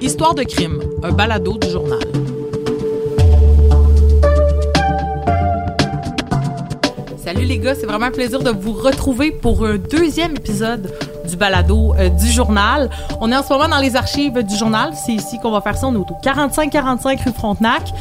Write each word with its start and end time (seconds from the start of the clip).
Histoire 0.00 0.34
de 0.34 0.42
crime, 0.42 0.80
un 1.02 1.12
balado 1.12 1.58
du 1.58 1.68
journal. 1.70 1.98
Salut 7.16 7.44
les 7.44 7.58
gars, 7.58 7.74
c'est 7.74 7.86
vraiment 7.86 8.06
un 8.06 8.10
plaisir 8.10 8.42
de 8.42 8.50
vous 8.50 8.72
retrouver 8.72 9.30
pour 9.30 9.64
un 9.66 9.76
deuxième 9.76 10.32
épisode 10.32 10.92
du 11.28 11.36
balado 11.36 11.94
euh, 11.94 12.08
du 12.08 12.26
journal. 12.26 12.90
On 13.20 13.30
est 13.30 13.36
en 13.36 13.42
ce 13.42 13.52
moment 13.52 13.68
dans 13.68 13.78
les 13.78 13.96
archives 13.96 14.42
du 14.42 14.56
journal. 14.56 14.92
C'est 14.94 15.12
ici 15.12 15.38
qu'on 15.38 15.50
va 15.50 15.60
faire 15.60 15.76
ça. 15.76 15.86
On 15.86 15.94
est 15.94 15.98
au 15.98 16.06
4545 16.22 17.20
rue 17.20 17.32
Frontenac. 17.32 17.92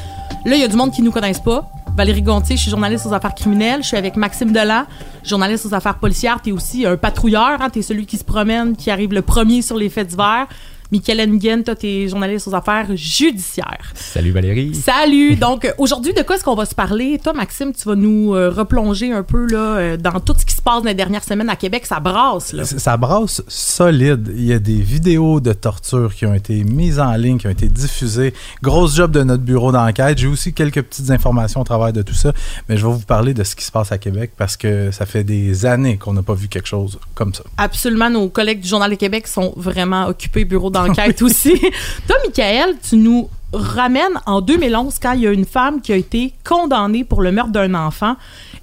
Là, 0.45 0.55
il 0.55 0.61
y 0.61 0.63
a 0.63 0.67
du 0.67 0.75
monde 0.75 0.91
qui 0.91 1.01
nous 1.01 1.11
connaissent 1.11 1.41
pas. 1.41 1.69
Valérie 1.97 2.21
Gontier, 2.21 2.55
je 2.57 2.61
suis 2.61 2.69
journaliste 2.69 3.07
aux 3.07 3.13
affaires 3.13 3.33
criminelles. 3.33 3.81
Je 3.81 3.87
suis 3.87 3.97
avec 3.97 4.17
Maxime 4.17 4.51
Delan, 4.51 4.83
journaliste 5.23 5.65
aux 5.65 5.73
affaires 5.73 5.97
policières. 5.97 6.39
Tu 6.43 6.51
aussi 6.51 6.85
un 6.85 6.95
patrouilleur. 6.95 7.59
Hein? 7.59 7.71
Tu 7.71 7.81
celui 7.81 8.05
qui 8.05 8.17
se 8.17 8.23
promène, 8.23 8.75
qui 8.75 8.91
arrive 8.91 9.13
le 9.13 9.23
premier 9.23 9.63
sur 9.63 9.77
les 9.77 9.89
faits 9.89 10.09
divers. 10.09 10.45
Michael 10.89 11.29
Nguyen, 11.29 11.63
toi, 11.63 11.75
t'es 11.75 12.07
journaliste 12.07 12.47
aux 12.47 12.55
affaires 12.55 12.87
judiciaires. 12.95 13.91
Salut 13.93 14.31
Valérie. 14.31 14.73
Salut. 14.73 15.35
Donc, 15.39 15.69
aujourd'hui, 15.77 16.13
de 16.13 16.21
quoi 16.21 16.37
est-ce 16.37 16.45
qu'on 16.45 16.55
va 16.55 16.65
se 16.65 16.75
parler? 16.75 17.19
Toi, 17.21 17.33
Maxime, 17.33 17.73
tu 17.73 17.89
vas 17.89 17.95
nous 17.95 18.33
euh, 18.33 18.49
replonger 18.49 19.11
un 19.11 19.23
peu 19.23 19.47
là, 19.47 19.57
euh, 19.57 19.97
dans 19.97 20.21
tout 20.21 20.33
ce 20.37 20.45
qui 20.45 20.55
se 20.55 20.61
passe 20.61 20.83
dans 20.83 20.87
les 20.87 20.95
dernières 20.95 21.25
semaines 21.25 21.49
à 21.49 21.57
Québec. 21.57 21.85
Ça 21.85 21.99
brasse, 21.99 22.53
là. 22.53 22.63
Ça 22.63 22.95
brasse 22.95 23.43
solide. 23.49 24.31
Il 24.33 24.45
y 24.45 24.53
a 24.53 24.59
des 24.59 24.79
vidéos 24.79 25.41
de 25.41 25.51
torture 25.51 26.15
qui 26.15 26.25
ont 26.25 26.33
été 26.33 26.63
mises 26.63 27.01
en 27.01 27.13
ligne, 27.15 27.37
qui 27.37 27.47
ont 27.47 27.51
été 27.51 27.67
diffusées. 27.67 28.33
Grosse 28.63 28.95
job 28.95 29.11
de 29.11 29.23
notre 29.23 29.43
bureau 29.43 29.73
d'enquête. 29.73 30.17
J'ai 30.17 30.27
aussi 30.27 30.53
quelques 30.53 30.83
petites 30.83 31.11
informations 31.11 31.59
au 31.59 31.65
travers 31.65 31.91
de 31.91 32.01
tout 32.01 32.13
ça, 32.13 32.31
mais 32.69 32.77
je 32.77 32.87
vais 32.87 32.93
vous 32.93 32.99
parler 32.99 33.33
de 33.33 33.43
ce 33.43 33.57
qui 33.57 33.65
se 33.65 33.73
passe 33.73 33.91
à 33.91 33.97
Québec 33.97 34.31
parce 34.37 34.55
que 34.55 34.91
ça 34.91 35.05
fait 35.05 35.25
des 35.25 35.65
années 35.65 35.97
qu'on 35.97 36.13
n'a 36.13 36.23
pas 36.23 36.33
vu 36.33 36.47
quelque 36.47 36.67
chose 36.67 36.97
comme 37.13 37.33
ça. 37.33 37.43
Absolument. 37.57 38.09
Nos 38.09 38.29
collègues 38.29 38.61
du 38.61 38.69
Journal 38.69 38.89
de 38.89 38.95
Québec 38.95 39.27
sont 39.27 39.53
vraiment 39.57 40.07
occupés 40.07 40.45
bureau 40.45 40.69
d'enquête 40.69 40.76
aussi. 41.21 41.59
Toi, 42.07 42.15
Michael, 42.25 42.75
tu 42.87 42.97
nous 42.97 43.29
ramènes 43.53 44.19
en 44.25 44.41
2011 44.41 44.99
quand 45.01 45.13
il 45.13 45.21
y 45.21 45.27
a 45.27 45.31
une 45.31 45.45
femme 45.45 45.81
qui 45.81 45.93
a 45.93 45.95
été 45.95 46.33
condamnée 46.43 47.03
pour 47.03 47.21
le 47.21 47.31
meurtre 47.31 47.51
d'un 47.51 47.73
enfant. 47.73 48.15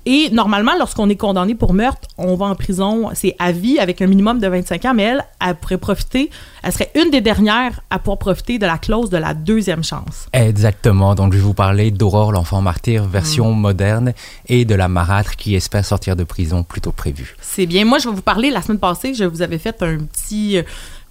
Et 0.07 0.29
normalement, 0.31 0.73
lorsqu'on 0.79 1.09
est 1.09 1.17
condamné 1.17 1.55
pour 1.55 1.73
meurtre, 1.73 2.09
on 2.19 2.35
va 2.35 2.47
en 2.47 2.55
prison, 2.55 3.09
c'est 3.15 3.35
à 3.39 3.53
vie 3.53 3.79
avec 3.79 4.03
un 4.03 4.07
minimum 4.07 4.39
de 4.39 4.47
25 4.47 4.85
ans, 4.85 4.93
mais 4.95 5.05
elle, 5.05 5.25
elle 5.41 5.55
pourrait 5.55 5.79
profiter, 5.79 6.29
elle 6.63 6.73
serait 6.73 6.91
une 6.95 7.11
des 7.11 7.23
dernières 7.23 7.81
à 7.89 7.99
pouvoir 7.99 8.19
profiter 8.19 8.59
de 8.59 8.67
la 8.67 8.77
clause 8.77 9.09
de 9.09 9.17
la 9.17 9.33
deuxième 9.33 9.83
chance. 9.83 10.27
Exactement. 10.35 11.15
Donc, 11.15 11.33
je 11.33 11.39
vais 11.39 11.45
vous 11.45 11.55
parler 11.55 11.91
d'Aurore, 11.91 12.33
l'enfant 12.33 12.61
martyr, 12.61 13.05
version 13.05 13.53
moderne, 13.53 14.13
et 14.47 14.67
de 14.67 14.75
la 14.75 14.89
marâtre 14.89 15.37
qui 15.37 15.55
espère 15.55 15.87
sortir 15.87 16.17
de 16.17 16.25
prison 16.25 16.65
plus 16.65 16.83
tôt 16.83 16.91
que 16.91 16.97
prévu. 16.97 17.35
C'est 17.41 17.65
bien. 17.65 17.87
Moi, 17.87 17.99
je 17.99 18.09
vais 18.11 18.15
vous 18.15 18.21
parler, 18.21 18.51
la 18.51 18.61
semaine 18.61 18.79
passée, 18.79 19.15
je 19.15 19.25
vous 19.25 19.41
avais 19.41 19.59
fait 19.59 19.83
un 19.83 19.97
petit... 20.01 20.59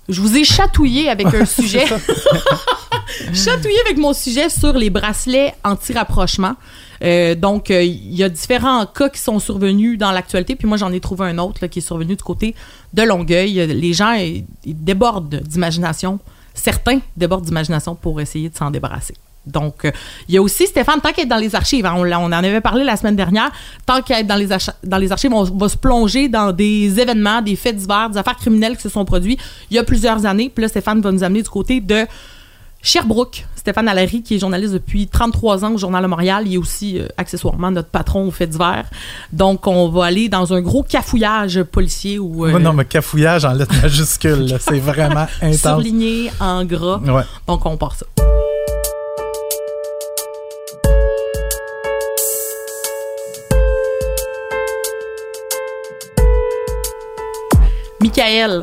Je 0.09 0.19
vous 0.21 0.35
ai 0.35 0.43
chatouillé 0.43 1.09
avec 1.09 1.27
un 1.33 1.45
sujet. 1.59 1.85
chatouillé 3.33 3.79
avec 3.85 3.97
mon 3.97 4.13
sujet 4.13 4.49
sur 4.49 4.73
les 4.73 4.89
bracelets 4.89 5.53
anti-rapprochement. 5.63 6.55
Euh, 7.03 7.35
donc, 7.35 7.69
euh, 7.71 7.83
il 7.83 8.15
y 8.15 8.23
a 8.23 8.29
différents 8.29 8.85
cas 8.85 9.09
qui 9.09 9.19
sont 9.19 9.39
survenus 9.39 9.97
dans 9.97 10.11
l'actualité. 10.11 10.55
Puis 10.55 10.67
moi, 10.67 10.77
j'en 10.77 10.91
ai 10.91 10.99
trouvé 10.99 11.25
un 11.27 11.37
autre 11.37 11.59
là, 11.61 11.67
qui 11.67 11.79
est 11.79 11.83
survenu 11.83 12.15
du 12.15 12.23
côté 12.23 12.55
de 12.93 13.03
Longueuil. 13.03 13.59
Euh, 13.59 13.65
Les 13.67 13.93
gens 13.93 14.13
ils, 14.13 14.45
ils 14.65 14.75
débordent 14.83 15.41
d'imagination. 15.41 16.19
Certains 16.53 16.99
débordent 17.17 17.45
d'imagination 17.45 17.95
pour 17.95 18.21
essayer 18.21 18.49
de 18.49 18.55
s'en 18.55 18.71
débarrasser. 18.71 19.15
Donc, 19.45 19.85
euh, 19.85 19.91
il 20.27 20.35
y 20.35 20.37
a 20.37 20.41
aussi 20.41 20.67
Stéphane, 20.67 21.01
tant 21.01 21.11
qu'elle 21.11 21.25
est 21.25 21.27
dans 21.27 21.37
les 21.37 21.53
archives, 21.55 21.85
hein, 21.85 21.95
on, 21.97 22.11
en 22.11 22.31
avait 22.31 22.61
parlé 22.61 22.83
la 22.83 22.95
semaine 22.95 23.15
dernière, 23.15 23.51
tant 23.85 24.01
qu'elle 24.01 24.21
est 24.21 24.23
dans 24.23 24.35
les, 24.35 24.47
dans 24.83 24.97
les 24.97 25.11
archives, 25.11 25.33
on 25.33 25.43
va 25.43 25.69
se 25.69 25.77
plonger 25.77 26.29
dans 26.29 26.51
des 26.51 26.99
événements, 26.99 27.41
des 27.41 27.55
faits 27.55 27.75
divers, 27.75 28.09
des 28.09 28.17
affaires 28.17 28.37
criminelles 28.37 28.77
qui 28.77 28.83
se 28.83 28.89
sont 28.89 29.05
produits 29.05 29.37
il 29.69 29.75
y 29.75 29.79
a 29.79 29.83
plusieurs 29.83 30.25
années. 30.25 30.51
Puis 30.53 30.61
là, 30.61 30.67
Stéphane 30.67 31.01
va 31.01 31.11
nous 31.11 31.23
amener 31.23 31.41
du 31.41 31.49
côté 31.49 31.81
de 31.81 32.05
Sherbrooke. 32.81 33.45
Stéphane 33.55 33.87
Allary, 33.87 34.21
qui 34.21 34.35
est 34.35 34.39
journaliste 34.39 34.73
depuis 34.73 35.07
33 35.07 35.63
ans 35.63 35.73
au 35.73 35.77
Journal 35.77 36.03
de 36.03 36.07
Montréal, 36.07 36.43
il 36.45 36.55
est 36.55 36.57
aussi 36.57 36.99
euh, 36.99 37.07
accessoirement 37.15 37.71
notre 37.71 37.87
patron 37.87 38.27
aux 38.27 38.31
faits 38.31 38.49
divers. 38.49 38.83
Donc, 39.31 39.67
on 39.67 39.87
va 39.87 40.03
aller 40.03 40.27
dans 40.27 40.53
un 40.53 40.59
gros 40.59 40.83
cafouillage 40.83 41.63
policier 41.63 42.19
où... 42.19 42.45
euh, 42.45 42.59
non, 42.59 42.73
mais 42.73 42.83
cafouillage 42.83 43.45
en 43.45 43.53
lettres 43.53 43.73
majuscules, 43.81 44.57
c'est 44.59 44.79
vraiment 44.79 45.27
intense. 45.41 45.61
surligné 45.61 46.29
en 46.41 46.65
gras. 46.65 46.97
Ouais. 46.97 47.23
Donc, 47.47 47.65
on 47.65 47.77
part 47.77 47.95
ça. 47.95 48.05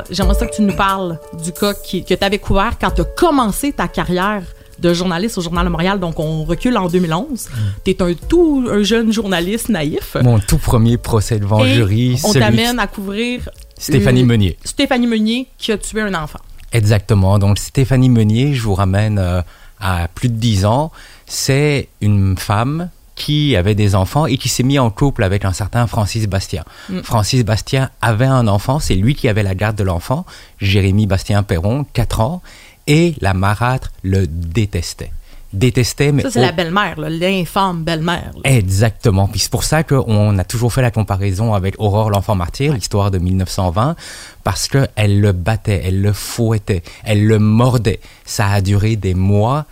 J'aimerais 0.09 0.35
ça 0.35 0.47
que 0.47 0.55
tu 0.55 0.61
nous 0.63 0.75
parles 0.75 1.17
du 1.43 1.51
cas 1.53 1.73
qui- 1.73 2.03
que 2.03 2.13
tu 2.13 2.23
avais 2.23 2.39
couvert 2.39 2.73
quand 2.79 2.91
tu 2.91 3.01
as 3.01 3.05
commencé 3.05 3.71
ta 3.71 3.87
carrière 3.87 4.43
de 4.79 4.93
journaliste 4.93 5.37
au 5.37 5.41
Journal 5.41 5.65
de 5.65 5.69
Montréal. 5.71 5.99
Donc, 5.99 6.19
on 6.19 6.43
recule 6.43 6.75
en 6.77 6.87
2011. 6.89 7.49
Tu 7.85 7.91
es 7.91 8.01
un 8.01 8.13
tout 8.13 8.67
un 8.69 8.81
jeune 8.83 9.13
journaliste 9.13 9.69
naïf. 9.69 10.17
Mon 10.23 10.39
tout 10.39 10.57
premier 10.57 10.97
procès 10.97 11.39
devant 11.39 11.63
Et 11.63 11.73
jury, 11.73 12.19
on 12.23 12.33
t'amène 12.33 12.79
à 12.79 12.87
couvrir 12.87 13.47
Stéphanie 13.77 14.21
une- 14.21 14.27
Meunier. 14.27 14.57
Stéphanie 14.63 15.07
Meunier 15.07 15.47
qui 15.57 15.71
a 15.71 15.77
tué 15.77 16.01
un 16.01 16.13
enfant. 16.15 16.39
Exactement. 16.73 17.37
Donc, 17.39 17.59
Stéphanie 17.59 18.09
Meunier, 18.09 18.53
je 18.55 18.61
vous 18.63 18.73
ramène 18.73 19.19
euh, 19.19 19.41
à 19.79 20.07
plus 20.13 20.29
de 20.29 20.35
10 20.35 20.65
ans. 20.65 20.91
C'est 21.27 21.87
une 22.01 22.35
femme 22.37 22.89
qui 23.15 23.55
avait 23.55 23.75
des 23.75 23.95
enfants 23.95 24.25
et 24.25 24.37
qui 24.37 24.49
s'est 24.49 24.63
mis 24.63 24.79
en 24.79 24.89
couple 24.89 25.23
avec 25.23 25.45
un 25.45 25.53
certain 25.53 25.87
Francis 25.87 26.27
Bastien. 26.27 26.63
Mm. 26.89 27.01
Francis 27.01 27.43
Bastien 27.43 27.89
avait 28.01 28.25
un 28.25 28.47
enfant, 28.47 28.79
c'est 28.79 28.95
lui 28.95 29.15
qui 29.15 29.27
avait 29.27 29.43
la 29.43 29.55
garde 29.55 29.75
de 29.75 29.83
l'enfant, 29.83 30.25
Jérémy 30.59 31.07
Bastien 31.07 31.43
Perron, 31.43 31.85
4 31.93 32.19
ans, 32.21 32.41
et 32.87 33.15
la 33.21 33.33
marâtre 33.33 33.91
le 34.03 34.27
détestait. 34.27 35.11
Détestait, 35.53 36.13
mais 36.13 36.23
Ça, 36.23 36.31
c'est 36.31 36.41
la 36.41 36.53
belle-mère, 36.53 36.95
l'infâme 36.97 37.83
belle-mère. 37.83 38.31
Exactement. 38.45 39.27
Puis 39.27 39.41
c'est 39.41 39.51
pour 39.51 39.65
ça 39.65 39.83
qu'on 39.83 40.37
a 40.37 40.43
toujours 40.45 40.71
fait 40.71 40.81
la 40.81 40.91
comparaison 40.91 41.53
avec 41.53 41.75
Aurore 41.77 42.09
l'enfant 42.09 42.35
martyr, 42.35 42.73
l'histoire 42.73 43.11
de 43.11 43.17
1920, 43.17 43.97
parce 44.45 44.69
qu'elle 44.69 45.19
le 45.19 45.33
battait, 45.33 45.81
elle 45.83 46.01
le 46.01 46.13
fouettait, 46.13 46.83
elle 47.03 47.27
le 47.27 47.37
mordait. 47.37 47.99
Ça 48.23 48.47
a 48.47 48.61
duré 48.61 48.95
des 48.95 49.13
mois 49.13 49.65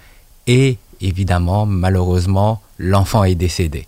et 0.48 0.78
évidemment, 1.00 1.66
malheureusement, 1.66 2.62
l'enfant 2.80 3.24
est 3.24 3.36
décédé. 3.36 3.86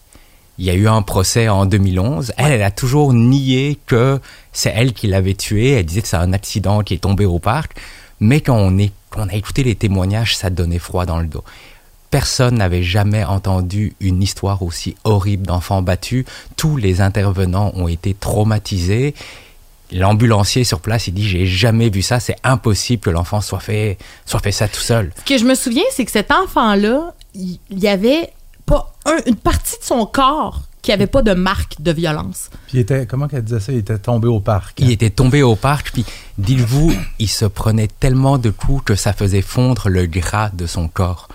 Il 0.59 0.65
y 0.65 0.69
a 0.69 0.75
eu 0.75 0.87
un 0.87 1.01
procès 1.01 1.49
en 1.49 1.65
2011. 1.65 2.33
Elle, 2.37 2.51
elle 2.51 2.61
a 2.61 2.69
toujours 2.69 3.13
nié 3.13 3.79
que 3.87 4.19
c'est 4.51 4.71
elle 4.75 4.93
qui 4.93 5.07
l'avait 5.07 5.33
tué. 5.33 5.71
Elle 5.71 5.85
disait 5.85 6.03
que 6.03 6.07
c'est 6.07 6.17
un 6.17 6.33
accident 6.33 6.83
qui 6.83 6.93
est 6.93 6.99
tombé 6.99 7.25
au 7.25 7.39
parc. 7.39 7.75
Mais 8.19 8.41
quand 8.41 8.57
on, 8.57 8.77
est, 8.77 8.91
quand 9.09 9.25
on 9.25 9.29
a 9.29 9.33
écouté 9.33 9.63
les 9.63 9.73
témoignages, 9.73 10.37
ça 10.37 10.51
donnait 10.51 10.77
froid 10.77 11.07
dans 11.07 11.19
le 11.19 11.25
dos. 11.25 11.43
Personne 12.11 12.55
n'avait 12.55 12.83
jamais 12.83 13.23
entendu 13.23 13.95
une 14.01 14.21
histoire 14.21 14.61
aussi 14.61 14.95
horrible 15.05 15.47
d'enfants 15.47 15.81
battus. 15.81 16.25
Tous 16.57 16.75
les 16.75 17.01
intervenants 17.01 17.71
ont 17.75 17.87
été 17.87 18.13
traumatisés. 18.13 19.15
L'ambulancier 19.93 20.63
sur 20.63 20.81
place, 20.81 21.07
il 21.07 21.13
dit 21.13 21.27
j'ai 21.27 21.45
jamais 21.45 21.89
vu 21.89 22.01
ça, 22.01 22.19
c'est 22.19 22.35
impossible 22.43 23.01
que 23.01 23.09
l'enfant 23.09 23.41
soit 23.41 23.59
fait, 23.59 23.97
soit 24.25 24.39
fait 24.39 24.51
ça 24.51 24.67
tout 24.67 24.79
seul. 24.79 25.11
Ce 25.17 25.23
que 25.23 25.37
je 25.37 25.45
me 25.45 25.55
souviens, 25.55 25.83
c'est 25.91 26.05
que 26.05 26.11
cet 26.11 26.31
enfant-là, 26.31 27.13
il 27.33 27.59
il 27.69 27.79
y 27.79 27.87
avait 27.87 28.31
pas 28.71 28.93
un- 29.05 29.21
une 29.25 29.35
partie 29.35 29.77
de 29.79 29.83
son 29.83 30.05
corps 30.05 30.61
qui 30.81 30.91
avait 30.91 31.07
pas 31.07 31.21
de 31.21 31.33
marque 31.33 31.75
de 31.79 31.91
violence. 31.91 32.49
Puis 32.67 32.77
il 32.77 32.79
était, 32.81 33.05
comment 33.05 33.27
qu'elle 33.27 33.43
disait 33.43 33.59
ça? 33.59 33.71
Il 33.71 33.77
était 33.79 33.99
tombé 33.99 34.27
au 34.27 34.39
parc. 34.39 34.79
Il 34.79 34.89
était 34.89 35.11
tombé 35.11 35.43
au 35.43 35.55
parc, 35.55 35.91
puis 35.91 36.05
dites-vous, 36.39 36.91
il 37.19 37.27
se 37.29 37.45
prenait 37.45 37.87
tellement 37.99 38.37
de 38.39 38.49
coups 38.49 38.83
que 38.83 38.95
ça 38.95 39.13
faisait 39.13 39.43
fondre 39.43 39.89
le 39.89 40.07
gras 40.07 40.49
de 40.53 40.65
son 40.65 40.87
corps. 40.87 41.27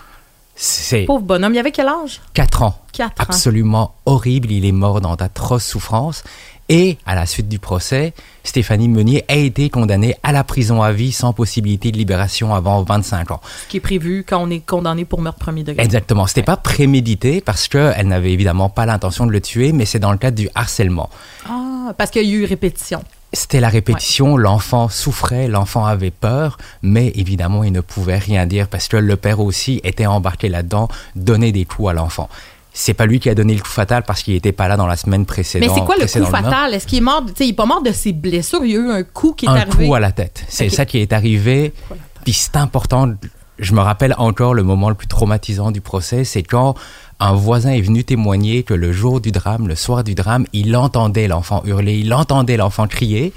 C'est 0.59 1.03
Pauvre 1.05 1.21
bonhomme, 1.23 1.53
il 1.53 1.59
avait 1.59 1.71
quel 1.71 1.87
âge? 1.87 2.19
4 2.33 2.63
ans. 2.63 2.81
4 2.91 3.11
ans. 3.21 3.25
absolument 3.29 3.93
horrible. 4.07 4.51
Il 4.51 4.65
est 4.65 4.71
mort 4.71 5.01
dans 5.01 5.15
d'atroces 5.15 5.65
souffrances. 5.65 6.23
Et 6.69 6.97
à 7.05 7.15
la 7.15 7.25
suite 7.25 7.47
du 7.47 7.59
procès, 7.59 8.13
Stéphanie 8.43 8.89
Meunier 8.89 9.23
a 9.29 9.35
été 9.35 9.69
condamnée 9.69 10.15
à 10.23 10.33
la 10.33 10.43
prison 10.43 10.81
à 10.81 10.91
vie 10.91 11.13
sans 11.13 11.31
possibilité 11.31 11.91
de 11.91 11.97
libération 11.97 12.53
avant 12.53 12.83
25 12.83 13.31
ans. 13.31 13.41
Ce 13.63 13.69
qui 13.69 13.77
est 13.77 13.81
prévu 13.81 14.25
quand 14.27 14.43
on 14.45 14.49
est 14.49 14.59
condamné 14.59 15.05
pour 15.05 15.21
meurtre 15.21 15.39
premier 15.39 15.63
degré. 15.63 15.83
Exactement. 15.83 16.27
C'était 16.27 16.43
pas 16.43 16.57
prémédité 16.57 17.39
parce 17.39 17.69
qu'elle 17.69 18.07
n'avait 18.07 18.33
évidemment 18.33 18.69
pas 18.69 18.85
l'intention 18.85 19.25
de 19.25 19.31
le 19.31 19.39
tuer, 19.39 19.71
mais 19.71 19.85
c'est 19.85 19.99
dans 19.99 20.11
le 20.11 20.17
cadre 20.17 20.35
du 20.35 20.49
harcèlement. 20.55 21.09
Ah, 21.45 21.93
parce 21.97 22.11
qu'il 22.11 22.23
y 22.23 22.33
a 22.33 22.37
eu 22.37 22.43
répétition. 22.43 23.01
C'était 23.33 23.59
la 23.59 23.67
répétition, 23.67 24.37
l'enfant 24.37 24.87
souffrait, 24.87 25.49
l'enfant 25.49 25.85
avait 25.85 26.11
peur, 26.11 26.57
mais 26.81 27.11
évidemment, 27.15 27.65
il 27.65 27.73
ne 27.73 27.81
pouvait 27.81 28.17
rien 28.17 28.45
dire 28.45 28.69
parce 28.69 28.87
que 28.87 28.95
le 28.95 29.17
père 29.17 29.41
aussi 29.41 29.81
était 29.83 30.05
embarqué 30.05 30.47
là-dedans, 30.47 30.87
donnait 31.15 31.51
des 31.51 31.65
coups 31.65 31.89
à 31.89 31.93
l'enfant. 31.93 32.29
C'est 32.79 32.93
pas 32.93 33.07
lui 33.07 33.19
qui 33.19 33.27
a 33.27 33.33
donné 33.33 33.55
le 33.55 33.59
coup 33.61 33.69
fatal 33.69 34.03
parce 34.05 34.21
qu'il 34.21 34.35
était 34.35 34.51
pas 34.51 34.67
là 34.67 34.77
dans 34.77 34.85
la 34.85 34.95
semaine 34.97 35.25
précédente. 35.25 35.67
Mais 35.69 35.73
c'est 35.75 35.83
quoi 35.83 35.95
le 35.99 36.05
coup 36.05 36.31
fatal? 36.31 36.73
Est-ce 36.75 36.85
qu'il 36.85 36.99
est 36.99 37.01
mort? 37.01 37.23
de- 37.23 37.29
Tu 37.31 37.37
sais, 37.37 37.45
il 37.45 37.49
est 37.49 37.53
pas 37.53 37.65
mort 37.65 37.81
de 37.81 37.91
ses 37.91 38.13
blessures? 38.13 38.63
Il 38.63 38.71
y 38.71 38.75
a 38.75 38.79
eu 38.79 38.91
un 38.91 39.01
coup 39.03 39.33
qui 39.33 39.45
est 39.45 39.49
un 39.49 39.55
arrivé. 39.55 39.87
coup 39.87 39.95
à 39.95 39.99
la 39.99 40.11
tête. 40.11 40.45
C'est 40.47 40.69
ça 40.69 40.85
qui 40.85 40.99
est 40.99 41.11
arrivé. 41.11 41.73
Puis 42.23 42.33
c'est 42.33 42.55
important 42.55 43.13
je 43.59 43.73
me 43.73 43.79
rappelle 43.79 44.13
encore 44.19 44.53
le 44.53 44.61
moment 44.61 44.89
le 44.89 44.93
plus 44.95 45.07
traumatisant 45.07 45.71
du 45.71 45.81
procès, 45.81 46.23
c'est 46.23 46.43
quand 46.43 46.75
un 47.19 47.33
voisin 47.33 47.71
est 47.71 47.81
venu 47.81 48.03
témoigner 48.03 48.61
que 48.61 48.75
le 48.75 48.91
jour 48.91 49.19
du 49.19 49.31
drame, 49.31 49.67
le 49.67 49.73
soir 49.73 50.03
du 50.03 50.13
drame, 50.13 50.45
il 50.53 50.75
entendait 50.75 51.27
l'enfant 51.27 51.63
hurler, 51.65 51.95
il 51.97 52.13
entendait 52.13 52.55
l'enfant 52.57 52.85
crier, 52.85 53.33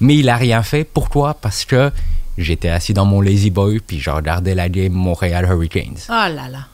mais 0.00 0.14
il 0.16 0.28
a 0.28 0.36
rien 0.36 0.62
fait. 0.62 0.84
Pourquoi? 0.84 1.32
Parce 1.32 1.64
que 1.64 1.90
j'étais 2.36 2.68
assis 2.68 2.92
dans 2.92 3.06
mon 3.06 3.22
lazy 3.22 3.48
boy 3.48 3.80
puis 3.80 3.98
je 3.98 4.10
regardais 4.10 4.54
la 4.54 4.68
game 4.68 4.92
Montréal 4.92 5.46
Hurricanes. 5.50 5.96
Oh 6.10 6.12
là 6.12 6.50
là. 6.50 6.66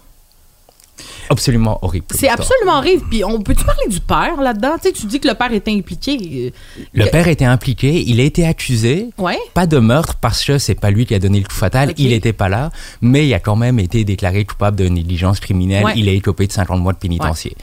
Absolument 1.31 1.79
horrible. 1.83 2.07
C'est 2.11 2.29
absolument 2.29 2.79
horrible. 2.79 3.05
Puis 3.11 3.25
on 3.25 3.41
peut-tu 3.41 3.65
parler 3.65 3.87
du 3.89 4.01
père 4.01 4.41
là-dedans? 4.41 4.77
Tu 4.83 4.89
sais, 4.89 4.93
tu 4.93 5.07
dis 5.07 5.21
que 5.21 5.29
le 5.29 5.35
père 5.35 5.53
était 5.53 5.71
impliqué. 5.73 6.53
Le 6.95 7.05
que- 7.05 7.11
père 7.11 7.29
était 7.29 7.45
impliqué, 7.45 8.03
il 8.07 8.21
a 8.21 8.25
été 8.25 8.47
accusé. 8.47 9.11
Ouais. 9.19 9.39
Pas 9.55 9.67
de 9.67 9.79
meurtre 9.79 10.17
parce 10.21 10.45
que 10.45 10.59
c'est 10.59 10.75
pas 10.75 10.91
lui 10.91 11.07
qui 11.07 11.15
a 11.15 11.19
donné 11.19 11.41
le 11.41 11.47
coup 11.47 11.55
fatal, 11.55 11.93
il 11.97 12.13
était 12.13 12.33
pas 12.33 12.49
là, 12.49 12.71
mais 13.01 13.27
il 13.27 13.35
a 13.35 13.41
quand 13.41 13.57
même 13.57 13.79
été 13.79 14.05
déclaré 14.05 14.45
coupable 14.45 14.77
de 14.77 14.89
négligence 14.89 15.41
criminelle. 15.41 15.85
Ouais. 15.85 15.93
Il 15.97 16.09
a 16.09 16.13
écopé 16.13 16.47
de 16.47 16.53
50 16.53 16.81
mois 16.81 16.93
de 16.93 16.99
pénitencier. 16.99 17.57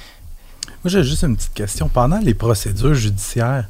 Moi, 0.83 0.91
j'ai 0.91 1.03
juste 1.03 1.23
une 1.23 1.35
petite 1.35 1.53
question. 1.53 1.89
Pendant 1.89 2.19
les 2.19 2.35
procédures 2.35 2.93
judiciaires, 2.93 3.65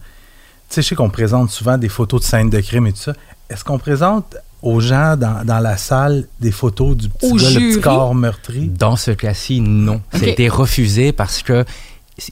tu 0.70 0.76
sais, 0.76 0.82
je 0.82 0.88
sais 0.90 0.96
qu'on 0.96 1.10
présente 1.10 1.50
souvent 1.50 1.78
des 1.78 1.88
photos 1.90 2.22
de 2.22 2.26
scènes 2.26 2.50
de 2.50 2.60
crime 2.60 2.88
et 2.88 2.92
tout 2.92 3.00
ça. 3.00 3.14
Est-ce 3.50 3.64
qu'on 3.64 3.78
présente 3.78 4.36
aux 4.62 4.80
gens 4.80 5.16
dans, 5.18 5.46
dans 5.46 5.60
la 5.60 5.78
salle 5.78 6.26
des 6.40 6.52
photos 6.52 6.96
du 6.98 7.10
petit 7.10 7.32
Au 7.32 7.36
gars, 7.36 7.44
le 7.44 7.50
jury? 7.50 7.72
petit 7.74 7.82
corps 7.82 8.16
meurtri? 8.16 8.68
Dans 8.68 8.96
ce 8.96 9.12
cas-ci, 9.12 9.62
non. 9.62 9.96
Ok. 10.14 10.20
Ça 10.20 10.26
a 10.26 10.30
été 10.30 10.50
refusé 10.50 11.12
parce 11.12 11.44
que 11.44 11.66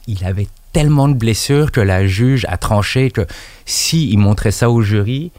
il 0.06 0.24
avait 0.24 0.48
tellement 0.72 1.08
de 1.08 1.14
blessures 1.14 1.70
que 1.70 1.80
la 1.80 2.06
juge 2.06 2.46
a 2.48 2.56
tranché 2.56 3.10
que 3.10 3.26
s'il 3.66 4.18
montrait 4.18 4.50
ça 4.50 4.70
au 4.70 4.80
jury, 4.82 5.30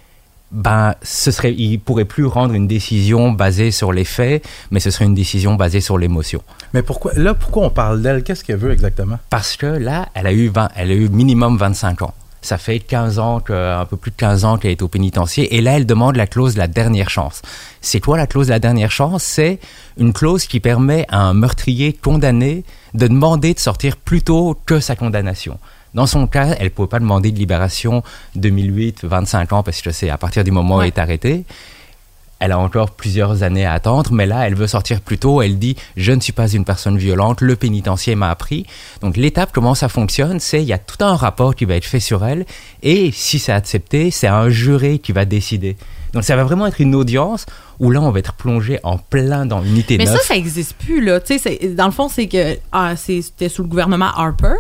ben, 0.52 0.94
ce 1.02 1.32
serait, 1.32 1.54
il 1.54 1.80
pourrait 1.80 2.06
plus 2.06 2.26
rendre 2.26 2.54
une 2.54 2.68
décision 2.68 3.32
basée 3.32 3.72
sur 3.72 3.92
les 3.92 4.06
faits, 4.06 4.46
mais 4.72 4.80
ce 4.80 4.92
serait 4.92 5.06
une 5.06 5.16
décision 5.16 5.56
basée 5.56 5.82
sur 5.82 5.98
l'émotion. 5.98 6.42
Mais 6.74 6.82
pourquoi, 6.84 7.12
là, 7.16 7.34
pourquoi 7.34 7.66
on 7.66 7.70
parle 7.72 8.02
d'elle? 8.02 8.24
Qu'est-ce 8.24 8.44
qu'elle 8.44 8.58
veut 8.58 8.72
exactement? 8.72 9.20
Parce 9.30 9.58
que 9.58 9.66
là, 9.66 10.08
elle 10.14 10.28
a 10.28 10.34
eu 10.34 10.48
20 10.48 10.70
elle 10.76 10.92
a 10.92 10.94
eu 10.94 11.10
minimum 11.10 11.58
25 11.58 12.04
ans. 12.04 12.14
Ça 12.46 12.60
fait 12.60 12.80
15 12.80 13.18
ans, 13.18 13.40
que, 13.40 13.54
un 13.54 13.86
peu 13.86 13.98
plus 13.98 14.12
de 14.12 14.18
15 14.18 14.46
ans 14.46 14.58
qu'elle 14.58 14.70
est 14.70 14.84
au 14.84 14.88
pénitencier. 14.88 15.56
Et 15.56 15.62
là, 15.62 15.78
elle 15.78 15.88
demande 15.88 16.16
la 16.16 16.28
clause 16.28 16.54
de 16.54 16.60
la 16.60 16.68
dernière 16.68 17.10
chance. 17.10 17.42
C'est 17.82 18.00
quoi 18.00 18.18
la 18.18 18.28
clause 18.28 18.48
de 18.48 18.52
la 18.52 18.60
dernière 18.60 18.92
chance? 18.92 19.24
C'est 19.24 19.60
une 19.98 20.14
clause 20.14 20.46
qui 20.46 20.60
permet 20.60 21.08
à 21.10 21.22
un 21.22 21.34
meurtrier 21.34 21.92
condamné 21.92 22.64
de 22.94 23.08
demander 23.08 23.56
de 23.56 23.60
sortir 23.60 23.98
plus 23.98 24.22
tôt 24.22 24.56
que 24.68 24.80
sa 24.80 24.96
condamnation. 24.96 25.58
Dans 25.96 26.06
son 26.06 26.28
cas, 26.28 26.56
elle 26.60 26.66
ne 26.66 26.70
pouvait 26.70 26.88
pas 26.88 27.00
demander 27.00 27.32
de 27.32 27.40
libération 27.40 28.04
2008, 28.36 29.06
25 29.06 29.54
ans, 29.54 29.64
parce 29.64 29.82
que 29.82 29.90
c'est 29.90 30.12
à 30.12 30.20
partir 30.20 30.44
du 30.44 30.52
moment 30.52 30.78
où 30.78 30.82
elle 30.84 30.90
est 30.90 31.00
arrêtée. 31.00 31.46
Elle 32.46 32.52
a 32.52 32.60
encore 32.60 32.92
plusieurs 32.92 33.42
années 33.42 33.66
à 33.66 33.74
attendre, 33.74 34.12
mais 34.14 34.28
là, 34.28 34.46
elle 34.48 34.54
veut 34.54 34.68
sortir 34.68 35.02
plus 35.02 35.18
tôt. 35.18 35.42
Elle 35.42 35.58
dit 35.58 35.76
Je 35.98 36.12
ne 36.12 36.22
suis 36.22 36.32
pas 36.32 36.48
une 36.48 36.64
personne 36.64 36.96
violente, 36.96 37.42
le 37.42 37.56
pénitencier 37.56 38.14
m'a 38.14 38.30
appris. 38.30 38.68
Donc, 39.02 39.18
l'étape, 39.18 39.50
comment 39.52 39.74
ça 39.74 39.90
fonctionne 39.90 40.40
C'est 40.40 40.62
il 40.62 40.68
y 40.68 40.74
a 40.74 40.78
tout 40.78 41.04
un 41.04 41.16
rapport 41.16 41.56
qui 41.56 41.66
va 41.66 41.74
être 41.76 41.86
fait 41.86 42.00
sur 42.00 42.24
elle, 42.24 42.46
et 42.84 43.12
si 43.12 43.40
c'est 43.40 43.52
accepté, 43.52 44.12
c'est 44.12 44.28
un 44.28 44.50
juré 44.50 45.00
qui 45.00 45.12
va 45.12 45.26
décider. 45.26 45.76
Donc, 46.14 46.24
ça 46.24 46.36
va 46.36 46.44
vraiment 46.44 46.68
être 46.68 46.80
une 46.80 46.94
audience 46.94 47.48
où 47.80 47.90
là, 47.90 48.00
on 48.00 48.12
va 48.12 48.20
être 48.20 48.34
plongé 48.34 48.80
en 48.84 49.00
plein 49.00 49.48
dans 49.48 49.60
l'unité 49.60 49.98
Mais 49.98 50.06
9. 50.06 50.16
ça, 50.16 50.24
ça 50.24 50.34
n'existe 50.36 50.76
plus, 50.76 51.04
là. 51.04 51.20
Tu 51.20 51.40
sais, 51.40 51.58
c'est- 51.60 51.74
dans 51.76 51.88
le 51.88 51.92
fond, 51.92 52.10
c'est 52.10 52.28
que 52.28 52.58
ah, 52.72 52.96
c'était 52.96 53.50
sous 53.50 53.64
le 53.64 53.68
gouvernement 53.68 54.12
Harper 54.16 54.54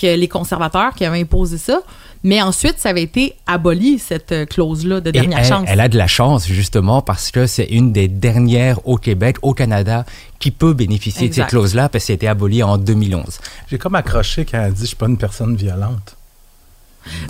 que 0.00 0.16
les 0.16 0.28
conservateurs 0.28 0.94
qui 0.94 1.04
avaient 1.04 1.20
imposé 1.20 1.58
ça. 1.58 1.80
Mais 2.22 2.42
ensuite, 2.42 2.78
ça 2.78 2.90
avait 2.90 3.02
été 3.02 3.34
aboli, 3.46 3.98
cette 3.98 4.32
euh, 4.32 4.44
clause-là 4.44 5.00
de 5.00 5.08
Et 5.08 5.12
dernière 5.12 5.38
elle, 5.38 5.44
chance. 5.44 5.64
elle 5.66 5.80
a 5.80 5.88
de 5.88 5.96
la 5.96 6.06
chance, 6.06 6.46
justement, 6.46 7.00
parce 7.00 7.30
que 7.30 7.46
c'est 7.46 7.64
une 7.64 7.92
des 7.92 8.08
dernières 8.08 8.86
au 8.86 8.98
Québec, 8.98 9.36
au 9.40 9.54
Canada, 9.54 10.04
qui 10.38 10.50
peut 10.50 10.74
bénéficier 10.74 11.30
de 11.30 11.34
cette 11.34 11.46
clause-là, 11.46 11.88
parce 11.88 12.04
qu'elle 12.04 12.14
a 12.14 12.16
été 12.16 12.28
abolie 12.28 12.62
en 12.62 12.76
2011. 12.76 13.24
J'ai 13.70 13.78
comme 13.78 13.94
accroché 13.94 14.44
quand 14.44 14.62
elle 14.62 14.74
dit 14.74 14.80
«je 14.82 14.86
suis 14.88 14.96
pas 14.96 15.06
une 15.06 15.18
personne 15.18 15.56
violente». 15.56 16.16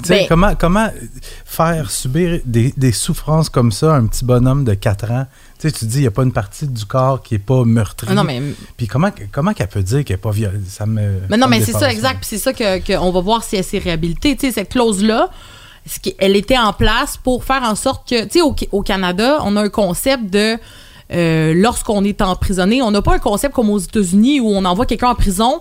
Ben- 0.09 0.27
comment, 0.29 0.55
comment 0.55 0.89
faire 1.45 1.91
subir 1.91 2.41
des, 2.45 2.75
des 2.77 2.93
souffrances 2.93 3.49
comme 3.49 3.73
ça 3.73 3.95
à 3.95 3.99
un 3.99 4.07
petit 4.07 4.25
bonhomme 4.25 4.65
de 4.65 4.75
4 4.75 5.11
ans? 5.11 5.27
Tu 5.59 5.69
sais, 5.69 5.73
tu 5.73 5.85
dis, 5.85 5.99
il 5.99 6.03
n'y 6.03 6.07
a 6.07 6.11
pas 6.11 6.23
une 6.23 6.33
partie 6.33 6.67
du 6.67 6.85
corps 6.85 7.23
qui 7.23 7.35
est 7.35 7.39
pas 7.39 7.65
meurtrie. 7.65 8.13
Non, 8.15 8.25
mais 8.25 8.43
Puis 8.77 8.87
comment, 8.87 9.11
comment 9.31 9.53
qu'elle 9.53 9.69
peut 9.69 9.83
dire 9.83 10.05
qu'elle 10.05 10.17
n'est 10.17 10.23
pas 10.23 10.31
violente? 10.31 10.63
Ça 10.69 10.87
me... 10.87 11.21
Mais 11.29 11.37
non, 11.37 11.49
mais 11.49 11.61
c'est 11.61 11.73
ça, 11.73 11.91
exact. 11.91 12.21
Puis 12.21 12.29
c'est 12.31 12.39
ça 12.39 12.53
que, 12.53 12.79
que 12.81 12.97
on 12.99 13.11
va 13.13 13.21
voir 13.21 13.45
si 13.45 13.57
elle 13.57 13.65
s'est 13.65 13.79
réhabilitée. 13.79 14.37
Tu 14.37 14.47
sais, 14.47 14.53
cette 14.53 14.71
clause-là, 14.71 15.31
elle 16.19 16.37
était 16.37 16.59
en 16.59 16.73
place 16.73 17.17
pour 17.17 17.45
faire 17.45 17.63
en 17.63 17.75
sorte 17.75 18.09
que, 18.09 18.25
tu 18.25 18.39
sais, 18.39 18.41
au, 18.41 18.55
au 18.73 18.83
Canada, 18.83 19.39
on 19.45 19.57
a 19.57 19.63
un 19.63 19.69
concept 19.69 20.31
de 20.31 20.57
euh, 21.13 21.55
lorsqu'on 21.55 22.05
est 22.05 22.23
emprisonné, 22.23 22.83
on 22.83 22.91
n'a 22.91 23.03
pas 23.03 23.15
un 23.15 23.19
concept 23.19 23.55
comme 23.55 23.71
aux 23.71 23.79
États-Unis 23.79 24.41
où 24.41 24.49
on 24.49 24.65
envoie 24.65 24.87
quelqu'un 24.87 25.09
en 25.09 25.15
prison, 25.15 25.61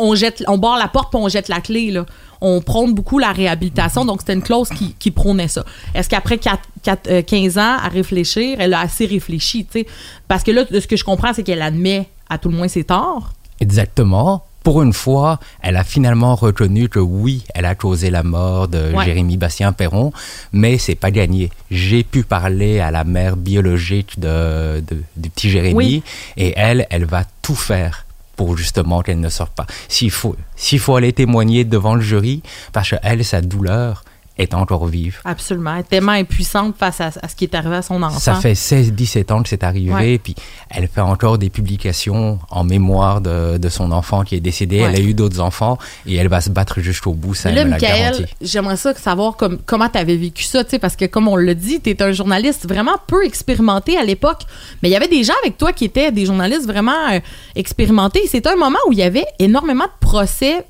on 0.00 0.14
jette, 0.14 0.44
on 0.48 0.58
barre 0.58 0.78
la 0.78 0.88
porte 0.88 1.10
puis 1.12 1.20
on 1.22 1.28
jette 1.28 1.48
la 1.48 1.60
clé. 1.60 1.90
Là. 1.90 2.06
On 2.40 2.60
prône 2.60 2.94
beaucoup 2.94 3.18
la 3.18 3.32
réhabilitation, 3.32 4.04
donc 4.04 4.20
c'était 4.20 4.34
une 4.34 4.42
clause 4.42 4.68
qui, 4.68 4.94
qui 4.98 5.10
prônait 5.10 5.48
ça. 5.48 5.64
Est-ce 5.94 6.08
qu'après 6.08 6.38
4, 6.38 6.60
4, 6.84 7.08
euh, 7.10 7.22
15 7.22 7.58
ans 7.58 7.76
à 7.82 7.88
réfléchir, 7.88 8.56
elle 8.60 8.74
a 8.74 8.80
assez 8.80 9.06
réfléchi, 9.06 9.64
tu 9.64 9.80
sais? 9.80 9.86
Parce 10.28 10.44
que 10.44 10.52
là, 10.52 10.64
de 10.64 10.78
ce 10.80 10.86
que 10.86 10.96
je 10.96 11.02
comprends, 11.04 11.32
c'est 11.34 11.42
qu'elle 11.42 11.62
admet 11.62 12.08
à 12.30 12.38
tout 12.38 12.48
le 12.48 12.56
moins 12.56 12.68
ses 12.68 12.84
torts. 12.84 13.32
Exactement. 13.60 14.44
Pour 14.64 14.82
une 14.82 14.92
fois, 14.92 15.38
elle 15.62 15.76
a 15.76 15.84
finalement 15.84 16.34
reconnu 16.34 16.88
que 16.88 16.98
oui, 16.98 17.44
elle 17.54 17.64
a 17.64 17.74
causé 17.74 18.10
la 18.10 18.22
mort 18.22 18.68
de 18.68 18.92
Ouais. 18.92 19.04
Jérémy 19.04 19.36
Bastien 19.36 19.72
Perron, 19.72 20.12
mais 20.52 20.78
c'est 20.78 20.94
pas 20.94 21.10
gagné. 21.10 21.50
J'ai 21.70 22.02
pu 22.04 22.22
parler 22.22 22.78
à 22.80 22.90
la 22.90 23.04
mère 23.04 23.36
biologique 23.36 24.18
de, 24.20 24.80
de- 24.80 25.02
du 25.16 25.30
petit 25.30 25.48
Jérémy 25.50 25.74
Oui. 25.76 26.02
et 26.36 26.52
elle, 26.56 26.86
elle 26.90 27.04
va 27.06 27.24
tout 27.40 27.54
faire 27.54 28.04
pour 28.38 28.56
justement 28.56 29.02
qu'elle 29.02 29.20
ne 29.20 29.28
sorte 29.28 29.52
pas. 29.52 29.66
S'il 29.88 30.12
faut, 30.12 30.36
s'il 30.54 30.78
faut 30.78 30.94
aller 30.94 31.12
témoigner 31.12 31.64
devant 31.64 31.96
le 31.96 32.00
jury, 32.00 32.42
parce 32.72 32.90
que 32.90 32.96
elle, 33.02 33.24
sa 33.24 33.40
douleur 33.42 34.04
est 34.38 34.54
encore 34.54 34.86
vive. 34.86 35.18
Absolument. 35.24 35.74
Elle 35.74 35.80
est 35.80 35.84
tellement 35.88 36.12
impuissante 36.12 36.76
face 36.78 37.00
à, 37.00 37.10
à 37.22 37.28
ce 37.28 37.34
qui 37.34 37.44
est 37.44 37.54
arrivé 37.54 37.76
à 37.76 37.82
son 37.82 38.02
enfant. 38.02 38.18
Ça 38.18 38.34
fait 38.36 38.52
16-17 38.54 39.32
ans 39.32 39.42
que 39.42 39.48
c'est 39.48 39.64
arrivé, 39.64 39.92
Ouais. 39.92 40.18
puis 40.18 40.34
elle 40.70 40.86
fait 40.88 41.00
encore 41.00 41.38
des 41.38 41.50
publications 41.50 42.38
en 42.50 42.64
mémoire 42.64 43.20
de, 43.20 43.58
de 43.58 43.68
son 43.68 43.90
enfant 43.92 44.22
qui 44.22 44.34
est 44.36 44.40
décédé. 44.40 44.80
Ouais. 44.80 44.90
Elle 44.92 44.96
a 44.96 45.00
eu 45.00 45.14
d'autres 45.14 45.40
enfants 45.40 45.78
et 46.06 46.16
elle 46.16 46.28
va 46.28 46.40
se 46.40 46.50
battre 46.50 46.80
jusqu'au 46.80 47.12
bout, 47.12 47.34
ça, 47.34 47.50
là, 47.50 47.62
elle 47.62 47.68
Michael, 47.68 48.28
j'aimerais 48.40 48.76
ça 48.76 48.94
savoir 48.94 49.36
comme, 49.36 49.58
comment 49.66 49.88
tu 49.88 49.98
avais 49.98 50.16
vécu 50.16 50.44
ça, 50.44 50.62
parce 50.80 50.96
que 50.96 51.04
comme 51.06 51.28
on 51.28 51.36
l'a 51.36 51.54
dit, 51.54 51.80
tu 51.80 51.90
es 51.90 52.02
un 52.02 52.12
journaliste 52.12 52.66
vraiment 52.68 52.96
peu 53.06 53.24
expérimenté 53.24 53.96
à 53.96 54.04
l'époque, 54.04 54.42
mais 54.82 54.88
il 54.88 54.92
y 54.92 54.96
avait 54.96 55.08
des 55.08 55.24
gens 55.24 55.34
avec 55.42 55.56
toi 55.58 55.72
qui 55.72 55.84
étaient 55.84 56.12
des 56.12 56.26
journalistes 56.26 56.66
vraiment 56.66 56.92
euh, 57.12 57.20
expérimentés. 57.56 58.26
C'était 58.28 58.50
un 58.50 58.56
moment 58.56 58.78
où 58.88 58.92
il 58.92 58.98
y 58.98 59.02
avait 59.02 59.26
énormément 59.38 59.84
de 59.84 60.06
procès 60.06 60.64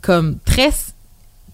comme 0.00 0.38
très, 0.44 0.70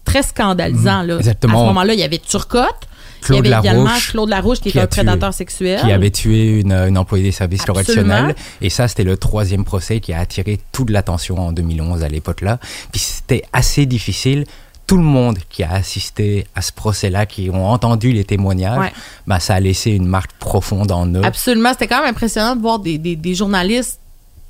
très 0.07 0.23
scandalisants. 0.23 1.03
Là. 1.03 1.17
Exactement. 1.17 1.57
À 1.59 1.61
ce 1.61 1.65
moment-là, 1.67 1.93
il 1.93 1.99
y 1.99 2.03
avait 2.03 2.17
Turcotte, 2.17 2.87
Claude 3.21 3.45
il 3.45 3.49
y 3.49 3.53
avait 3.53 3.67
également 3.67 3.83
Larouche, 3.85 4.11
Claude 4.11 4.29
Larouche 4.29 4.57
qui, 4.57 4.63
qui 4.63 4.69
était 4.69 4.79
a 4.79 4.83
un 4.83 4.85
tué- 4.85 4.89
prédateur 5.03 5.33
sexuel. 5.33 5.81
qui 5.81 5.91
avait 5.91 6.11
tué 6.11 6.59
une, 6.61 6.71
une 6.71 6.97
employée 6.97 7.23
des 7.23 7.31
services 7.31 7.65
correctionnels. 7.65 8.35
Et 8.61 8.69
ça, 8.69 8.87
c'était 8.87 9.03
le 9.03 9.17
troisième 9.17 9.63
procès 9.65 9.99
qui 9.99 10.13
a 10.13 10.19
attiré 10.19 10.59
toute 10.71 10.89
l'attention 10.89 11.37
en 11.39 11.51
2011 11.51 12.03
à 12.03 12.09
l'époque-là. 12.09 12.59
Puis 12.91 13.01
c'était 13.01 13.43
assez 13.53 13.85
difficile. 13.85 14.45
Tout 14.85 14.97
le 14.97 15.03
monde 15.03 15.37
qui 15.49 15.63
a 15.63 15.73
assisté 15.73 16.47
à 16.55 16.61
ce 16.61 16.71
procès-là, 16.71 17.25
qui 17.25 17.49
ont 17.49 17.65
entendu 17.67 18.13
les 18.13 18.23
témoignages, 18.23 18.79
Ouais. 18.79 18.93
ben, 19.25 19.39
ça 19.39 19.55
a 19.55 19.59
laissé 19.59 19.91
une 19.91 20.05
marque 20.07 20.31
profonde 20.39 20.91
en 20.93 21.05
eux. 21.07 21.21
Absolument. 21.25 21.71
C'était 21.73 21.87
quand 21.87 21.99
même 22.01 22.11
impressionnant 22.11 22.55
de 22.55 22.61
voir 22.61 22.79
des, 22.79 22.97
des- 22.97 23.17
des 23.17 23.35
journalistes 23.35 23.99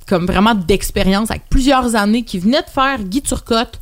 comme 0.08 0.26
vraiment 0.28 0.54
d'expérience 0.54 1.32
avec 1.32 1.44
plusieurs 1.50 1.96
années 1.96 2.24
qui 2.24 2.38
venaient 2.38 2.62
de 2.62 2.70
faire 2.70 3.00
Guy 3.02 3.22
Turcotte 3.24 3.80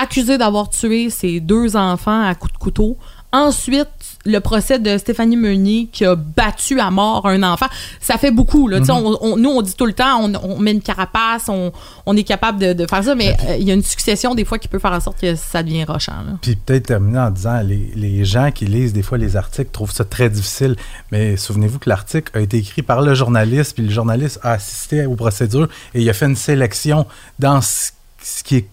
accusé 0.00 0.38
d'avoir 0.38 0.70
tué 0.70 1.10
ses 1.10 1.40
deux 1.40 1.76
enfants 1.76 2.22
à 2.26 2.34
coups 2.34 2.52
de 2.52 2.58
couteau. 2.58 2.96
Ensuite, 3.30 3.88
le 4.24 4.38
procès 4.40 4.78
de 4.78 4.96
Stéphanie 4.96 5.36
Meunier 5.36 5.90
qui 5.92 6.06
a 6.06 6.14
battu 6.16 6.80
à 6.80 6.90
mort 6.90 7.26
un 7.26 7.42
enfant. 7.42 7.66
Ça 8.00 8.16
fait 8.16 8.30
beaucoup. 8.30 8.68
Là. 8.68 8.82
Sais, 8.82 8.90
on- 8.90 9.22
on- 9.22 9.36
nous, 9.36 9.50
on 9.50 9.60
dit 9.60 9.74
tout 9.74 9.84
le 9.84 9.92
temps, 9.92 10.22
on, 10.24 10.32
on 10.42 10.58
met 10.58 10.72
une 10.72 10.80
carapace, 10.80 11.44
on, 11.48 11.70
on 12.06 12.16
est 12.16 12.22
capable 12.22 12.58
de, 12.58 12.72
de 12.72 12.86
faire 12.88 13.04
ça, 13.04 13.14
mais 13.14 13.36
euh, 13.48 13.56
il 13.56 13.64
y 13.68 13.70
a 13.70 13.74
une 13.74 13.82
succession 13.82 14.34
des 14.34 14.46
fois 14.46 14.58
qui 14.58 14.66
peut 14.66 14.78
faire 14.78 14.92
en 14.92 15.00
sorte 15.00 15.20
que 15.20 15.34
ça 15.34 15.62
devient 15.62 15.84
rochant. 15.84 16.22
là. 16.26 16.38
Puis 16.40 16.56
peut-être 16.56 16.86
terminer 16.86 17.18
en 17.18 17.30
disant, 17.30 17.60
les, 17.60 17.92
les 17.94 18.24
gens 18.24 18.50
qui 18.50 18.64
lisent 18.64 18.94
des 18.94 19.02
fois 19.02 19.18
les 19.18 19.36
articles 19.36 19.70
trouvent 19.72 19.92
ça 19.92 20.06
très 20.06 20.30
difficile, 20.30 20.74
mais 21.12 21.36
souvenez-vous 21.36 21.78
que 21.80 21.90
l'article 21.90 22.30
a 22.36 22.40
été 22.40 22.56
écrit 22.56 22.80
par 22.82 23.02
le 23.02 23.14
journaliste, 23.14 23.74
puis 23.74 23.84
le 23.84 23.90
journaliste 23.90 24.40
a 24.42 24.52
assisté 24.52 25.04
aux 25.04 25.16
procédures 25.16 25.68
et 25.92 26.00
il 26.00 26.08
a 26.08 26.14
fait 26.14 26.26
une 26.26 26.36
sélection 26.36 27.06
dans 27.38 27.60
ce, 27.60 27.90
ce 28.22 28.42
qui 28.42 28.56
est, 28.56 28.68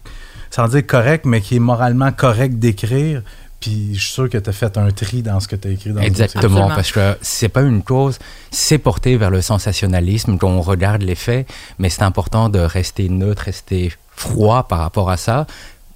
sans 0.56 0.70
dire 0.70 0.88
correct, 0.88 1.26
mais 1.26 1.42
qui 1.42 1.58
est 1.58 1.60
moralement 1.60 2.14
correct 2.14 2.60
d'écrire. 2.60 3.22
Puis 3.60 3.90
je 3.96 4.00
suis 4.00 4.14
sûr 4.14 4.30
que 4.30 4.38
tu 4.38 4.50
as 4.50 4.54
fait 4.54 4.78
un 4.78 4.90
tri 4.92 5.22
dans 5.22 5.42
ce 5.42 5.50
que 5.50 5.58
tu 5.58 5.68
as 5.68 5.72
écrit 5.72 5.92
dans. 5.92 6.00
Exactement, 6.00 6.70
parce 6.70 6.94
que 6.94 7.18
c'est 7.22 7.50
pas 7.50 7.62
une 7.62 7.82
cause, 7.84 8.20
c'est 8.52 8.78
porté 8.78 9.18
vers 9.18 9.32
le 9.32 9.42
sensationnalisme, 9.42 10.38
qu'on 10.38 10.62
regarde 10.62 11.02
les 11.02 11.16
faits, 11.16 11.46
mais 11.78 11.90
c'est 11.90 12.04
important 12.04 12.48
de 12.48 12.60
rester 12.60 13.10
neutre, 13.10 13.44
rester 13.44 13.92
froid 14.16 14.68
par 14.70 14.80
rapport 14.80 15.10
à 15.10 15.18
ça. 15.18 15.46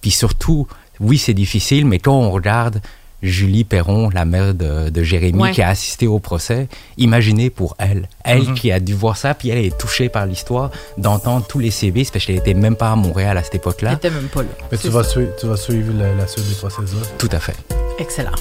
Puis 0.01 0.11
surtout, 0.11 0.67
oui, 0.99 1.17
c'est 1.17 1.33
difficile, 1.33 1.85
mais 1.85 1.99
quand 1.99 2.15
on 2.15 2.29
regarde 2.29 2.81
Julie 3.21 3.63
Perron, 3.63 4.09
la 4.09 4.25
mère 4.25 4.53
de, 4.53 4.89
de 4.89 5.03
Jérémy, 5.03 5.41
Ouais. 5.41 5.51
qui 5.51 5.61
a 5.61 5.69
assisté 5.69 6.07
au 6.07 6.19
procès, 6.19 6.67
imaginez 6.97 7.49
pour 7.49 7.75
elle, 7.77 8.07
elle 8.23 8.43
Mhm. 8.43 8.53
qui 8.53 8.71
a 8.71 8.79
dû 8.79 8.93
voir 8.93 9.17
ça, 9.17 9.33
puis 9.33 9.49
elle 9.49 9.57
est 9.57 9.77
touchée 9.77 10.07
par 10.09 10.25
l'histoire, 10.25 10.71
d'entendre 10.97 11.45
tous 11.47 11.59
les 11.59 11.71
CV, 11.71 12.05
parce 12.11 12.25
qu'elle 12.25 12.37
était 12.37 12.53
même 12.53 12.75
pas 12.75 12.91
à 12.91 12.95
Montréal 12.95 13.37
à 13.37 13.43
cette 13.43 13.55
Elle 13.55 13.59
époque-là. 13.59 13.93
était 13.93 14.09
même 14.09 14.27
pas 14.29 14.43
là. 14.43 14.49
Mais 14.71 14.77
tu 14.77 14.89
vas, 14.89 15.03
suivre, 15.03 15.31
tu 15.39 15.47
vas 15.47 15.57
suivre 15.57 15.91
la, 15.97 16.13
la 16.15 16.27
suite 16.27 16.47
des 16.47 16.55
procédures. 16.55 17.01
Tout 17.17 17.29
à 17.31 17.39
fait. 17.39 17.55
Excellent. 17.99 18.31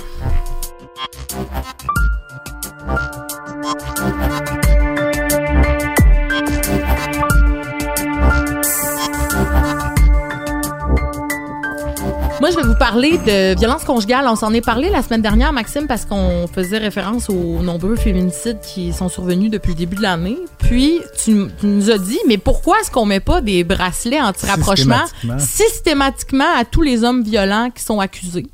Moi, 12.49 12.57
je 12.57 12.67
vais 12.67 12.73
vous 12.73 12.79
parler 12.79 13.19
de 13.19 13.59
violence 13.59 13.85
conjugale. 13.85 14.25
On 14.27 14.35
s'en 14.35 14.55
est 14.55 14.65
parlé 14.65 14.89
la 14.89 15.03
semaine 15.03 15.21
dernière, 15.21 15.53
Maxime, 15.53 15.87
parce 15.87 16.07
qu'on 16.07 16.47
faisait 16.51 16.79
référence 16.79 17.29
aux 17.29 17.61
nombreux 17.61 17.95
féminicides 17.95 18.59
qui 18.63 18.95
sont 18.95 19.11
survenus 19.11 19.51
depuis 19.51 19.73
le 19.73 19.75
début 19.75 19.97
de 19.97 20.01
l'année. 20.01 20.39
Puis, 20.57 21.03
tu, 21.23 21.49
tu 21.61 21.67
nous 21.67 21.91
as 21.91 21.99
dit, 21.99 22.19
mais 22.27 22.39
pourquoi 22.39 22.81
est-ce 22.81 22.91
qu'on 22.91 23.05
met 23.05 23.21
pas 23.21 23.43
des 23.43 23.65
bracelets 23.65 24.23
anti-rapprochement 24.23 25.05
Systématiquement. 25.05 25.39
systématiquement 25.39 26.57
à 26.57 26.65
tous 26.65 26.81
les 26.81 27.05
hommes 27.05 27.23
violents 27.23 27.69
qui 27.71 27.83
sont 27.85 28.01
accusés? 28.01 28.47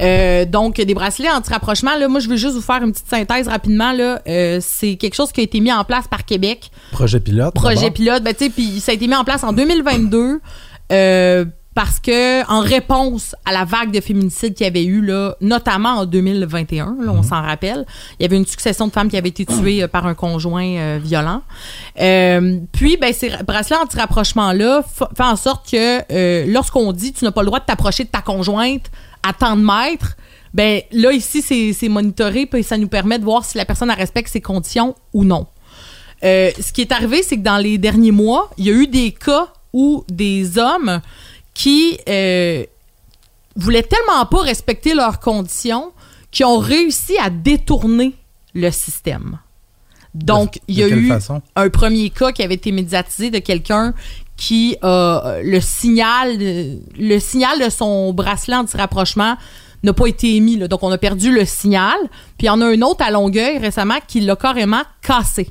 Euh, 0.00 0.46
donc, 0.46 0.76
des 0.80 0.94
bracelets 0.94 1.30
anti-rapprochement, 1.30 1.94
là, 1.98 2.08
moi, 2.08 2.20
je 2.20 2.30
veux 2.30 2.36
juste 2.36 2.54
vous 2.54 2.62
faire 2.62 2.82
une 2.82 2.92
petite 2.92 3.10
synthèse 3.10 3.48
rapidement. 3.48 3.92
Là. 3.92 4.22
Euh, 4.26 4.60
c'est 4.62 4.96
quelque 4.96 5.14
chose 5.14 5.30
qui 5.30 5.42
a 5.42 5.44
été 5.44 5.60
mis 5.60 5.70
en 5.70 5.84
place 5.84 6.08
par 6.08 6.24
Québec 6.24 6.70
Projet 6.90 7.20
pilote. 7.20 7.52
projet 7.52 7.90
pilote, 7.90 8.22
ben, 8.22 8.32
tu 8.32 8.44
sais, 8.44 8.50
puis 8.50 8.80
ça 8.80 8.92
a 8.92 8.94
été 8.94 9.06
mis 9.06 9.14
en 9.14 9.24
place 9.24 9.44
en 9.44 9.52
2022 9.52 10.40
euh, 10.92 11.44
parce 11.76 12.00
que 12.00 12.42
en 12.50 12.60
réponse 12.60 13.36
à 13.44 13.52
la 13.52 13.64
vague 13.66 13.92
de 13.92 14.00
féminicides 14.00 14.54
qu'il 14.54 14.64
y 14.64 14.66
avait 14.66 14.84
eu 14.84 15.02
là, 15.02 15.36
notamment 15.42 15.90
en 15.90 16.06
2021, 16.06 16.96
là, 17.02 17.12
on 17.12 17.22
s'en 17.22 17.42
rappelle, 17.42 17.84
il 18.18 18.22
y 18.22 18.24
avait 18.24 18.38
une 18.38 18.46
succession 18.46 18.86
de 18.88 18.92
femmes 18.92 19.10
qui 19.10 19.16
avaient 19.18 19.28
été 19.28 19.44
tuées 19.44 19.82
euh, 19.82 19.86
par 19.88 20.06
un 20.06 20.14
conjoint 20.14 20.64
euh, 20.66 20.98
violent. 21.00 21.42
Euh, 22.00 22.60
puis, 22.72 22.96
ben, 22.96 23.12
ces 23.12 23.30
bracelets 23.46 23.76
anti-rapprochement 23.76 24.52
là 24.52 24.82
fa- 24.82 25.10
fait 25.14 25.22
en 25.22 25.36
sorte 25.36 25.70
que 25.70 26.50
lorsqu'on 26.50 26.92
dit 26.92 27.12
tu 27.12 27.24
n'as 27.26 27.30
pas 27.30 27.42
le 27.42 27.46
droit 27.48 27.60
de 27.60 27.66
t'approcher 27.66 28.04
de 28.04 28.08
ta 28.08 28.22
conjointe 28.22 28.90
à 29.22 29.34
tant 29.34 29.54
de 29.54 29.62
mètres, 29.62 30.16
ben 30.54 30.80
là 30.92 31.12
ici 31.12 31.42
c'est 31.42 31.74
c'est 31.74 31.90
monitoré 31.90 32.46
puis 32.46 32.62
ça 32.62 32.78
nous 32.78 32.88
permet 32.88 33.18
de 33.18 33.24
voir 33.24 33.44
si 33.44 33.58
la 33.58 33.66
personne 33.66 33.90
respecte 33.90 34.30
ses 34.30 34.40
conditions 34.40 34.94
ou 35.12 35.24
non. 35.24 35.46
Ce 36.22 36.72
qui 36.72 36.80
est 36.80 36.90
arrivé, 36.92 37.22
c'est 37.22 37.36
que 37.36 37.42
dans 37.42 37.58
les 37.58 37.76
derniers 37.76 38.12
mois, 38.12 38.50
il 38.56 38.64
y 38.64 38.70
a 38.70 38.72
eu 38.72 38.86
des 38.86 39.12
cas 39.12 39.48
où 39.74 40.04
des 40.08 40.56
hommes 40.58 41.00
qui 41.56 41.98
euh, 42.06 42.64
voulaient 43.56 43.82
tellement 43.82 44.26
pas 44.26 44.42
respecter 44.42 44.92
leurs 44.92 45.20
conditions 45.20 45.92
qu'ils 46.30 46.44
ont 46.44 46.58
réussi 46.58 47.16
à 47.18 47.30
détourner 47.30 48.14
le 48.54 48.70
système. 48.70 49.38
Donc, 50.12 50.60
il 50.68 50.78
y 50.78 50.82
a 50.82 50.88
eu 50.88 51.08
façon? 51.08 51.40
un 51.56 51.70
premier 51.70 52.10
cas 52.10 52.32
qui 52.32 52.42
avait 52.42 52.54
été 52.54 52.72
médiatisé 52.72 53.30
de 53.30 53.38
quelqu'un 53.38 53.94
qui 54.36 54.76
a 54.82 55.38
le 55.42 55.60
signal, 55.60 56.36
le 56.38 57.18
signal 57.18 57.58
de 57.64 57.70
son 57.70 58.12
bracelet 58.12 58.56
anti-rapprochement 58.56 59.36
n'a 59.82 59.92
pas 59.94 60.06
été 60.08 60.36
émis. 60.36 60.58
là. 60.58 60.68
Donc, 60.68 60.82
on 60.82 60.92
a 60.92 60.98
perdu 60.98 61.32
le 61.32 61.46
signal. 61.46 61.96
Puis, 62.36 62.44
il 62.44 62.46
y 62.46 62.50
en 62.50 62.60
a 62.60 62.66
un 62.66 62.82
autre 62.82 63.02
à 63.02 63.10
Longueuil 63.10 63.56
récemment 63.56 63.98
qui 64.06 64.20
l'a 64.20 64.36
carrément 64.36 64.82
cassé. 65.00 65.50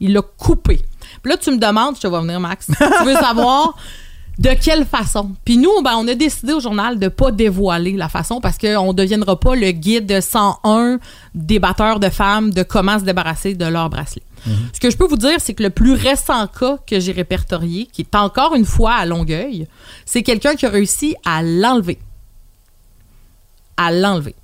Il 0.00 0.14
l'a 0.14 0.22
coupé. 0.22 0.80
Puis 1.22 1.30
là, 1.30 1.36
tu 1.36 1.52
me 1.52 1.58
demandes, 1.58 1.94
je 1.94 2.00
te 2.00 2.06
vois 2.08 2.22
venir, 2.22 2.40
Max, 2.40 2.66
tu 2.66 3.04
veux 3.04 3.14
savoir 3.14 3.76
de 4.38 4.50
quelle 4.60 4.84
façon? 4.84 5.30
Puis 5.44 5.56
nous, 5.58 5.82
ben, 5.82 5.92
on 5.96 6.08
a 6.08 6.14
décidé 6.14 6.52
au 6.52 6.60
journal 6.60 6.98
de 6.98 7.08
pas 7.08 7.30
dévoiler 7.30 7.92
la 7.92 8.08
façon 8.08 8.40
parce 8.40 8.58
qu'on 8.58 8.88
ne 8.88 8.92
deviendra 8.92 9.38
pas 9.38 9.54
le 9.54 9.70
guide 9.70 10.20
101 10.20 10.98
des 11.34 11.58
batteurs 11.58 12.00
de 12.00 12.08
femmes 12.08 12.50
de 12.52 12.62
comment 12.62 12.98
se 12.98 13.04
débarrasser 13.04 13.54
de 13.54 13.64
leur 13.66 13.88
bracelet. 13.90 14.22
Ce 14.74 14.78
que 14.80 14.90
je 14.90 14.96
peux 14.98 15.06
vous 15.06 15.16
dire, 15.16 15.36
c'est 15.38 15.54
que 15.54 15.62
le 15.62 15.70
plus 15.70 15.94
récent 15.94 16.46
cas 16.48 16.76
que 16.86 17.00
j'ai 17.00 17.12
répertorié, 17.12 17.88
qui 17.90 18.02
est 18.02 18.14
encore 18.14 18.54
une 18.54 18.66
fois 18.66 18.92
à 18.92 19.06
Longueuil, 19.06 19.66
c'est 20.04 20.22
quelqu'un 20.22 20.54
qui 20.54 20.66
a 20.66 20.68
réussi 20.68 21.14
à 21.24 21.42
l'enlever. 21.42 21.98
À 23.76 23.90
l'enlever. 23.90 24.36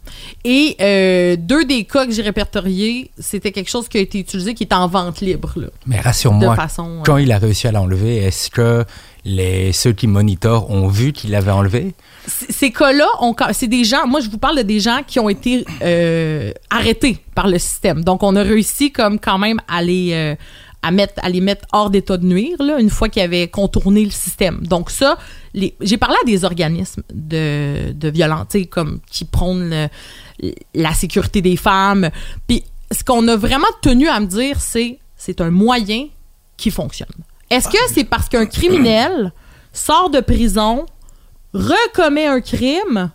Et 0.44 0.74
euh, 0.80 1.36
deux 1.38 1.64
des 1.64 1.84
cas 1.84 2.04
que 2.04 2.10
j'ai 2.12 2.22
répertoriés, 2.22 3.12
c'était 3.18 3.52
quelque 3.52 3.70
chose 3.70 3.88
qui 3.88 3.98
a 3.98 4.00
été 4.00 4.18
utilisé 4.18 4.54
qui 4.54 4.64
est 4.64 4.72
en 4.72 4.88
vente 4.88 5.20
libre. 5.20 5.52
Là, 5.54 5.68
Mais 5.86 6.00
rassure-moi, 6.00 6.56
façon. 6.56 6.98
euh, 6.98 7.02
quand 7.04 7.18
il 7.18 7.30
a 7.30 7.38
réussi 7.38 7.68
à 7.68 7.72
l'enlever, 7.72 8.16
est-ce 8.16 8.50
que 8.50 8.84
les, 9.24 9.72
ceux 9.72 9.92
qui 9.92 10.06
monitorent 10.06 10.70
ont 10.70 10.88
vu 10.88 11.12
qu'il 11.12 11.30
l'avait 11.30 11.50
enlevé? 11.50 11.94
Ces 12.26 12.70
cas-là, 12.70 13.06
c'est 13.52 13.66
des 13.66 13.84
gens, 13.84 14.06
moi 14.06 14.20
je 14.20 14.30
vous 14.30 14.38
parle 14.38 14.58
de 14.58 14.62
des 14.62 14.80
gens 14.80 15.00
qui 15.06 15.18
ont 15.18 15.28
été 15.28 15.64
euh, 15.82 16.52
arrêtés 16.70 17.18
par 17.34 17.48
le 17.48 17.58
système. 17.58 18.04
Donc 18.04 18.22
on 18.22 18.36
a 18.36 18.42
réussi 18.42 18.92
comme 18.92 19.18
quand 19.18 19.38
même 19.38 19.60
à 19.68 19.82
les, 19.82 20.12
euh, 20.12 20.34
à 20.82 20.90
mettre, 20.90 21.14
à 21.22 21.28
les 21.28 21.40
mettre 21.40 21.66
hors 21.72 21.90
d'état 21.90 22.16
de 22.16 22.26
nuire, 22.26 22.62
là, 22.62 22.78
une 22.78 22.90
fois 22.90 23.08
qu'ils 23.08 23.22
avaient 23.22 23.48
contourné 23.48 24.04
le 24.04 24.10
système. 24.10 24.66
Donc 24.66 24.90
ça, 24.90 25.18
j'ai 25.54 25.96
parlé 25.96 26.16
à 26.22 26.26
des 26.26 26.44
organismes 26.44 27.02
de, 27.12 27.92
de 27.92 28.64
comme 28.64 29.00
qui 29.10 29.24
prônent 29.24 29.88
la 30.74 30.94
sécurité 30.94 31.42
des 31.42 31.56
femmes. 31.56 32.10
Puis 32.46 32.64
ce 32.90 33.04
qu'on 33.04 33.26
a 33.28 33.36
vraiment 33.36 33.66
tenu 33.82 34.08
à 34.08 34.20
me 34.20 34.26
dire, 34.26 34.60
c'est 34.60 34.98
c'est 35.16 35.42
un 35.42 35.50
moyen 35.50 36.06
qui 36.56 36.70
fonctionne. 36.70 37.08
Est-ce 37.50 37.68
que 37.68 37.78
c'est 37.92 38.04
parce 38.04 38.28
qu'un 38.28 38.46
criminel 38.46 39.32
sort 39.72 40.08
de 40.10 40.20
prison, 40.20 40.86
recommet 41.52 42.26
un 42.26 42.40
crime, 42.40 43.10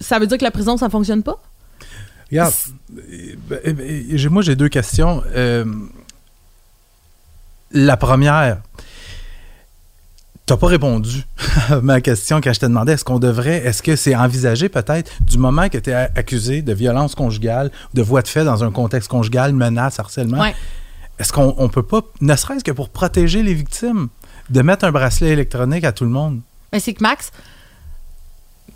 ça 0.00 0.18
veut 0.18 0.26
dire 0.26 0.38
que 0.38 0.44
la 0.44 0.50
prison, 0.50 0.76
ça 0.76 0.88
fonctionne 0.90 1.22
pas? 1.22 1.40
Regarde, 2.30 2.52
euh, 2.96 3.34
ben, 3.48 4.06
j'ai- 4.16 4.28
moi 4.28 4.42
j'ai 4.42 4.54
deux 4.56 4.68
questions. 4.68 5.22
Euh, 5.34 5.64
la 7.72 7.96
première, 7.96 8.58
tu 10.46 10.52
n'as 10.52 10.56
pas 10.56 10.66
répondu 10.66 11.24
à 11.70 11.80
ma 11.80 12.00
question 12.00 12.40
quand 12.40 12.52
je 12.52 12.60
te 12.60 12.66
demandais 12.66 12.92
est-ce 12.92 13.04
qu'on 13.04 13.18
devrait, 13.18 13.58
est-ce 13.64 13.82
que 13.82 13.96
c'est 13.96 14.14
envisagé 14.14 14.68
peut-être 14.68 15.10
du 15.22 15.38
moment 15.38 15.68
que 15.68 15.78
tu 15.78 15.90
es 15.90 15.94
accusé 15.94 16.62
de 16.62 16.72
violence 16.72 17.14
conjugale, 17.14 17.70
de 17.94 18.02
voie 18.02 18.22
de 18.22 18.28
fait 18.28 18.44
dans 18.44 18.62
un 18.64 18.70
contexte 18.70 19.08
conjugal, 19.08 19.52
menace, 19.52 19.98
harcèlement, 19.98 20.40
Ouais. 20.40 20.54
Est-ce 21.20 21.32
qu'on 21.32 21.54
on 21.58 21.68
peut 21.68 21.82
pas, 21.84 22.00
ne 22.20 22.34
serait-ce 22.34 22.64
que 22.64 22.72
pour 22.72 22.88
protéger 22.88 23.42
les 23.44 23.54
victimes, 23.54 24.08
de 24.48 24.62
mettre 24.62 24.84
un 24.84 24.90
bracelet 24.90 25.28
électronique 25.30 25.84
à 25.84 25.92
tout 25.92 26.04
le 26.04 26.10
monde? 26.10 26.40
Mais 26.72 26.80
c'est 26.80 26.94
que 26.94 27.02
Max, 27.02 27.30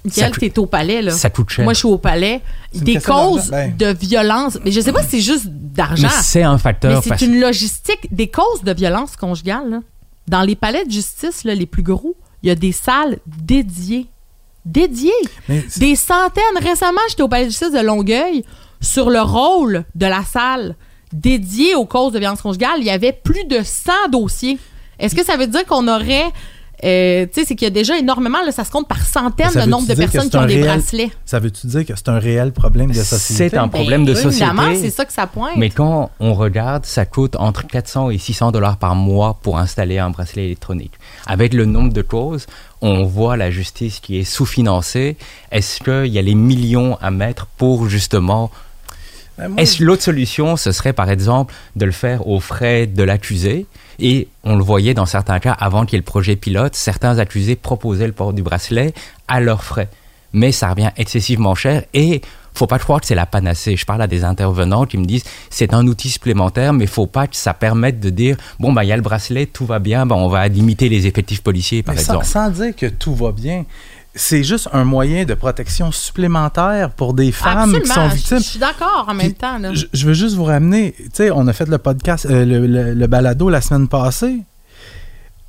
Michael, 0.04 0.32
coûte- 0.32 0.40
t'es 0.40 0.58
au 0.58 0.66
palais, 0.66 1.00
là. 1.00 1.12
Ça 1.12 1.30
coûte 1.30 1.48
cher. 1.50 1.64
Moi, 1.64 1.72
je 1.72 1.78
suis 1.78 1.88
au 1.88 1.96
palais. 1.96 2.42
Des 2.74 3.00
causes. 3.00 3.48
Ben. 3.50 3.74
de 3.74 3.86
violence. 3.98 4.58
Mais 4.64 4.70
je 4.70 4.80
sais 4.80 4.92
pas 4.92 5.02
si 5.02 5.08
c'est 5.12 5.20
juste 5.20 5.46
d'argent. 5.46 6.08
C'est 6.20 6.42
un 6.42 6.52
Mais 6.52 6.58
facteur. 6.58 7.02
c'est 7.02 7.08
parce- 7.08 7.22
une 7.22 7.40
logistique. 7.40 8.08
Des 8.14 8.28
causes 8.28 8.62
de 8.62 8.72
violence 8.74 9.16
conjugale, 9.16 9.70
là. 9.70 9.80
Dans 10.28 10.42
les 10.42 10.56
palais 10.56 10.84
de 10.84 10.90
justice, 10.90 11.44
là, 11.44 11.54
les 11.54 11.66
plus 11.66 11.82
gros, 11.82 12.14
il 12.42 12.48
y 12.48 12.52
a 12.52 12.54
des 12.54 12.72
salles 12.72 13.18
dédiées. 13.26 14.06
Dédiées. 14.66 15.10
Des 15.76 15.96
centaines. 15.96 16.42
Récemment, 16.60 17.00
j'étais 17.08 17.22
au 17.22 17.28
palais 17.28 17.44
de 17.46 17.50
justice 17.50 17.72
de 17.72 17.80
Longueuil 17.80 18.44
sur 18.80 19.08
le 19.10 19.20
rôle 19.20 19.84
de 19.94 20.06
la 20.06 20.22
salle 20.24 20.76
dédiée 21.14 21.74
aux 21.74 21.86
causes 21.86 22.12
de 22.12 22.18
violence 22.18 22.42
conjugale. 22.42 22.76
Il 22.78 22.84
y 22.84 22.90
avait 22.90 23.12
plus 23.12 23.44
de 23.44 23.60
100 23.62 23.92
dossiers. 24.12 24.58
Est-ce 24.98 25.14
que 25.14 25.24
ça 25.24 25.36
veut 25.36 25.46
dire 25.46 25.64
qu'on 25.64 25.88
aurait. 25.88 26.24
euh, 26.84 27.24
tu 27.26 27.40
sais, 27.40 27.46
c'est 27.46 27.54
qu'il 27.54 27.64
y 27.66 27.70
a 27.70 27.70
déjà 27.70 27.96
énormément, 27.96 28.38
là, 28.44 28.52
ça 28.52 28.62
se 28.64 28.70
compte 28.70 28.86
par 28.88 29.00
centaines 29.00 29.50
le 29.54 29.64
nombre 29.66 29.86
de 29.88 29.94
personnes 29.94 30.28
qui 30.28 30.36
ont 30.36 30.44
des 30.44 30.56
réel- 30.62 30.64
bracelets? 30.80 31.10
ça 31.24 31.38
veut-tu 31.38 31.66
dire 31.68 31.86
que 31.86 31.94
c'est 31.96 32.08
un 32.10 32.18
réel 32.18 32.52
problème 32.52 32.90
de 32.90 33.02
société? 33.02 33.48
C'est 33.50 33.56
un 33.56 33.68
problème 33.68 34.04
de 34.04 34.12
Ben, 34.12 34.22
société. 34.22 34.44
Évidemment, 34.50 34.74
c'est 34.78 34.90
ça 34.90 35.04
que 35.04 35.12
ça 35.12 35.26
pointe. 35.26 35.56
Mais 35.56 35.70
quand 35.70 36.10
on 36.20 36.34
regarde, 36.34 36.84
ça 36.84 37.06
coûte 37.06 37.36
entre 37.36 37.66
400 37.66 38.10
et 38.10 38.18
600 38.18 38.52
dollars 38.52 38.76
par 38.76 38.94
mois 38.96 39.38
pour 39.42 39.58
installer 39.58 39.98
un 39.98 40.10
bracelet 40.10 40.44
électronique. 40.46 40.92
Avec 41.26 41.54
le 41.54 41.64
nombre 41.64 41.92
de 41.92 42.02
causes, 42.02 42.46
on 42.82 43.04
voit 43.04 43.36
la 43.36 43.50
justice 43.50 44.00
qui 44.00 44.18
est 44.18 44.24
sous-financée. 44.24 45.16
Est-ce 45.52 45.80
qu'il 45.80 46.12
y 46.12 46.18
a 46.18 46.22
les 46.22 46.34
millions 46.34 46.98
à 47.00 47.10
mettre 47.10 47.46
pour 47.46 47.88
justement... 47.88 48.50
Ben, 49.38 49.56
Est-ce 49.56 49.82
l'autre 49.82 50.02
solution, 50.02 50.56
ce 50.56 50.72
serait 50.72 50.92
par 50.92 51.10
exemple 51.10 51.52
de 51.76 51.84
le 51.84 51.92
faire 51.92 52.26
aux 52.28 52.40
frais 52.40 52.86
de 52.86 53.02
l'accusé? 53.02 53.66
Et 53.98 54.28
on 54.44 54.56
le 54.56 54.62
voyait 54.62 54.94
dans 54.94 55.06
certains 55.06 55.38
cas, 55.38 55.52
avant 55.52 55.84
qu'il 55.84 55.94
y 55.94 55.96
ait 55.96 56.00
le 56.00 56.04
projet 56.04 56.36
pilote, 56.36 56.74
certains 56.74 57.18
accusés 57.18 57.56
proposaient 57.56 58.06
le 58.06 58.12
port 58.12 58.32
du 58.32 58.42
bracelet 58.42 58.92
à 59.28 59.40
leurs 59.40 59.64
frais. 59.64 59.88
Mais 60.32 60.52
ça 60.52 60.70
revient 60.70 60.90
excessivement 60.96 61.54
cher 61.54 61.84
et 61.94 62.20
faut 62.54 62.66
pas 62.68 62.78
croire 62.78 63.00
que 63.00 63.06
c'est 63.06 63.14
la 63.16 63.26
panacée. 63.26 63.76
Je 63.76 63.84
parle 63.84 64.02
à 64.02 64.06
des 64.06 64.24
intervenants 64.24 64.84
qui 64.86 64.96
me 64.96 65.04
disent 65.04 65.24
c'est 65.50 65.74
un 65.74 65.86
outil 65.86 66.08
supplémentaire, 66.08 66.72
mais 66.72 66.86
faut 66.86 67.06
pas 67.06 67.26
que 67.26 67.36
ça 67.36 67.52
permette 67.54 68.00
de 68.00 68.10
dire 68.10 68.36
bon 68.60 68.72
bah 68.72 68.84
il 68.84 68.88
y 68.88 68.92
a 68.92 68.96
le 68.96 69.02
bracelet, 69.02 69.46
tout 69.46 69.66
va 69.66 69.80
bien, 69.80 70.06
ben 70.06 70.14
on 70.16 70.28
va 70.28 70.46
limiter 70.48 70.88
les 70.88 71.06
effectifs 71.06 71.42
policiers 71.42 71.82
par 71.82 71.94
Mais 71.94 72.00
sans, 72.00 72.20
exemple. 72.20 72.26
sans 72.26 72.50
dire 72.50 72.76
que 72.76 72.86
tout 72.86 73.14
va 73.14 73.32
bien, 73.32 73.64
c'est 74.14 74.42
juste 74.44 74.68
un 74.72 74.84
moyen 74.84 75.24
de 75.24 75.34
protection 75.34 75.90
supplémentaire 75.92 76.90
pour 76.90 77.14
des 77.14 77.32
femmes 77.32 77.72
qui 77.80 77.88
sont 77.88 78.08
Je- 78.10 78.14
victimes. 78.14 78.38
Je 78.38 78.42
suis 78.44 78.58
d'accord 78.58 79.06
en 79.08 79.14
même 79.14 79.26
Puis, 79.26 79.34
temps. 79.34 79.58
là. 79.58 79.74
Je, 79.74 79.86
je 79.92 80.06
veux 80.06 80.14
juste 80.14 80.36
vous 80.36 80.44
ramener, 80.44 80.94
tu 80.98 81.04
sais, 81.14 81.30
on 81.30 81.46
a 81.46 81.52
fait 81.52 81.68
le 81.68 81.78
podcast, 81.78 82.26
euh, 82.26 82.44
le, 82.44 82.66
le- 82.66 82.94
le 82.94 83.06
balado 83.06 83.50
la 83.50 83.60
semaine 83.60 83.88
passée. 83.88 84.40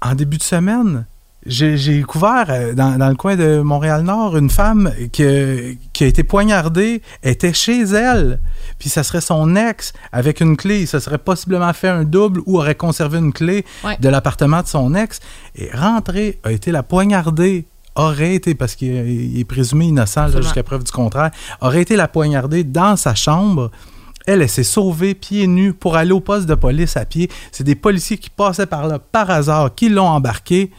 En 0.01 0.13
début 0.15 0.37
de 0.37 0.43
semaine, 0.43 1.05
j'ai 1.45 1.77
j'ai 1.77 1.97
découvert 1.99 2.45
euh, 2.49 2.73
dans, 2.73 2.97
dans 2.97 3.07
le 3.09 3.15
coin 3.15 3.35
de 3.35 3.59
Montréal-Nord 3.61 4.35
une 4.37 4.49
femme 4.49 4.91
que- 5.13 5.75
qui 5.93 6.03
a 6.03 6.07
été 6.07 6.23
poignardée, 6.23 7.01
était 7.23 7.53
chez 7.53 7.81
elle, 7.83 8.39
puis 8.79 8.89
ça 8.89 9.03
serait 9.03 9.21
son 9.21 9.55
ex 9.55 9.93
avec 10.11 10.41
une 10.41 10.57
clé. 10.57 10.85
Ça 10.87 10.99
serait 10.99 11.19
possiblement 11.19 11.71
fait 11.73 11.87
un 11.89 12.03
double 12.03 12.41
ou 12.47 12.57
aurait 12.57 12.73
conservé 12.75 13.19
une 13.19 13.31
clé 13.31 13.63
Ouais. 13.83 13.95
de 13.99 14.09
l'appartement 14.09 14.61
de 14.63 14.67
son 14.67 14.95
ex. 14.95 15.19
Et 15.55 15.69
rentrée, 15.71 16.39
a 16.43 16.51
été 16.51 16.71
la 16.71 16.81
poignardée 16.83 17.67
aurait 17.95 18.35
été, 18.35 18.55
parce 18.55 18.75
qu'il 18.75 18.91
est- 19.39 19.45
présumé 19.45 19.85
innocent 19.85 20.27
jusqu'à 20.41 20.63
preuve 20.63 20.83
du 20.83 20.91
contraire, 20.91 21.31
aurait 21.61 21.81
été 21.81 21.95
la 21.95 22.07
poignardée 22.07 22.63
dans 22.63 22.95
sa 22.95 23.15
chambre. 23.15 23.71
Elle, 24.27 24.41
elle 24.41 24.49
s'est 24.49 24.63
sauvée 24.63 25.13
pieds 25.13 25.45
nus 25.47 25.73
pour 25.73 25.95
aller 25.95 26.11
au 26.11 26.19
poste 26.19 26.47
de 26.47 26.55
police 26.55 26.97
à 26.97 27.05
pied. 27.05 27.29
C'est 27.51 27.63
des 27.63 27.75
policiers 27.75 28.17
qui 28.17 28.29
passaient 28.29 28.65
par 28.65 28.87
là 28.87 28.97
par 28.99 29.29
hasard, 29.29 29.73
qui 29.75 29.87
l'ont 29.89 30.07
embarqué. 30.07 30.71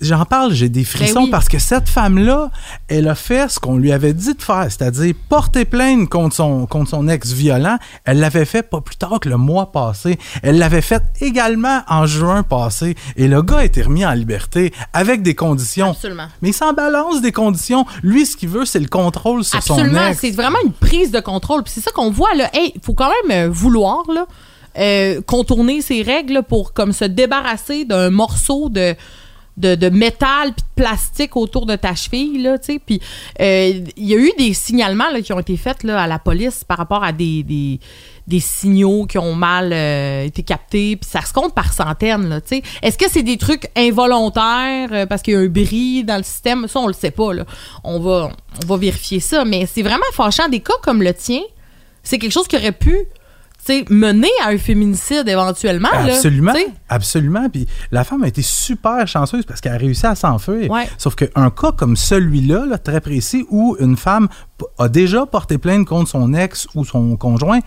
J'en 0.00 0.24
parle, 0.24 0.52
j'ai 0.52 0.68
des 0.68 0.84
frissons 0.84 1.14
Ben 1.20 1.24
oui. 1.24 1.30
parce 1.30 1.48
que 1.48 1.58
cette 1.58 1.88
femme-là, 1.88 2.50
elle 2.88 3.08
a 3.08 3.14
fait 3.14 3.50
ce 3.50 3.58
qu'on 3.58 3.76
lui 3.76 3.92
avait 3.92 4.12
dit 4.14 4.34
de 4.34 4.42
faire, 4.42 4.64
c'est-à-dire 4.64 5.14
porter 5.28 5.64
plainte 5.64 6.08
contre 6.08 6.36
son, 6.36 6.66
contre 6.66 6.90
son 6.90 7.08
ex 7.08 7.32
violent. 7.32 7.78
Elle 8.04 8.20
l'avait 8.20 8.44
fait 8.44 8.62
pas 8.62 8.80
plus 8.80 8.96
tard 8.96 9.18
que 9.20 9.28
le 9.28 9.36
mois 9.36 9.72
passé. 9.72 10.18
Elle 10.42 10.58
l'avait 10.58 10.82
fait 10.82 11.02
également 11.20 11.82
en 11.88 12.06
juin 12.06 12.42
passé. 12.42 12.96
Et 13.16 13.28
le 13.28 13.42
gars 13.42 13.58
a 13.58 13.64
été 13.64 13.82
remis 13.82 14.06
en 14.06 14.12
liberté 14.12 14.72
avec 14.92 15.22
des 15.22 15.34
conditions. 15.34 15.90
Absolument. 15.90 16.28
Mais 16.42 16.50
il 16.50 16.54
s'en 16.54 16.72
balance 16.72 17.20
des 17.20 17.32
conditions. 17.32 17.86
Lui, 18.02 18.26
ce 18.26 18.36
qu'il 18.36 18.48
veut, 18.48 18.64
c'est 18.64 18.80
le 18.80 18.88
contrôle 18.88 19.44
sur 19.44 19.62
son 19.62 19.74
Absolument, 19.74 20.06
ex. 20.08 20.18
c'est 20.20 20.30
vraiment 20.30 20.58
une 20.64 20.72
prise 20.72 21.10
de 21.10 21.20
contrôle. 21.20 21.62
Puis 21.62 21.72
c'est 21.74 21.80
ça 21.80 21.90
qu'on 21.90 22.10
voit 22.10 22.34
là. 22.34 22.48
Hey, 22.54 22.74
faut 22.82 22.94
quand 22.94 23.10
même 23.28 23.48
euh, 23.48 23.50
vouloir 23.50 24.02
là, 24.12 24.26
euh, 24.78 25.20
contourner 25.22 25.82
ces 25.82 26.02
règles 26.02 26.34
là, 26.34 26.42
pour 26.42 26.72
comme 26.72 26.92
se 26.92 27.04
débarrasser 27.04 27.84
d'un 27.84 28.10
morceau 28.10 28.68
de 28.68 28.94
de, 29.58 29.88
métal 29.88 30.52
puis 30.54 30.62
de 30.62 30.82
plastique 30.82 31.36
autour 31.36 31.66
de 31.66 31.76
ta 31.76 31.94
cheville 31.94 32.42
là, 32.42 32.58
tu 32.58 32.72
sais. 32.72 32.80
Puis 32.84 33.00
euh, 33.40 33.84
il 33.96 34.06
y 34.08 34.14
a 34.14 34.18
eu 34.18 34.32
des 34.38 34.54
signalements 34.54 35.06
qui 35.22 35.32
ont 35.32 35.40
été 35.40 35.56
faits 35.56 35.82
là, 35.82 36.02
à 36.02 36.06
la 36.06 36.18
police 36.18 36.64
par 36.64 36.78
rapport 36.78 37.02
à 37.02 37.12
des 37.12 37.42
des, 38.26 38.40
signaux 38.40 39.06
qui 39.06 39.16
ont 39.16 39.34
mal 39.34 39.72
euh, 39.72 40.24
été 40.24 40.42
captés, 40.42 40.96
puis 40.96 41.08
ça 41.08 41.22
se 41.22 41.32
compte 41.32 41.54
par 41.54 41.72
centaines 41.72 42.28
là, 42.28 42.40
tu 42.40 42.56
sais. 42.56 42.62
Est-ce 42.82 42.98
que 42.98 43.10
c'est 43.10 43.22
des 43.22 43.38
trucs 43.38 43.68
involontaires 43.76 44.90
euh, 44.92 45.06
parce 45.06 45.22
qu'il 45.22 45.34
y 45.34 45.36
a 45.36 45.40
un 45.40 45.48
bris 45.48 46.04
dans 46.04 46.18
le 46.18 46.22
système? 46.22 46.68
Ça 46.68 46.80
on 46.80 46.86
le 46.86 46.92
sait 46.92 47.10
pas. 47.10 47.30
On 47.84 47.98
va 48.00 48.30
on 48.62 48.66
va 48.66 48.76
vérifier 48.76 49.20
ça, 49.20 49.44
mais 49.44 49.66
c'est 49.66 49.82
vraiment 49.82 50.04
fâchant 50.12 50.48
des 50.48 50.60
cas 50.60 50.74
comme 50.82 51.02
le 51.02 51.14
tien. 51.14 51.40
C'est 52.02 52.18
quelque 52.18 52.32
chose 52.32 52.48
qui 52.48 52.56
aurait 52.56 52.72
pu 52.72 53.06
sais, 53.72 53.84
mener 53.90 54.28
à 54.44 54.48
un 54.48 54.58
féminicide 54.58 55.28
éventuellement 55.28 55.88
Absolument, 55.92 56.52
absolument. 56.88 57.48
Puis 57.48 57.66
la 57.90 58.04
femme 58.04 58.24
a 58.24 58.28
été 58.28 58.42
super 58.42 59.06
chanceuse 59.06 59.44
parce 59.44 59.60
qu'elle 59.60 59.74
a 59.74 59.78
réussi 59.78 60.06
à 60.06 60.14
s'enfuir. 60.14 60.70
Ouais. 60.70 60.88
Sauf 60.98 61.14
qu'un 61.14 61.50
cas 61.50 61.72
comme 61.72 61.96
celui-là, 61.96 62.66
là, 62.66 62.78
très 62.78 63.00
précis, 63.00 63.46
où 63.50 63.76
une 63.80 63.96
femme 63.96 64.28
a 64.78 64.88
déjà 64.88 65.26
porté 65.26 65.58
plainte 65.58 65.86
contre 65.86 66.10
son 66.10 66.34
ex 66.34 66.66
ou 66.74 66.84
son 66.84 67.16
conjoint 67.16 67.60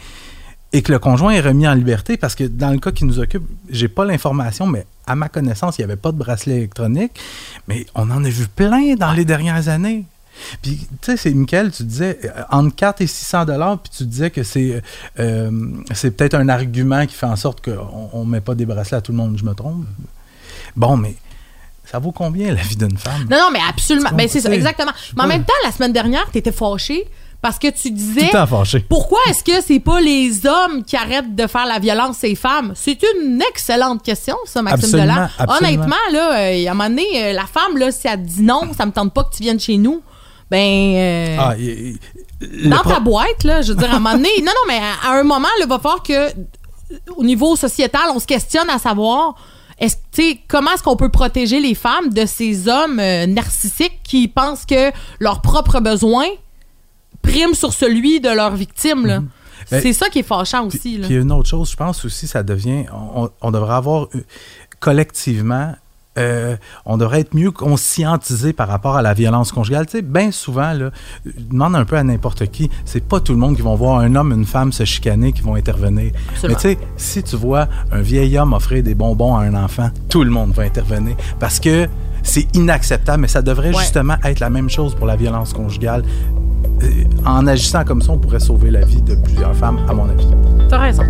et 0.73 0.81
que 0.81 0.91
le 0.91 0.99
conjoint 0.99 1.31
est 1.31 1.41
remis 1.41 1.67
en 1.67 1.73
liberté, 1.73 2.15
parce 2.15 2.35
que 2.35 2.45
dans 2.45 2.69
le 2.69 2.77
cas 2.77 2.91
qui 2.91 3.03
nous 3.03 3.19
occupe, 3.19 3.43
j'ai 3.69 3.89
pas 3.89 4.05
l'information, 4.05 4.65
mais 4.65 4.85
à 5.05 5.15
ma 5.15 5.27
connaissance, 5.27 5.77
il 5.77 5.81
n'y 5.81 5.85
avait 5.85 5.97
pas 5.97 6.11
de 6.11 6.17
bracelet 6.17 6.57
électronique. 6.57 7.11
Mais 7.67 7.85
on 7.93 8.09
en 8.09 8.23
a 8.23 8.29
vu 8.29 8.47
plein 8.47 8.95
dans 8.95 9.11
les 9.11 9.25
dernières 9.25 9.67
années. 9.67 10.05
Puis, 10.61 10.77
tu 10.77 10.87
sais, 11.01 11.17
c'est 11.17 11.31
Michael, 11.33 11.71
tu 11.71 11.83
disais 11.83 12.19
euh, 12.25 12.43
entre 12.49 12.75
4 12.75 13.01
et 13.01 13.07
600 13.07 13.45
dollars, 13.45 13.77
puis 13.79 13.91
tu 13.97 14.05
disais 14.05 14.29
que 14.29 14.43
c'est 14.43 14.81
euh, 15.19 15.51
c'est 15.93 16.11
peut-être 16.11 16.35
un 16.35 16.49
argument 16.49 17.05
qui 17.05 17.15
fait 17.15 17.25
en 17.25 17.35
sorte 17.35 17.61
qu'on 17.63 18.25
ne 18.25 18.29
met 18.29 18.41
pas 18.41 18.55
des 18.55 18.65
bracelets 18.65 18.97
à 18.97 19.01
tout 19.01 19.11
le 19.11 19.17
monde, 19.17 19.37
je 19.37 19.43
me 19.45 19.53
trompe. 19.53 19.85
Bon, 20.75 20.97
mais 20.97 21.15
ça 21.85 21.99
vaut 21.99 22.11
combien 22.11 22.53
la 22.53 22.61
vie 22.61 22.75
d'une 22.77 22.97
femme? 22.97 23.27
Non, 23.29 23.37
non, 23.37 23.49
mais 23.51 23.59
absolument. 23.67 24.09
Ben, 24.13 24.27
c'est 24.29 24.41
ça, 24.41 24.51
exactement. 24.53 24.91
Mais 25.15 25.23
en 25.23 25.27
même 25.27 25.43
temps, 25.43 25.53
la 25.65 25.71
semaine 25.71 25.93
dernière, 25.93 26.25
tu 26.31 26.37
étais 26.37 26.51
fâché 26.51 27.05
parce 27.41 27.57
que 27.57 27.67
tu 27.69 27.89
Tout 27.89 27.95
disais 27.95 28.25
le 28.25 28.29
temps 28.31 28.45
fâché. 28.45 28.81
pourquoi 28.87 29.17
est-ce 29.27 29.43
que 29.43 29.61
c'est 29.65 29.79
pas 29.79 29.99
les 29.99 30.45
hommes 30.45 30.83
qui 30.83 30.95
arrêtent 30.95 31.35
de 31.35 31.47
faire 31.47 31.65
la 31.65 31.79
violence 31.79 32.23
aux 32.23 32.35
femmes? 32.35 32.73
C'est 32.75 32.99
une 33.15 33.41
excellente 33.49 34.03
question, 34.03 34.35
ça, 34.45 34.61
Maxime 34.61 34.85
Absolument, 34.99 35.13
Delan. 35.15 35.29
absolument. 35.39 35.57
Honnêtement, 35.83 35.95
là, 36.13 36.37
euh, 36.39 36.67
à 36.67 36.71
un 36.71 36.73
moment 36.75 36.89
donné, 36.89 37.07
euh, 37.15 37.33
la 37.33 37.47
femme, 37.47 37.77
là, 37.77 37.91
si 37.91 38.07
elle 38.07 38.21
dit 38.21 38.43
non, 38.43 38.61
ça 38.77 38.85
me 38.85 38.91
tente 38.91 39.11
pas 39.13 39.23
que 39.23 39.35
tu 39.35 39.41
viennes 39.41 39.59
chez 39.59 39.77
nous, 39.77 40.01
ben. 40.51 40.95
euh, 40.95 41.37
Ah, 41.39 41.55
dans 42.69 42.81
ta 42.83 42.99
boîte, 42.99 43.43
là, 43.43 43.61
je 43.61 43.71
veux 43.73 43.77
dire, 43.79 43.89
à 43.91 43.95
un 43.95 43.99
moment 43.99 44.15
donné, 44.15 44.29
non, 44.39 44.45
non, 44.47 44.67
mais 44.67 44.79
à, 44.79 45.09
à 45.11 45.19
un 45.19 45.23
moment, 45.23 45.47
il 45.61 45.67
va 45.67 45.79
falloir 45.79 46.03
que, 46.03 46.29
au 47.15 47.23
niveau 47.23 47.55
sociétal, 47.55 48.01
on 48.13 48.19
se 48.19 48.25
questionne 48.27 48.69
à 48.69 48.77
savoir, 48.77 49.35
est-ce, 49.79 49.95
comment 50.47 50.71
est-ce 50.73 50.83
qu'on 50.83 50.95
peut 50.97 51.09
protéger 51.09 51.59
les 51.59 51.73
femmes 51.75 52.09
de 52.09 52.25
ces 52.25 52.67
hommes 52.67 52.99
euh, 52.99 53.25
narcissiques 53.27 53.99
qui 54.03 54.27
pensent 54.27 54.65
que 54.65 54.91
leurs 55.19 55.41
propres 55.41 55.79
besoins 55.79 56.27
priment 57.21 57.53
sur 57.53 57.73
celui 57.73 58.19
de 58.19 58.29
leur 58.29 58.51
victime, 58.55 59.05
là? 59.05 59.19
Ben, 59.69 59.79
C'est 59.81 59.93
ça 59.93 60.09
qui 60.09 60.19
est 60.19 60.23
fâchant 60.23 60.67
Puis, 60.67 60.77
aussi, 60.79 60.97
là. 60.97 61.07
puis 61.07 61.15
une 61.17 61.31
autre 61.31 61.47
chose, 61.47 61.69
je 61.71 61.75
pense 61.75 62.03
aussi, 62.03 62.25
ça 62.27 62.41
devient. 62.43 62.85
On, 63.15 63.29
on 63.41 63.51
devrait 63.51 63.75
avoir 63.75 64.07
euh, 64.15 64.25
collectivement. 64.79 65.73
Euh, 66.17 66.57
on 66.85 66.97
devrait 66.97 67.21
être 67.21 67.33
mieux 67.33 67.51
conscientisé 67.51 68.53
par 68.53 68.67
rapport 68.67 68.95
à 68.97 69.01
la 69.01 69.13
violence 69.13 69.51
conjugale. 69.51 69.85
Tu 69.85 69.93
sais, 69.97 70.01
bien 70.01 70.31
souvent, 70.31 70.73
là, 70.73 70.91
demande 71.37 71.75
un 71.75 71.85
peu 71.85 71.95
à 71.97 72.03
n'importe 72.03 72.47
qui, 72.47 72.69
c'est 72.85 73.03
pas 73.03 73.19
tout 73.19 73.31
le 73.31 73.37
monde 73.39 73.55
qui 73.55 73.61
vont 73.61 73.75
voir 73.75 73.99
un 73.99 74.15
homme, 74.15 74.31
une 74.33 74.45
femme 74.45 74.71
se 74.71 74.83
chicaner 74.85 75.31
qui 75.31 75.41
vont 75.41 75.55
intervenir. 75.55 76.11
Absolument. 76.31 76.59
Mais 76.63 76.75
tu 76.75 76.79
sais, 76.81 76.87
si 76.97 77.23
tu 77.23 77.35
vois 77.35 77.67
un 77.91 78.01
vieil 78.01 78.37
homme 78.37 78.53
offrir 78.53 78.83
des 78.83 78.95
bonbons 78.95 79.35
à 79.35 79.41
un 79.43 79.53
enfant, 79.55 79.89
tout 80.09 80.23
le 80.23 80.29
monde 80.31 80.51
va 80.51 80.63
intervenir 80.63 81.15
parce 81.39 81.59
que 81.59 81.87
c'est 82.23 82.47
inacceptable, 82.55 83.21
mais 83.21 83.27
ça 83.27 83.41
devrait 83.41 83.69
Ouais. 83.73 83.79
justement 83.79 84.15
être 84.23 84.39
la 84.41 84.49
même 84.49 84.69
chose 84.69 84.93
pour 84.93 85.07
la 85.07 85.15
violence 85.15 85.53
conjugale. 85.53 86.03
Euh, 86.83 86.87
En 87.25 87.47
agissant 87.47 87.83
comme 87.83 88.01
ça, 88.01 88.11
on 88.11 88.17
pourrait 88.17 88.39
sauver 88.39 88.69
la 88.71 88.81
vie 88.83 89.01
de 89.01 89.15
plusieurs 89.15 89.55
femmes, 89.55 89.79
à 89.87 89.93
mon 89.93 90.09
avis. 90.09 90.27
T'as 90.69 90.77
raison. 90.79 91.03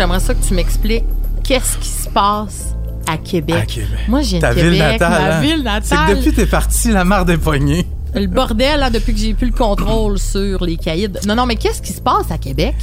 J'aimerais 0.00 0.20
ça 0.20 0.32
que 0.32 0.42
tu 0.42 0.54
m'expliques 0.54 1.04
qu'est-ce 1.44 1.76
qui 1.76 1.88
se 1.88 2.08
passe 2.08 2.74
à 3.06 3.18
Québec. 3.18 3.56
À 3.60 3.66
Québec. 3.66 3.88
Moi, 4.08 4.22
de 4.22 4.40
Ta 4.40 4.54
Québec, 4.54 4.70
ville 4.70 4.78
natale. 4.78 5.10
ma 5.10 5.36
hein? 5.36 5.40
ville 5.42 5.58
C'est 5.82 5.94
natale. 5.94 6.06
que 6.14 6.18
depuis 6.20 6.32
t'es 6.32 6.46
parti, 6.46 6.90
la 6.90 7.04
mare 7.04 7.26
des 7.26 7.36
poignées. 7.36 7.86
Le 8.14 8.26
bordel, 8.26 8.80
là, 8.80 8.88
depuis 8.88 9.12
que 9.12 9.18
j'ai 9.18 9.34
plus 9.34 9.48
le 9.48 9.52
contrôle 9.52 10.18
sur 10.18 10.64
les 10.64 10.76
de- 10.76 11.26
Non, 11.28 11.34
non, 11.34 11.44
mais 11.44 11.56
qu'est-ce 11.56 11.82
qui 11.82 11.92
se 11.92 12.00
passe 12.00 12.30
à 12.30 12.38
Québec? 12.38 12.74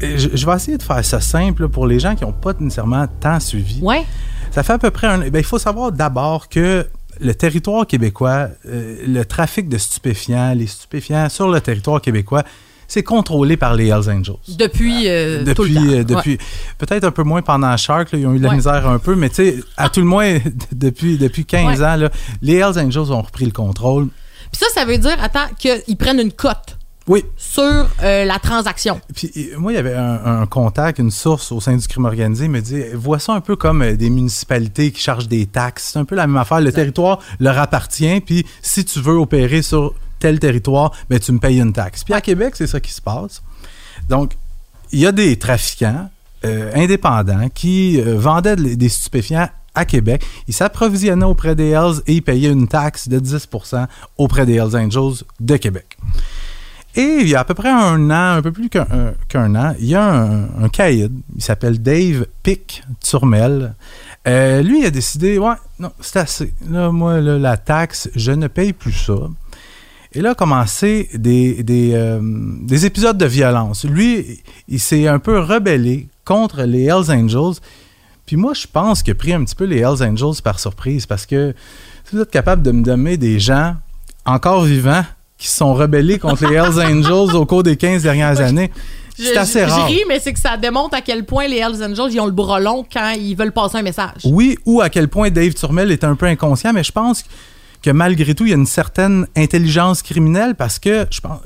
Je, 0.00 0.28
je 0.34 0.46
vais 0.46 0.54
essayer 0.54 0.78
de 0.78 0.82
faire 0.84 1.04
ça 1.04 1.20
simple 1.20 1.68
pour 1.68 1.86
les 1.88 1.98
gens 1.98 2.14
qui 2.14 2.22
n'ont 2.24 2.32
pas 2.32 2.52
nécessairement 2.60 3.06
tant 3.20 3.40
suivi. 3.40 3.80
Ouais. 3.82 4.04
Ça 4.52 4.62
fait 4.62 4.74
à 4.74 4.78
peu 4.78 4.90
près 4.92 5.08
un. 5.08 5.18
ben, 5.18 5.34
il 5.38 5.44
faut 5.44 5.58
savoir 5.58 5.90
d'abord 5.90 6.48
que 6.48 6.86
le 7.18 7.34
territoire 7.34 7.86
québécois, 7.88 8.48
euh, 8.66 8.98
le 9.04 9.24
trafic 9.24 9.68
de 9.68 9.78
stupéfiants, 9.78 10.52
les 10.54 10.68
stupéfiants 10.68 11.28
sur 11.28 11.48
le 11.48 11.60
territoire 11.60 12.00
québécois, 12.00 12.44
c'est 12.88 13.02
contrôlé 13.02 13.56
par 13.56 13.74
les 13.74 13.86
Hells 13.88 14.08
Angels. 14.10 14.36
Depuis, 14.58 15.08
euh, 15.08 15.44
depuis, 15.44 15.54
tout 15.54 15.62
le 15.64 15.74
temps. 15.74 15.80
euh, 15.86 15.96
Ouais. 15.96 16.04
depuis 16.04 16.38
peut-être 16.78 17.04
un 17.04 17.10
peu 17.10 17.22
moins 17.22 17.42
pendant 17.42 17.76
Shark, 17.76 18.12
là, 18.12 18.18
ils 18.18 18.26
ont 18.26 18.34
eu 18.34 18.38
de 18.38 18.42
la 18.44 18.50
Ouais. 18.50 18.56
misère 18.56 18.86
un 18.88 18.98
peu, 18.98 19.14
mais 19.16 19.28
tu 19.28 19.36
sais, 19.36 19.56
à 19.76 19.88
tout 19.88 20.00
le 20.00 20.06
moins 20.06 20.38
depuis, 20.72 21.18
depuis 21.18 21.44
15 21.44 21.80
Ouais. 21.80 21.86
ans, 21.86 21.96
là, 21.96 22.10
les 22.42 22.54
Hells 22.54 22.78
Angels 22.78 23.12
ont 23.12 23.22
repris 23.22 23.44
le 23.44 23.52
contrôle. 23.52 24.08
Puis 24.52 24.60
ça, 24.60 24.66
ça 24.74 24.84
veut 24.84 24.98
dire, 24.98 25.16
attends, 25.20 25.46
qu'ils 25.58 25.96
prennent 25.96 26.20
une 26.20 26.32
cote 26.32 26.78
Oui, 27.08 27.24
sur 27.36 27.62
euh, 27.62 28.24
la 28.24 28.38
transaction. 28.38 29.00
Puis 29.14 29.50
moi, 29.58 29.72
il 29.72 29.76
y 29.76 29.78
avait 29.78 29.94
un, 29.94 30.40
un 30.42 30.46
contact, 30.46 30.98
une 30.98 31.10
source 31.10 31.52
au 31.52 31.60
sein 31.60 31.76
du 31.76 31.86
crime 31.86 32.04
organisé, 32.04 32.48
me 32.48 32.60
dit 32.60 32.82
vois 32.94 33.18
ça 33.20 33.32
un 33.32 33.40
peu 33.40 33.54
comme 33.56 33.92
des 33.96 34.10
municipalités 34.10 34.90
qui 34.92 35.00
chargent 35.00 35.28
des 35.28 35.46
taxes. 35.46 35.90
C'est 35.92 35.98
un 35.98 36.04
peu 36.04 36.14
la 36.16 36.26
même 36.26 36.36
affaire. 36.36 36.60
Le 36.60 36.72
territoire 36.72 37.20
leur 37.38 37.58
appartient, 37.58 38.20
puis 38.20 38.44
si 38.62 38.84
tu 38.84 39.00
veux 39.00 39.14
opérer 39.14 39.62
sur 39.62 39.94
tel 40.18 40.38
territoire, 40.38 40.92
ben, 41.10 41.18
tu 41.18 41.32
me 41.32 41.38
payes 41.38 41.60
une 41.60 41.72
taxe. 41.72 42.04
Puis 42.04 42.14
à 42.14 42.20
Québec, 42.20 42.54
c'est 42.56 42.66
ça 42.66 42.80
qui 42.80 42.92
se 42.92 43.00
passe. 43.02 43.42
Donc, 44.08 44.32
il 44.92 45.00
y 45.00 45.06
a 45.06 45.12
des 45.12 45.36
trafiquants 45.38 46.10
euh, 46.44 46.70
indépendants 46.74 47.48
qui 47.54 48.00
euh, 48.00 48.16
vendaient 48.18 48.56
de- 48.56 48.74
des 48.74 48.88
stupéfiants 48.88 49.48
à 49.74 49.84
Québec. 49.84 50.24
Ils 50.48 50.54
s'approvisionnaient 50.54 51.24
auprès 51.26 51.54
des 51.54 51.70
Hells 51.70 52.00
et 52.06 52.14
ils 52.14 52.22
payaient 52.22 52.50
une 52.52 52.68
taxe 52.68 53.08
de 53.08 53.18
10 53.18 53.48
auprès 54.16 54.46
des 54.46 54.54
Hells 54.54 54.76
Angels 54.76 55.24
de 55.40 55.56
Québec. 55.56 55.96
Et 56.94 57.18
il 57.20 57.28
y 57.28 57.34
a 57.34 57.40
à 57.40 57.44
peu 57.44 57.52
près 57.52 57.68
un 57.70 58.08
an, 58.10 58.36
un 58.38 58.42
peu 58.42 58.52
plus 58.52 58.70
qu'un 58.70 58.86
un- 58.90 59.12
qu'un 59.28 59.54
an, 59.54 59.74
il 59.78 59.86
y 59.86 59.94
a 59.94 60.02
un, 60.02 60.44
un 60.64 60.68
caïd, 60.70 61.12
il 61.34 61.42
s'appelle 61.42 61.82
Dave 61.82 62.26
Pick 62.42 62.82
Turmel. 63.04 63.74
Euh, 64.26 64.62
lui, 64.62 64.80
il 64.80 64.86
a 64.86 64.90
décidé, 64.90 65.36
ouais, 65.38 65.54
non, 65.78 65.92
c'est 66.00 66.20
assez. 66.20 66.54
Moi, 66.66 67.20
la 67.20 67.56
taxe, 67.58 68.08
je 68.16 68.32
ne 68.32 68.46
paye 68.46 68.72
plus 68.72 68.92
ça. 68.92 69.14
Et 70.16 70.22
là 70.22 70.30
a 70.30 70.34
commencé 70.34 71.10
des, 71.12 71.62
des, 71.62 71.92
euh, 71.92 72.18
des 72.22 72.86
épisodes 72.86 73.18
de 73.18 73.26
violence. 73.26 73.84
Lui, 73.84 74.40
il 74.66 74.80
s'est 74.80 75.06
un 75.08 75.18
peu 75.18 75.38
rebellé 75.40 76.08
contre 76.24 76.62
les 76.62 76.84
Hells 76.84 77.10
Angels. 77.10 77.60
Puis 78.24 78.36
moi, 78.36 78.54
je 78.54 78.66
pense 78.66 79.02
qu'il 79.02 79.12
a 79.12 79.14
pris 79.14 79.34
un 79.34 79.44
petit 79.44 79.54
peu 79.54 79.64
les 79.64 79.80
Hells 79.80 80.02
Angels 80.02 80.40
par 80.42 80.58
surprise 80.58 81.04
parce 81.04 81.26
que 81.26 81.54
si 82.04 82.16
vous 82.16 82.22
êtes 82.22 82.30
capable 82.30 82.62
de 82.62 82.72
me 82.72 82.82
donner 82.82 83.18
des 83.18 83.38
gens 83.38 83.74
encore 84.24 84.62
vivants 84.62 85.04
qui 85.36 85.48
se 85.48 85.56
sont 85.56 85.74
rebellés 85.74 86.18
contre 86.18 86.46
les 86.46 86.56
Hells 86.56 86.80
Angels 86.80 87.36
au 87.36 87.44
cours 87.44 87.62
des 87.62 87.76
15 87.76 88.02
dernières 88.02 88.40
années, 88.40 88.72
c'est 89.18 89.36
assez 89.36 89.66
rare. 89.66 89.86
Je 89.86 89.94
ris, 89.96 90.02
mais 90.08 90.18
c'est 90.18 90.32
que 90.32 90.40
ça 90.40 90.56
démontre 90.56 90.96
à 90.96 91.02
quel 91.02 91.26
point 91.26 91.46
les 91.46 91.58
Hells 91.58 91.84
Angels, 91.84 92.10
ils 92.10 92.20
ont 92.20 92.26
le 92.26 92.32
bras 92.32 92.58
long 92.58 92.86
quand 92.90 93.10
ils 93.10 93.34
veulent 93.34 93.52
passer 93.52 93.76
un 93.76 93.82
message. 93.82 94.22
Oui, 94.24 94.56
ou 94.64 94.80
à 94.80 94.88
quel 94.88 95.08
point 95.08 95.28
Dave 95.28 95.52
Turmel 95.52 95.90
est 95.90 96.04
un 96.04 96.14
peu 96.16 96.24
inconscient, 96.24 96.72
mais 96.72 96.84
je 96.84 96.92
pense 96.92 97.22
que 97.22 97.28
malgré 97.92 98.34
tout, 98.34 98.44
il 98.44 98.50
y 98.50 98.52
a 98.52 98.56
une 98.56 98.66
certaine 98.66 99.26
intelligence 99.36 100.02
criminelle 100.02 100.54
parce 100.54 100.78
que 100.78 101.06
je 101.10 101.20
pense 101.20 101.40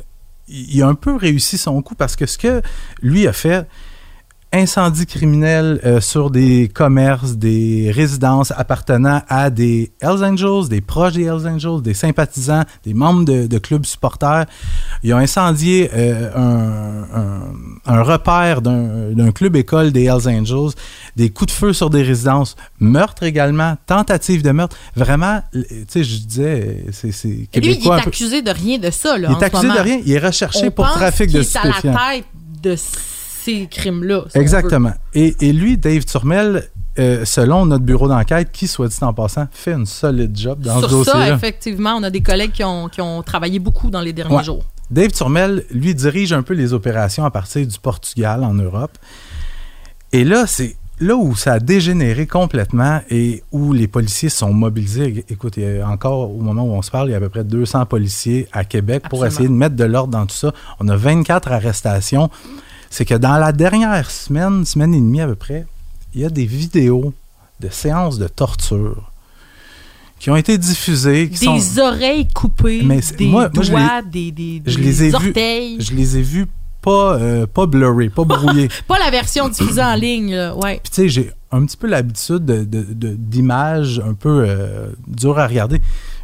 il 0.51 0.83
a 0.83 0.89
un 0.89 0.95
peu 0.95 1.15
réussi 1.15 1.59
son 1.59 1.81
coup 1.81 1.95
parce 1.95 2.17
que 2.17 2.27
ce 2.27 2.37
que 2.37 2.61
lui 3.03 3.27
a 3.27 3.33
fait, 3.33 3.69
incendie 4.53 5.07
criminel 5.07 5.81
euh, 5.85 6.01
sur 6.01 6.31
des 6.31 6.69
commerces, 6.69 7.37
des 7.37 7.93
résidences 7.95 8.53
appartenant 8.57 9.23
à 9.29 9.49
des 9.51 9.93
Hells 10.01 10.25
Angels, 10.25 10.69
des 10.69 10.81
proches 10.81 11.13
des 11.13 11.25
Hells 11.25 11.47
Angels, 11.47 11.83
des 11.83 11.95
sympathisants, 11.95 12.65
des 12.85 12.93
membres 12.95 13.25
de, 13.25 13.47
de 13.47 13.59
clubs 13.59 13.87
supporters. 13.87 14.47
Ils 15.05 15.15
ont 15.15 15.19
incendié 15.19 15.91
euh, 15.95 16.31
un, 16.35 17.19
un, 17.21 17.43
un, 17.87 18.03
repère 18.03 18.61
d'un 18.61 19.31
club 19.33 19.55
école 19.55 19.93
des 19.93 20.05
Hells 20.05 20.29
Angels, 20.29 20.75
des 21.15 21.31
coups 21.31 21.53
de 21.53 21.57
feu 21.57 21.73
sur 21.73 21.89
des 21.89 22.03
résidences, 22.03 22.57
meurtre 22.81 23.23
également, 23.23 23.77
tentative 23.87 24.43
de 24.43 24.51
meurtre. 24.51 24.77
Vraiment, 24.97 25.43
tu 25.53 25.65
sais, 25.89 26.03
je 26.03 26.19
disais, 26.19 26.87
c'est 26.91 27.11
québécois. 27.53 27.61
Lui, 27.61 27.79
il 27.83 27.87
est 27.87 28.09
accusé 28.09 28.43
de 28.43 28.51
rien 28.51 28.79
de 28.79 28.91
ça. 28.91 29.17
Là, 29.17 29.29
il 29.31 29.41
est 29.41 29.45
accusé 29.45 29.69
de 29.69 29.81
rien. 29.81 30.01
Il 30.05 30.13
est 30.13 30.19
recherché 30.19 30.67
On 30.67 30.71
pour 30.73 30.91
trafic 30.91 31.31
de 31.31 31.43
stupéfiants. 31.43 31.95
à 31.95 32.15
la 32.15 32.17
tête 32.17 32.25
de 32.63 32.77
ces 33.45 33.67
crimes-là. 33.67 34.25
Si 34.31 34.39
Exactement. 34.39 34.93
Et, 35.15 35.35
et, 35.41 35.53
lui, 35.53 35.77
Dave 35.77 36.05
Turmel, 36.05 36.69
euh, 36.99 37.25
selon 37.25 37.67
notre 37.67 37.85
bureau 37.85 38.09
d'enquête, 38.09 38.51
qui, 38.53 38.67
soit 38.67 38.89
dit 38.89 38.97
en 39.03 39.13
passant, 39.13 39.47
fait 39.53 39.73
une 39.73 39.87
solide 39.87 40.37
job 40.37 40.61
dans 40.61 40.81
Sur 40.81 40.91
ce 40.91 40.95
dossier-là. 40.95 41.27
ça, 41.29 41.35
effectivement, 41.35 41.95
on 41.97 42.03
a 42.03 42.11
des 42.11 42.21
collègues 42.23 42.53
qui 42.53 42.65
ont, 42.65 42.89
qui 42.89 43.01
ont 43.01 43.23
travaillé 43.23 43.59
beaucoup 43.59 43.91
dans 43.91 44.01
les 44.01 44.13
derniers 44.13 44.37
Ouais. 44.37 44.45
jours. 44.45 44.65
Dave 44.91 45.13
Turmel, 45.13 45.65
lui, 45.71 45.95
dirige 45.95 46.33
un 46.33 46.43
peu 46.43 46.55
les 46.55 46.73
opérations 46.73 47.25
à 47.25 47.31
partir 47.31 47.65
du 47.67 47.79
Portugal 47.79 48.43
en 48.43 48.55
Europe. 48.55 48.99
Et 50.13 50.25
là, 50.25 50.47
c'est 50.49 50.77
là 50.99 51.15
où 51.17 51.35
ça 51.35 51.55
a 51.55 51.59
dégénéré 51.61 52.27
complètement 52.27 53.01
et 53.09 53.43
où 53.53 53.73
les 53.73 53.87
policiers 53.89 54.29
sont 54.29 54.53
mobilisés. 54.53 55.25
Écoute, 55.29 55.57
il 55.57 55.63
y 55.63 55.79
a 55.79 55.89
encore, 55.89 56.31
au 56.35 56.41
moment 56.41 56.65
où 56.65 56.73
on 56.73 56.83
se 56.83 56.91
parle, 56.91 57.09
il 57.09 57.13
y 57.13 57.15
a 57.15 57.19
à 57.19 57.21
peu 57.21 57.29
près 57.29 57.45
200 57.45 57.87
policiers 57.87 58.49
à 58.53 58.65
Québec 58.65 59.05
pour 59.09 59.25
essayer 59.25 59.49
de 59.49 59.55
mettre 59.55 59.77
de 59.77 59.85
l'ordre 59.85 60.13
dans 60.13 60.27
tout 60.27 60.35
ça. 60.37 60.53
On 60.81 60.89
a 60.89 60.97
24 60.97 61.53
arrestations. 61.53 62.29
C'est 62.91 63.05
que 63.05 63.15
dans 63.15 63.37
la 63.39 63.53
dernière 63.53 64.11
semaine, 64.11 64.65
semaine 64.67 64.95
et 64.95 65.01
demie 65.01 65.21
à 65.21 65.27
peu 65.29 65.37
près, 65.37 65.65
il 66.15 66.21
y 66.21 66.25
a 66.25 66.29
des 66.29 66.45
vidéos 66.45 67.15
de 67.61 67.69
séances 67.71 68.19
de 68.19 68.27
torture 68.29 69.11
qui 70.19 70.29
ont 70.31 70.37
été 70.37 70.59
diffusées. 70.59 71.31
Qui 71.31 71.47
Des 71.47 71.61
sont... 71.61 71.81
oreilles 71.81 72.29
coupées, 72.29 72.83
Mais 72.85 73.01
des 73.17 73.27
moi- 73.27 73.49
moi, 73.55 73.63
je 73.65 73.71
doigts, 73.71 74.03
des, 74.03 74.33
des, 74.33 74.63
je 74.67 74.79
les 74.79 75.05
ai 75.05 75.09
vus- 75.09 75.15
orteils. 75.15 75.81
Je 75.81 75.95
les 75.95 76.19
ai 76.19 76.23
vus 76.23 76.47
pas, 76.83 77.15
euh, 77.15 77.47
pas 77.47 77.67
blurrés, 77.67 78.09
pas 78.11 78.25
brouillés. 78.25 78.69
Pas 78.89 78.99
la 78.99 79.11
version 79.11 79.49
diffusée 79.49 79.83
en 79.83 79.95
ligne, 79.95 80.35
là. 80.35 80.55
ouais. 80.57 80.81
Puis 80.83 80.91
tu 80.91 81.03
sais, 81.03 81.09
j'ai 81.09 81.31
un 81.53 81.65
petit 81.65 81.77
peu 81.77 81.87
l'habitude 81.87 82.45
de, 82.45 82.65
de- 82.65 82.87
de- 82.93 83.15
d'images 83.15 84.03
un 84.05 84.15
peu 84.15 84.45
euh, 84.47 84.89
dures 85.07 85.39
à 85.39 85.47
regarder. 85.47 85.81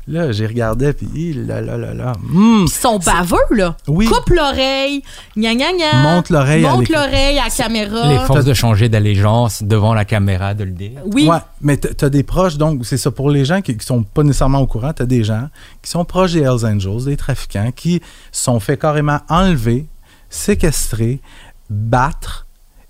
Là, 0.08 0.30
j'ai 0.30 0.46
regardé, 0.46 0.92
puis 0.92 1.32
là, 1.32 1.60
là, 1.60 1.76
là, 1.76 1.92
là. 1.92 2.12
Ils 2.32 2.68
sont 2.68 3.00
baveux, 3.00 3.36
là. 3.56 3.76
Oui. 3.88 4.06
Coupe 4.06 4.30
l'oreille, 4.30 5.02
gna 5.36 5.54
gna 5.56 5.72
gna. 5.72 6.02
Monte 6.02 6.30
l'oreille 6.30 6.64
à 6.64 6.76
Monte 6.76 6.88
l'oreille 6.88 7.38
à 7.40 7.44
la 7.46 7.50
caméra. 7.50 8.06
Les 8.06 8.18
forces 8.20 8.44
de 8.44 8.54
changer 8.54 8.88
d'allégeance 8.88 9.64
devant 9.64 9.94
la 9.94 10.04
caméra, 10.04 10.54
de 10.54 10.62
le 10.62 10.70
dire. 10.70 11.00
Oui. 11.06 11.26
Ouais, 11.28 11.38
mais 11.60 11.76
t'as 11.76 12.08
des 12.08 12.22
proches, 12.22 12.56
donc 12.56 12.86
c'est 12.86 12.98
ça 12.98 13.10
pour 13.10 13.30
les 13.30 13.44
gens 13.44 13.62
qui, 13.62 13.76
qui 13.76 13.84
sont 13.84 14.04
pas 14.04 14.22
nécessairement 14.22 14.60
au 14.60 14.68
courant, 14.68 14.92
t'as 14.92 15.06
des 15.06 15.24
gens 15.24 15.48
qui 15.82 15.90
sont 15.90 16.04
proches 16.04 16.34
des 16.34 16.42
Hells 16.42 16.64
Angels, 16.64 17.06
des 17.06 17.16
trafiquants, 17.16 17.72
qui 17.74 18.00
se 18.30 18.44
sont 18.44 18.60
fait 18.60 18.76
carrément 18.76 19.18
enlever, 19.28 19.86
séquestrer, 20.30 21.20
battre 21.68 22.45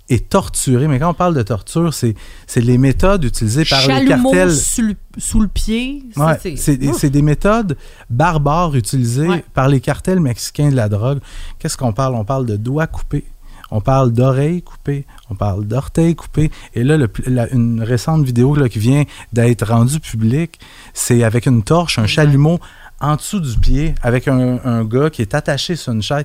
et 0.08 0.20
torturer. 0.20 0.86
Mais 0.88 0.98
quand 0.98 1.10
on 1.10 1.14
parle 1.14 1.34
de 1.34 1.42
torture, 1.42 1.92
c'est, 1.92 2.14
les 2.56 2.78
méthodes 2.78 3.24
utilisées 3.24 3.64
par 3.64 3.80
les 3.88 4.06
cartels. 4.06 4.52
sous 4.54 4.82
le, 4.82 4.94
sous 5.18 5.40
le 5.40 5.48
pied. 5.48 6.04
Ouais, 6.16 6.38
c'est- 6.56 6.76
des- 6.76 7.22
méthodes 7.22 7.76
barbares 8.10 8.76
utilisées 8.76 9.28
Ouais. 9.28 9.44
par 9.54 9.68
les 9.68 9.80
cartels 9.80 10.20
mexicains 10.20 10.70
de 10.70 10.76
la 10.76 10.88
drogue. 10.88 11.18
Qu'est-ce 11.58 11.76
qu'on 11.76 11.92
parle? 11.92 12.14
On 12.14 12.24
parle 12.24 12.46
de 12.46 12.56
doigts 12.56 12.86
coupés. 12.86 13.24
On 13.72 13.80
parle 13.80 14.12
d'oreilles 14.12 14.62
coupées, 14.62 15.06
on 15.28 15.34
parle 15.34 15.64
d'orteils 15.64 16.14
coupés. 16.14 16.52
Et 16.74 16.84
là, 16.84 16.96
le 16.96 17.08
pl- 17.08 17.34
la- 17.34 17.52
une 17.52 17.82
récente 17.82 18.24
vidéo 18.24 18.54
là, 18.54 18.68
qui 18.68 18.78
vient 18.78 19.02
d'être 19.32 19.66
rendue 19.66 19.98
publique, 19.98 20.60
c'est 20.94 21.24
avec 21.24 21.46
une 21.46 21.64
torche, 21.64 21.98
un 21.98 22.06
chalumeau 22.06 22.60
en 23.00 23.16
dessous 23.16 23.40
du 23.40 23.58
pied, 23.58 23.94
avec 24.02 24.28
un, 24.28 24.60
un 24.64 24.84
gars 24.84 25.10
qui 25.10 25.20
est 25.20 25.34
attaché 25.34 25.74
sur 25.74 25.92
une 25.92 26.00
chaise. 26.02 26.24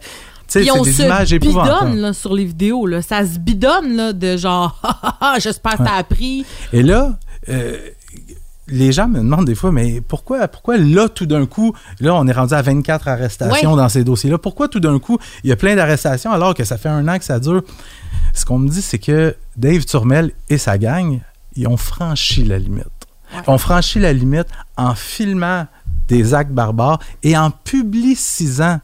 Sais, 0.52 0.60
Puis 0.60 0.70
c'est 0.74 0.80
on 0.80 0.84
des 0.84 0.92
se 0.92 1.04
images 1.04 1.32
épouvantables. 1.32 1.86
bidonne 1.92 2.02
là, 2.02 2.14
sur 2.14 2.34
les 2.34 2.44
vidéos. 2.44 2.86
Là. 2.86 3.02
Ça 3.02 3.26
se 3.26 3.40
bidonne 3.40 3.96
là, 3.96 4.12
de 4.12 4.36
genre, 4.36 4.78
Ah, 4.84 5.00
ah, 5.02 5.18
ah, 5.22 5.36
j'espère 5.40 5.78
que 5.78 5.84
t'as 5.84 5.96
appris. 5.96 6.46
Et 6.74 6.84
là, 6.84 7.18
euh, 7.48 7.78
les 8.68 8.92
gens 8.92 9.08
me 9.08 9.20
demandent 9.20 9.46
des 9.46 9.56
fois, 9.56 9.72
mais 9.72 10.02
pourquoi, 10.02 10.48
pourquoi 10.50 10.76
là, 10.78 11.08
tout 11.08 11.26
d'un 11.26 11.46
coup, 11.46 11.74
là, 12.02 12.14
on 12.16 12.28
est 12.28 12.34
rendu 12.34 12.54
à 12.54 12.62
24 12.62 13.08
arrestations 13.08 13.72
Ouais. 13.72 13.78
dans 13.78 13.88
ces 13.88 14.04
dossiers-là. 14.04 14.38
Pourquoi 14.38 14.68
tout 14.68 14.82
d'un 14.82 15.00
coup, 15.00 15.18
il 15.46 15.50
y 15.50 15.54
a 15.54 15.56
plein 15.56 15.76
d'arrestations 15.76 16.32
alors 16.32 16.54
que 16.54 16.66
ça 16.66 16.78
fait 16.78 16.90
un 16.90 17.08
an 17.08 17.18
que 17.18 17.24
ça 17.24 17.40
dure? 17.40 17.64
Ce 18.34 18.44
qu'on 18.44 18.60
me 18.60 18.68
dit, 18.70 18.82
c'est 18.82 19.00
que 19.00 19.34
Dave 19.56 19.86
Turmel 19.86 20.32
et 20.50 20.58
sa 20.58 20.78
gang, 20.78 21.22
ils 21.56 21.68
ont 21.68 21.78
franchi 21.78 22.44
la 22.44 22.60
limite. 22.60 22.86
Ouais. 23.34 23.42
Ils 23.48 23.50
ont 23.52 23.58
franchi 23.58 24.00
la 24.00 24.12
limite 24.12 24.48
en 24.76 24.96
filmant 24.96 25.66
des 26.10 26.34
actes 26.34 26.52
barbares 26.52 27.00
et 27.24 27.38
en 27.38 27.52
publicisant 27.52 28.80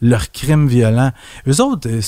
leurs 0.00 0.30
crimes 0.32 0.68
violents. 0.68 1.12
Eux 1.46 1.60
autres, 1.60 1.88
euh, 1.88 2.00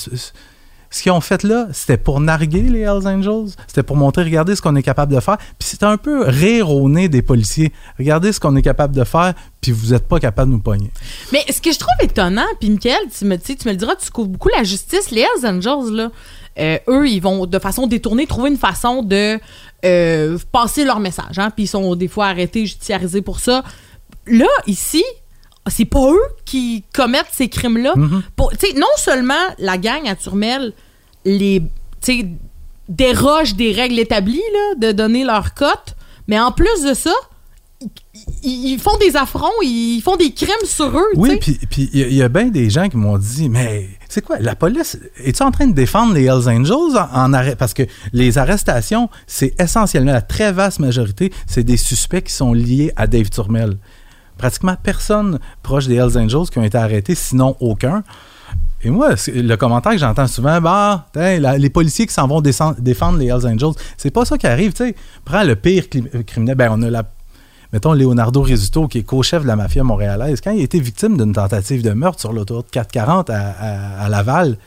ce 0.93 1.03
qu'ils 1.03 1.13
ont 1.13 1.23
fait 1.23 1.43
là, 1.43 1.69
c'était 1.73 1.97
pour 1.97 2.21
narguer 2.21 2.63
les 2.63 2.81
Hells 2.81 3.07
Angels. 3.07 3.55
C'était 3.67 3.83
pour 3.83 3.97
montrer, 3.97 4.25
regardez 4.25 4.55
ce 4.55 4.61
qu'on 4.61 4.77
est 4.77 4.83
capable 4.83 5.15
de 5.15 5.21
faire. 5.21 5.39
Puis 5.59 5.69
c'était 5.71 5.87
un 5.87 5.97
peu 5.97 6.25
rire 6.27 6.71
au 6.71 6.89
nez 6.89 7.09
des 7.09 7.23
policiers. 7.23 7.73
Regardez 7.99 8.31
ce 8.33 8.39
qu'on 8.39 8.55
est 8.57 8.63
capable 8.63 8.95
de 8.95 9.05
faire, 9.05 9.33
puis 9.63 9.73
vous 9.73 9.93
n'êtes 9.93 10.07
pas 10.07 10.21
capable 10.21 10.51
de 10.51 10.57
nous 10.57 10.63
pogner. 10.63 10.91
Mais 11.33 11.45
ce 11.51 11.63
que 11.63 11.73
je 11.73 11.79
trouve 11.79 11.95
étonnant, 12.03 12.47
puis 12.61 12.69
Michael, 12.69 13.09
tu 13.17 13.25
me, 13.25 13.37
tu 13.37 13.57
me 13.65 13.71
le 13.71 13.77
diras, 13.77 13.97
tu 13.97 14.11
couvres 14.11 14.29
beaucoup 14.29 14.51
la 14.55 14.65
justice. 14.65 15.11
Les 15.11 15.23
Hells 15.23 15.47
Angels, 15.47 15.95
là, 15.95 16.11
euh, 16.59 16.79
eux, 16.89 17.09
ils 17.09 17.21
vont 17.21 17.47
de 17.47 17.59
façon 17.59 17.87
détournée 17.87 18.27
trouver 18.27 18.51
une 18.51 18.59
façon 18.59 19.03
de 19.03 19.41
euh, 19.87 20.39
passer 20.53 20.85
leur 20.85 21.01
message. 21.01 21.39
Hein, 21.39 21.51
puis 21.51 21.65
ils 21.65 21.69
sont 21.69 21.97
des 21.97 22.09
fois 22.09 22.27
arrêtés, 22.27 22.67
judiciarisés 22.67 23.23
pour 23.23 23.41
ça. 23.41 23.65
Là, 24.27 24.47
ici, 24.67 25.03
c'est 25.69 25.85
pas 25.85 26.11
eux 26.11 26.21
qui 26.45 26.85
commettent 26.93 27.27
ces 27.33 27.49
crimes-là. 27.49 27.95
Mhm. 27.97 28.23
Sais, 28.59 28.73
non 28.75 28.87
seulement 28.97 29.35
la 29.59 29.79
gang 29.79 30.07
à 30.09 30.15
Turmel 30.17 30.73
les, 31.25 31.63
déroge 32.89 33.55
des 33.55 33.73
règles 33.73 33.99
établies 33.99 34.43
là, 34.53 34.89
de 34.89 34.93
donner 34.93 35.25
leur 35.25 35.55
cote, 35.55 35.95
mais 36.29 36.39
en 36.39 36.53
plus 36.53 36.83
de 36.85 36.95
ça, 36.95 37.13
ils, 38.43 38.73
ils 38.73 38.79
font 38.79 38.97
des 38.99 39.17
affronts, 39.17 39.51
ils 39.63 40.01
font 40.03 40.17
des 40.17 40.33
crimes 40.33 40.51
sur 40.65 40.87
eux. 40.99 41.07
Oui, 41.17 41.37
puis 41.39 41.59
il 41.95 42.01
y, 42.01 42.05
a- 42.05 42.09
il 42.09 42.15
y 42.15 42.23
a 42.23 42.29
bien 42.29 42.47
des 42.47 42.71
gens 42.71 42.89
qui 42.89 42.97
m'ont 42.97 43.19
dit, 43.19 43.49
mais 43.49 43.89
c'est 44.09 44.21
quoi, 44.25 44.39
la 44.41 44.55
police, 44.55 44.99
es-tu 45.25 45.43
en 45.43 45.51
train 45.51 45.67
de 45.67 45.73
défendre 45.75 46.15
les 46.15 46.25
Hells 46.25 46.49
Angels 46.49 46.97
en, 46.97 47.09
en 47.25 47.33
arrêt? 47.33 47.57
Parce 47.57 47.75
que 47.75 47.83
les 48.13 48.39
arrestations, 48.39 49.09
c'est 49.27 49.55
essentiellement, 49.61 50.13
la 50.13 50.23
très 50.23 50.53
vaste 50.53 50.79
majorité, 50.81 51.33
c'est 51.47 51.65
des 51.65 51.77
suspects 51.77 52.23
qui 52.23 52.33
sont 52.33 52.53
liés 52.53 52.93
à 52.97 53.07
Dave 53.07 53.31
Turmel. 53.31 53.77
Pratiquement 54.43 54.75
personne 54.83 55.39
proche 55.63 55.87
des 55.87 55.95
Hells 55.95 56.19
Angels 56.19 56.51
qui 56.51 56.59
ont 56.59 56.65
été 56.65 56.77
arrêtés, 56.77 57.15
sinon 57.15 57.55
aucun. 57.61 58.03
Et 58.83 58.91
moi, 58.91 59.11
le 59.29 59.55
commentaire 59.55 59.93
que 59.93 59.99
j'entends 59.99 60.27
souvent, 60.27 60.61
bah, 60.61 61.07
les 61.15 61.71
policiers 61.71 62.09
qui 62.09 62.13
s'en 62.13 62.27
vont 62.27 62.41
défendre 62.41 63.19
les 63.19 63.27
Hells 63.27 63.47
Angels, 63.47 63.75
c'est 63.97 64.11
pas 64.11 64.25
ça 64.25 64.37
qui 64.39 64.49
arrive, 64.49 64.73
tu. 64.73 64.97
Prends 65.25 65.45
le 65.45 65.55
pire 65.55 65.85
euh, 65.95 66.25
criminel, 66.25 66.57
ben 66.57 66.71
on 66.73 66.83
a 66.83 66.91
la 66.91 67.05
mettons 67.73 67.93
Leonardo 67.93 68.43
Rizzuto, 68.43 68.89
qui 68.89 68.99
est 68.99 69.03
co-chef 69.05 69.43
de 69.45 69.47
la 69.47 69.55
mafia 69.55 69.85
montréalaise, 69.85 70.41
quand 70.43 70.51
il 70.51 70.61
a 70.61 70.65
été 70.65 70.81
victime 70.81 71.17
d'une 71.17 71.33
tentative 71.33 71.83
de 71.85 71.93
meurtre 71.93 72.19
sur 72.21 72.33
l'autoroute 72.33 72.67
440 72.73 73.31
à, 73.31 73.37
à- 73.49 74.05
à 74.05 74.09
Laval, 74.09 74.59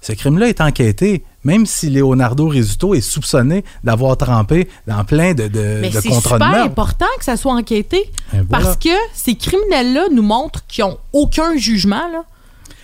ce 0.00 0.12
crime-là 0.12 0.48
est 0.48 0.60
enquêté, 0.60 1.24
même 1.44 1.64
si 1.66 1.88
Leonardo 1.90 2.48
Rizzuto 2.48 2.94
est 2.94 3.00
soupçonné 3.00 3.64
d'avoir 3.82 4.16
trempé 4.16 4.68
dans 4.86 5.02
plein 5.04 5.32
de, 5.34 5.48
de, 5.48 5.78
Mais 5.80 5.88
de 5.90 6.00
c'est 6.00 6.12
super 6.12 6.62
important 6.64 7.06
que 7.18 7.24
ça 7.24 7.36
soit 7.36 7.52
enquêté 7.54 8.10
voilà. 8.30 8.44
parce 8.50 8.76
que 8.76 8.90
ces 9.14 9.34
criminels-là 9.36 10.08
nous 10.12 10.22
montrent 10.22 10.66
qu'ils 10.66 10.84
ont 10.84 10.98
aucun 11.12 11.56
jugement, 11.56 12.06
là, 12.12 12.24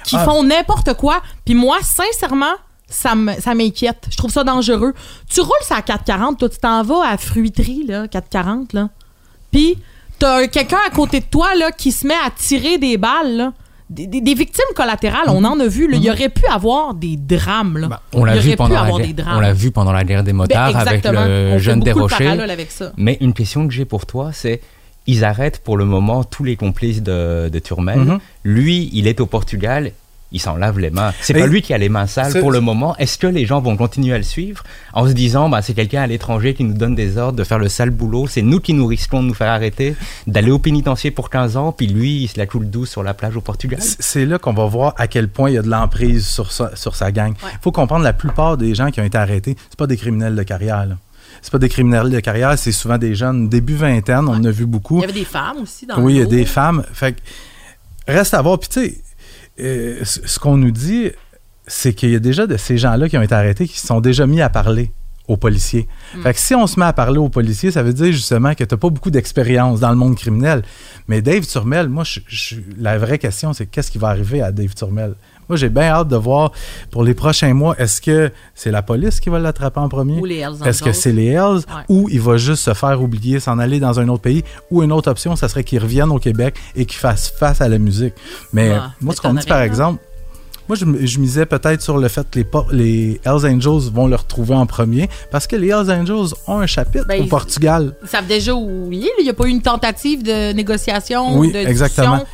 qu'ils 0.05 0.19
Ah. 0.19 0.25
font 0.25 0.43
n'importe 0.43 0.95
quoi. 0.95 1.21
Puis 1.45 1.55
moi, 1.55 1.77
sincèrement, 1.83 2.55
ça 2.89 3.15
m'inquiète. 3.15 4.07
Je 4.11 4.17
trouve 4.17 4.31
ça 4.31 4.45
dangereux. 4.45 4.95
Tu 5.29 5.41
roules 5.41 5.51
ça 5.63 5.77
à 5.77 5.83
440, 5.83 6.39
toi, 6.39 6.49
tu 6.49 6.59
t'en 6.59 6.83
vas 6.83 7.09
à 7.11 7.17
Fruiterie, 7.19 7.85
là, 7.87 8.07
440, 8.09 8.73
là. 8.73 8.89
Puis 9.51 9.77
t'as 10.19 10.47
quelqu'un 10.47 10.79
à 10.87 10.91
côté 10.91 11.21
de 11.21 11.27
toi, 11.27 11.55
là, 11.57 11.73
qui 11.73 11.93
se 11.93 12.07
met 12.07 12.15
à 12.15 12.31
tirer 12.31 12.79
des 12.79 12.97
balles, 12.97 13.37
là. 13.37 13.53
Des, 13.89 14.07
des- 14.07 14.21
des 14.21 14.35
victimes 14.35 14.65
collatérales. 14.75 15.27
On 15.29 15.45
en 15.45 15.59
a 15.61 15.67
vu. 15.67 15.89
là. 15.89 15.97
Il 15.97 16.05
y 16.05 16.11
aurait 16.11 16.29
pu 16.29 16.45
avoir 16.47 16.95
des 16.95 17.17
drames. 17.17 17.79
Là. 17.79 17.89
Bah, 17.89 18.03
on 18.13 18.25
l'a 18.25 18.37
vu 18.37 18.57
pendant 18.57 18.83
la 18.83 18.91
guerre- 18.91 19.07
des 19.07 19.13
drames. 19.13 19.37
on 19.37 19.41
l'a 19.41 19.53
vu 19.53 19.71
pendant 19.71 19.93
la 19.93 20.05
guerre 20.05 20.25
des 20.25 20.33
Ben, 20.33 20.37
motards 20.39 20.77
avec. 20.77 21.05
On 21.07 21.13
le 21.13 21.19
fait 21.53 21.59
jeune 21.61 21.79
beaucoup 21.81 21.89
le 21.91 21.95
Desrochers. 21.95 22.25
Mais 22.97 23.17
une 23.21 23.33
question 23.33 23.67
que 23.69 23.73
j'ai 23.73 23.85
pour 23.85 24.07
toi, 24.07 24.31
c'est 24.33 24.61
ils 25.07 25.25
arrêtent 25.25 25.61
pour 25.63 25.77
le 25.77 25.85
moment 25.85 26.25
tous 26.25 26.43
les 26.43 26.57
complices 26.57 27.03
de, 27.03 27.49
de 27.49 27.59
Turmel. 27.61 27.99
Mhm. 28.01 28.19
Lui, 28.43 28.91
il 28.93 29.07
est 29.07 29.21
au 29.21 29.27
Portugal. 29.27 29.93
Il 30.33 30.41
s'en 30.41 30.57
lave 30.57 30.79
les 30.81 30.91
mains. 30.91 31.13
C'est 31.21 31.35
pas 31.35 31.47
lui 31.47 31.63
qui 31.63 31.73
a 31.73 31.79
les 31.79 31.89
mains 31.89 32.07
sales 32.09 32.41
pour 32.41 32.51
le 32.51 32.61
moment. 32.61 32.97
Est-ce 32.97 33.17
que 33.17 33.29
les 33.29 33.47
gens 33.47 33.61
vont 33.61 33.77
continuer 33.77 34.13
à 34.13 34.19
le 34.19 34.25
suivre 34.25 34.65
en 34.93 35.07
se 35.07 35.13
disant, 35.13 35.49
bah, 35.49 35.63
c'est 35.63 35.73
quelqu'un 35.73 36.03
à 36.03 36.07
l'étranger 36.09 36.53
qui 36.55 36.65
nous 36.65 36.75
donne 36.75 36.95
des 36.97 37.17
ordres 37.17 37.39
de 37.39 37.45
faire 37.45 37.61
le 37.61 37.69
sale 37.69 37.91
boulot. 37.91 38.27
C'est 38.27 38.43
nous 38.43 38.59
qui 38.59 38.75
nous 38.75 38.87
risquons 38.87 39.23
de 39.23 39.29
nous 39.29 39.35
faire 39.35 39.51
arrêter, 39.51 39.95
d'aller 40.27 40.51
au 40.51 40.59
pénitencier 40.59 41.13
pour 41.13 41.31
15 41.31 41.57
ans, 41.57 41.71
puis 41.71 41.87
lui, 41.87 42.23
il 42.25 42.29
se 42.29 42.39
la 42.39 42.47
coule 42.47 42.69
douce 42.69 42.91
sur 42.91 43.03
la 43.05 43.15
plage 43.15 43.37
au 43.37 43.41
Portugal? 43.41 43.79
C'est 43.81 44.27
là 44.27 44.39
qu'on 44.39 44.53
va 44.53 44.65
voir 44.67 44.95
à 44.99 45.07
quel 45.07 45.29
point 45.29 45.49
il 45.51 45.55
y 45.55 45.59
a 45.59 45.63
de 45.63 45.71
l'emprise 45.71 46.27
sur 46.27 46.51
sa, 46.51 46.75
sur 46.75 46.97
sa 46.97 47.13
gang. 47.13 47.33
Il 47.41 47.45
Ouais. 47.47 47.53
faut 47.63 47.73
comprendre 47.73 48.03
la 48.05 48.13
plupart 48.13 48.57
des 48.57 48.75
gens 48.75 48.91
qui 48.91 49.01
ont 49.01 49.05
été 49.05 49.17
arrêtés, 49.19 49.57
c'est 49.71 49.79
pas 49.79 49.87
des 49.87 49.97
criminels 49.97 50.35
de 50.35 50.43
carrière. 50.43 50.87
là. 50.87 50.97
C'est 51.43 51.53
pas 51.53 51.59
des 51.59 51.69
criminels 51.69 52.11
de 52.11 52.19
carrière, 52.19 52.59
c'est 52.59 52.73
souvent 52.73 52.99
des 52.99 53.15
jeunes 53.15 53.49
début 53.49 53.77
vingtaine, 53.77 54.27
on 54.27 54.33
en 54.35 54.45
a 54.45 54.51
vu 54.51 54.65
Il 54.65 54.67
beaucoup. 54.67 55.01
y 55.01 55.05
avait 55.05 55.13
des 55.13 55.25
femmes 55.25 55.59
aussi 55.63 55.87
dans 55.87 56.01
Oui, 56.01 56.15
il 56.15 56.19
y 56.19 56.23
a 56.23 56.27
des 56.27 56.45
femmes. 56.47 56.83
Fait 56.93 57.13
que, 57.13 57.21
reste 58.13 58.35
à 58.35 58.43
voir. 58.43 58.59
Puis, 58.59 58.69
tu 58.69 58.81
sais, 58.81 58.97
euh, 59.61 60.01
ce 60.05 60.39
qu'on 60.39 60.57
nous 60.57 60.71
dit, 60.71 61.11
c'est 61.67 61.95
qu'il 61.95 62.11
y 62.11 62.15
a 62.15 62.19
déjà 62.21 62.47
de 62.47 62.57
ces 62.57 62.79
gens-là 62.79 63.09
qui 63.09 63.17
ont 63.17 63.23
été 63.23 63.35
arrêtés 63.35 63.67
qui 63.67 63.79
se 63.81 63.87
sont 63.87 64.01
déjà 64.01 64.27
mis 64.27 64.41
à 64.41 64.49
parler 64.49 64.91
aux 65.29 65.37
policiers. 65.37 65.89
Mm. 66.15 66.23
Fait 66.23 66.35
que 66.35 66.39
si 66.41 66.55
on 66.55 66.67
se 66.69 66.79
met 66.79 66.87
à 66.87 66.93
parler 66.93 67.19
aux 67.19 67.29
policiers, 67.29 67.73
ça 67.73 67.83
veut 67.83 67.93
dire 67.93 68.13
justement 68.13 68.55
que 68.55 68.63
tu 68.63 68.73
n'as 68.75 68.79
pas 68.79 68.91
beaucoup 68.91 69.11
d'expérience 69.11 69.81
dans 69.81 69.91
le 69.91 69.97
monde 69.97 70.15
criminel. 70.17 70.63
Mais 71.09 71.21
Dave 71.21 71.45
Turmel, 71.47 71.89
moi, 71.89 72.05
je- 72.05 72.21
je- 72.29 72.57
la 72.79 72.97
vraie 72.97 73.19
question, 73.19 73.53
c'est 73.53 73.67
qu'est-ce 73.67 73.91
qui 73.91 73.99
va 73.99 74.09
arriver 74.09 74.41
à 74.43 74.53
Dave 74.53 74.75
Turmel? 74.75 75.15
Moi, 75.49 75.57
j'ai 75.57 75.69
bien 75.69 75.85
hâte 75.85 76.09
de 76.09 76.17
voir 76.17 76.53
pour 76.91 77.05
les 77.05 77.15
prochains 77.15 77.55
mois, 77.55 77.77
est-ce 77.79 78.01
que 78.01 78.31
c'est 78.55 78.71
la 78.71 78.83
police 78.83 79.21
qui 79.21 79.31
va 79.31 79.39
l'attraper 79.39 79.81
en 79.81 79.89
premier? 79.89 80.19
Ou 80.19 80.25
les 80.25 80.39
Hells 80.39 80.57
Est-ce 80.65 80.83
que 80.83 80.93
c'est 80.93 81.13
les 81.13 81.27
Hells? 81.27 81.63
Ouais. 81.69 81.83
ou 81.89 82.09
il 82.11 82.21
va 82.21 82.37
juste 82.37 82.63
se 82.65 82.75
faire 82.75 83.01
oublier, 83.01 83.39
s'en 83.39 83.59
aller 83.59 83.79
dans 83.79 84.01
un 84.01 84.09
autre 84.09 84.23
pays? 84.23 84.43
Ou 84.71 84.83
une 84.83 84.93
autre 84.93 85.11
option, 85.11 85.37
ça 85.37 85.49
serait 85.49 85.65
qu'il 85.65 85.79
revienne 85.79 86.11
au 86.11 86.19
Québec 86.19 86.57
et 86.75 86.85
qu'il 86.85 86.99
fasse 86.99 87.29
face 87.29 87.61
à 87.61 87.69
la 87.69 87.79
musique. 87.79 88.15
Mais 88.53 88.71
Ouais, 88.71 88.77
euh, 88.77 88.81
moi, 89.01 89.15
ce 89.15 89.21
qu'on 89.21 89.35
dit 89.35 89.47
par 89.47 89.61
exemple, 89.61 90.03
moi, 90.69 90.77
je, 90.77 91.19
misais 91.21 91.47
peut-être 91.47 91.81
sur 91.81 91.97
le 91.97 92.09
fait 92.09 92.27
que 92.29 92.41
les, 92.41 92.47
les 92.73 93.21
Hells 93.25 93.47
Angels 93.47 93.89
vont 93.93 94.09
le 94.09 94.17
retrouver 94.17 94.55
en 94.55 94.67
premier 94.67 95.09
parce 95.31 95.47
que 95.47 95.55
les 95.55 95.69
Hells 95.69 95.91
Angels 95.91 96.35
ont 96.49 96.59
un 96.59 96.67
chapitre 96.67 97.07
Ben, 97.07 97.23
au 97.23 97.27
Portugal. 97.27 97.95
Ils 98.03 98.09
savent 98.09 98.27
déjà 98.27 98.53
où 98.53 98.89
il 98.91 99.05
est. 99.05 99.13
Il 99.21 99.25
n'y 99.25 99.31
a 99.31 99.35
pas 99.35 99.47
eu 99.47 99.51
une 99.51 99.63
tentative 99.63 100.25
de 100.25 100.53
négociation, 100.53 101.39
Oui, 101.39 101.53
de 101.53 101.59
exactement. 101.59 102.25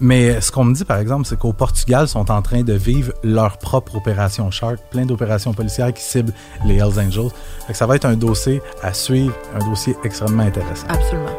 Mais 0.00 0.40
ce 0.40 0.50
qu'on 0.50 0.64
me 0.64 0.74
dit, 0.74 0.84
par 0.84 0.98
exemple, 0.98 1.26
c'est 1.26 1.38
qu'au 1.38 1.52
Portugal, 1.52 2.06
ils 2.06 2.08
sont 2.08 2.30
en 2.30 2.42
train 2.42 2.62
de 2.62 2.72
vivre 2.72 3.12
leur 3.22 3.58
propre 3.58 3.96
opération 3.96 4.50
Shark, 4.50 4.78
plein 4.90 5.06
d'opérations 5.06 5.54
policières 5.54 5.92
qui 5.92 6.02
ciblent 6.02 6.32
les 6.64 6.76
Hells 6.76 6.98
Angels. 6.98 7.30
Fait 7.66 7.72
que 7.72 7.78
ça 7.78 7.86
va 7.86 7.96
être 7.96 8.06
un 8.06 8.16
dossier 8.16 8.60
à 8.82 8.92
suivre, 8.92 9.34
un 9.54 9.68
dossier 9.68 9.96
extrêmement 10.02 10.42
intéressant. 10.42 10.86
Absolument. 10.88 11.30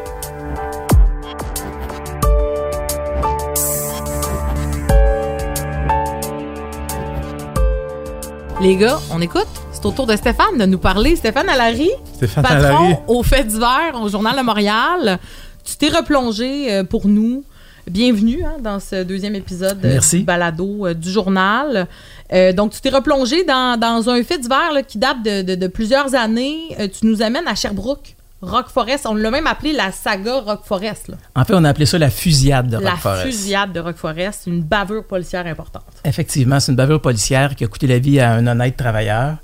Les 8.60 8.76
gars, 8.76 8.98
on 9.10 9.20
écoute? 9.20 9.46
C'est 9.72 9.84
au 9.84 9.90
tour 9.90 10.06
de 10.06 10.16
Stéphane 10.16 10.56
de 10.56 10.64
nous 10.64 10.78
parler. 10.78 11.16
Stéphane 11.16 11.50
Allary, 11.50 11.90
Stéphane 12.14 12.46
Allary. 12.46 12.72
patron 12.72 13.02
au 13.08 13.22
fait 13.22 13.44
divers 13.44 14.00
au 14.00 14.08
Journal 14.08 14.38
de 14.38 14.42
Montréal. 14.42 15.18
Tu 15.64 15.76
t'es 15.76 15.88
replongé 15.88 16.72
euh, 16.72 16.84
pour 16.84 17.06
nous. 17.06 17.44
Bienvenue 17.90 18.42
hein, 18.44 18.56
dans 18.62 18.80
ce 18.80 19.02
deuxième 19.02 19.34
épisode 19.34 19.78
Merci. 19.82 20.20
du 20.20 20.24
balado 20.24 20.86
euh, 20.86 20.94
du 20.94 21.10
journal. 21.10 21.86
Euh, 22.32 22.52
donc, 22.52 22.72
tu 22.72 22.80
t'es 22.80 22.88
replongé 22.88 23.44
dans, 23.44 23.78
dans 23.78 24.08
un 24.08 24.22
fait 24.22 24.38
divers 24.38 24.72
là, 24.72 24.82
qui 24.82 24.96
date 24.98 25.22
de, 25.22 25.42
de- 25.42 25.54
de 25.54 25.66
plusieurs 25.66 26.14
années. 26.14 26.60
Euh, 26.80 26.88
tu 26.88 27.06
nous 27.06 27.20
amènes 27.20 27.46
à 27.46 27.54
Sherbrooke, 27.54 28.16
Rock 28.40 28.68
Forest. 28.68 29.04
On 29.06 29.14
l'a 29.14 29.30
même 29.30 29.46
appelé 29.46 29.72
la 29.74 29.92
saga 29.92 30.40
Rock 30.40 30.62
Forest. 30.64 31.08
là. 31.08 31.16
En 31.36 31.44
fait, 31.44 31.52
on 31.54 31.62
a 31.62 31.68
appelé 31.68 31.84
ça 31.84 31.98
la 31.98 32.08
fusillade 32.08 32.68
de 32.70 32.78
La 32.78 32.92
Rock 32.92 33.00
Forest. 33.00 33.26
fusillade 33.26 33.72
de 33.74 33.80
Rock 33.80 33.96
Forest, 33.96 34.46
une 34.46 34.62
bavure 34.62 35.04
policière 35.04 35.46
importante. 35.46 35.84
Effectivement, 36.06 36.60
c'est 36.60 36.72
une 36.72 36.76
bavure 36.76 37.02
policière 37.02 37.54
qui 37.54 37.64
a 37.64 37.66
coûté 37.66 37.86
la 37.86 37.98
vie 37.98 38.18
à 38.18 38.32
un 38.32 38.46
honnête 38.46 38.78
travailleur. 38.78 39.36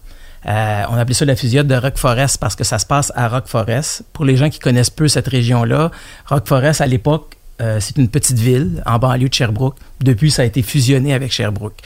Euh, 0.47 0.83
on 0.89 0.95
a 0.95 1.01
appelé 1.01 1.13
ça 1.13 1.27
la 1.27 1.37
fusillade 1.37 1.67
de 1.67 1.75
Rock 1.75 1.99
Forest 1.99 2.39
parce 2.39 2.57
que 2.57 2.65
ça 2.65 2.79
se 2.79 2.87
passe 2.87 3.13
à 3.15 3.29
Rock 3.29 3.45
Forest. 3.49 4.05
Pour 4.15 4.25
les 4.25 4.39
gens 4.39 4.49
qui 4.49 4.59
connaissent 4.61 4.89
peu 4.89 5.09
cette 5.09 5.29
région-là, 5.29 5.91
Rock 6.27 6.49
Forest, 6.49 6.81
à 6.81 6.87
l'époque, 6.87 7.37
euh, 7.61 7.79
c'est 7.81 7.99
une 7.99 8.09
petite 8.09 8.39
ville 8.39 8.83
en 8.87 8.99
banlieue 8.99 9.29
de 9.29 9.35
Sherbrooke. 9.35 9.77
Depuis, 10.01 10.31
ça 10.31 10.43
a 10.43 10.45
été 10.45 10.63
fusionné 10.63 11.13
avec 11.13 11.33
Sherbrooke. 11.33 11.81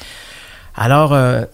Alors, 0.76 1.12
euh, 1.12 1.44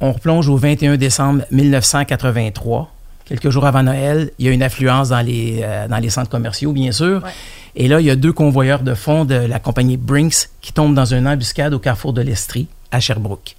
on 0.00 0.12
replonge 0.12 0.48
au 0.48 0.56
21 0.56 0.96
décembre 0.96 1.44
1983. 1.50 2.92
Quelques 3.24 3.50
jours 3.50 3.66
avant 3.66 3.82
Noël, 3.82 4.30
il 4.38 4.46
y 4.46 4.48
a 4.48 4.52
une 4.52 4.62
affluence 4.62 5.08
dans 5.08 5.20
les, 5.20 5.60
euh, 5.62 5.88
dans 5.88 5.98
les 5.98 6.10
centres 6.10 6.30
commerciaux, 6.30 6.72
bien 6.72 6.92
sûr. 6.92 7.22
Ouais. 7.22 7.30
Et 7.74 7.88
là, 7.88 8.00
il 8.00 8.06
y 8.06 8.10
a 8.10 8.16
deux 8.16 8.32
convoyeurs 8.32 8.80
de 8.80 8.94
fonds 8.94 9.24
de 9.24 9.34
la 9.34 9.58
compagnie 9.58 9.96
Brinks 9.96 10.48
qui 10.60 10.72
tombent 10.72 10.94
dans 10.94 11.12
une 11.12 11.26
embuscade 11.26 11.74
au 11.74 11.78
carrefour 11.78 12.12
de 12.12 12.22
l'Estrie, 12.22 12.68
à 12.90 13.00
Sherbrooke. 13.00 13.56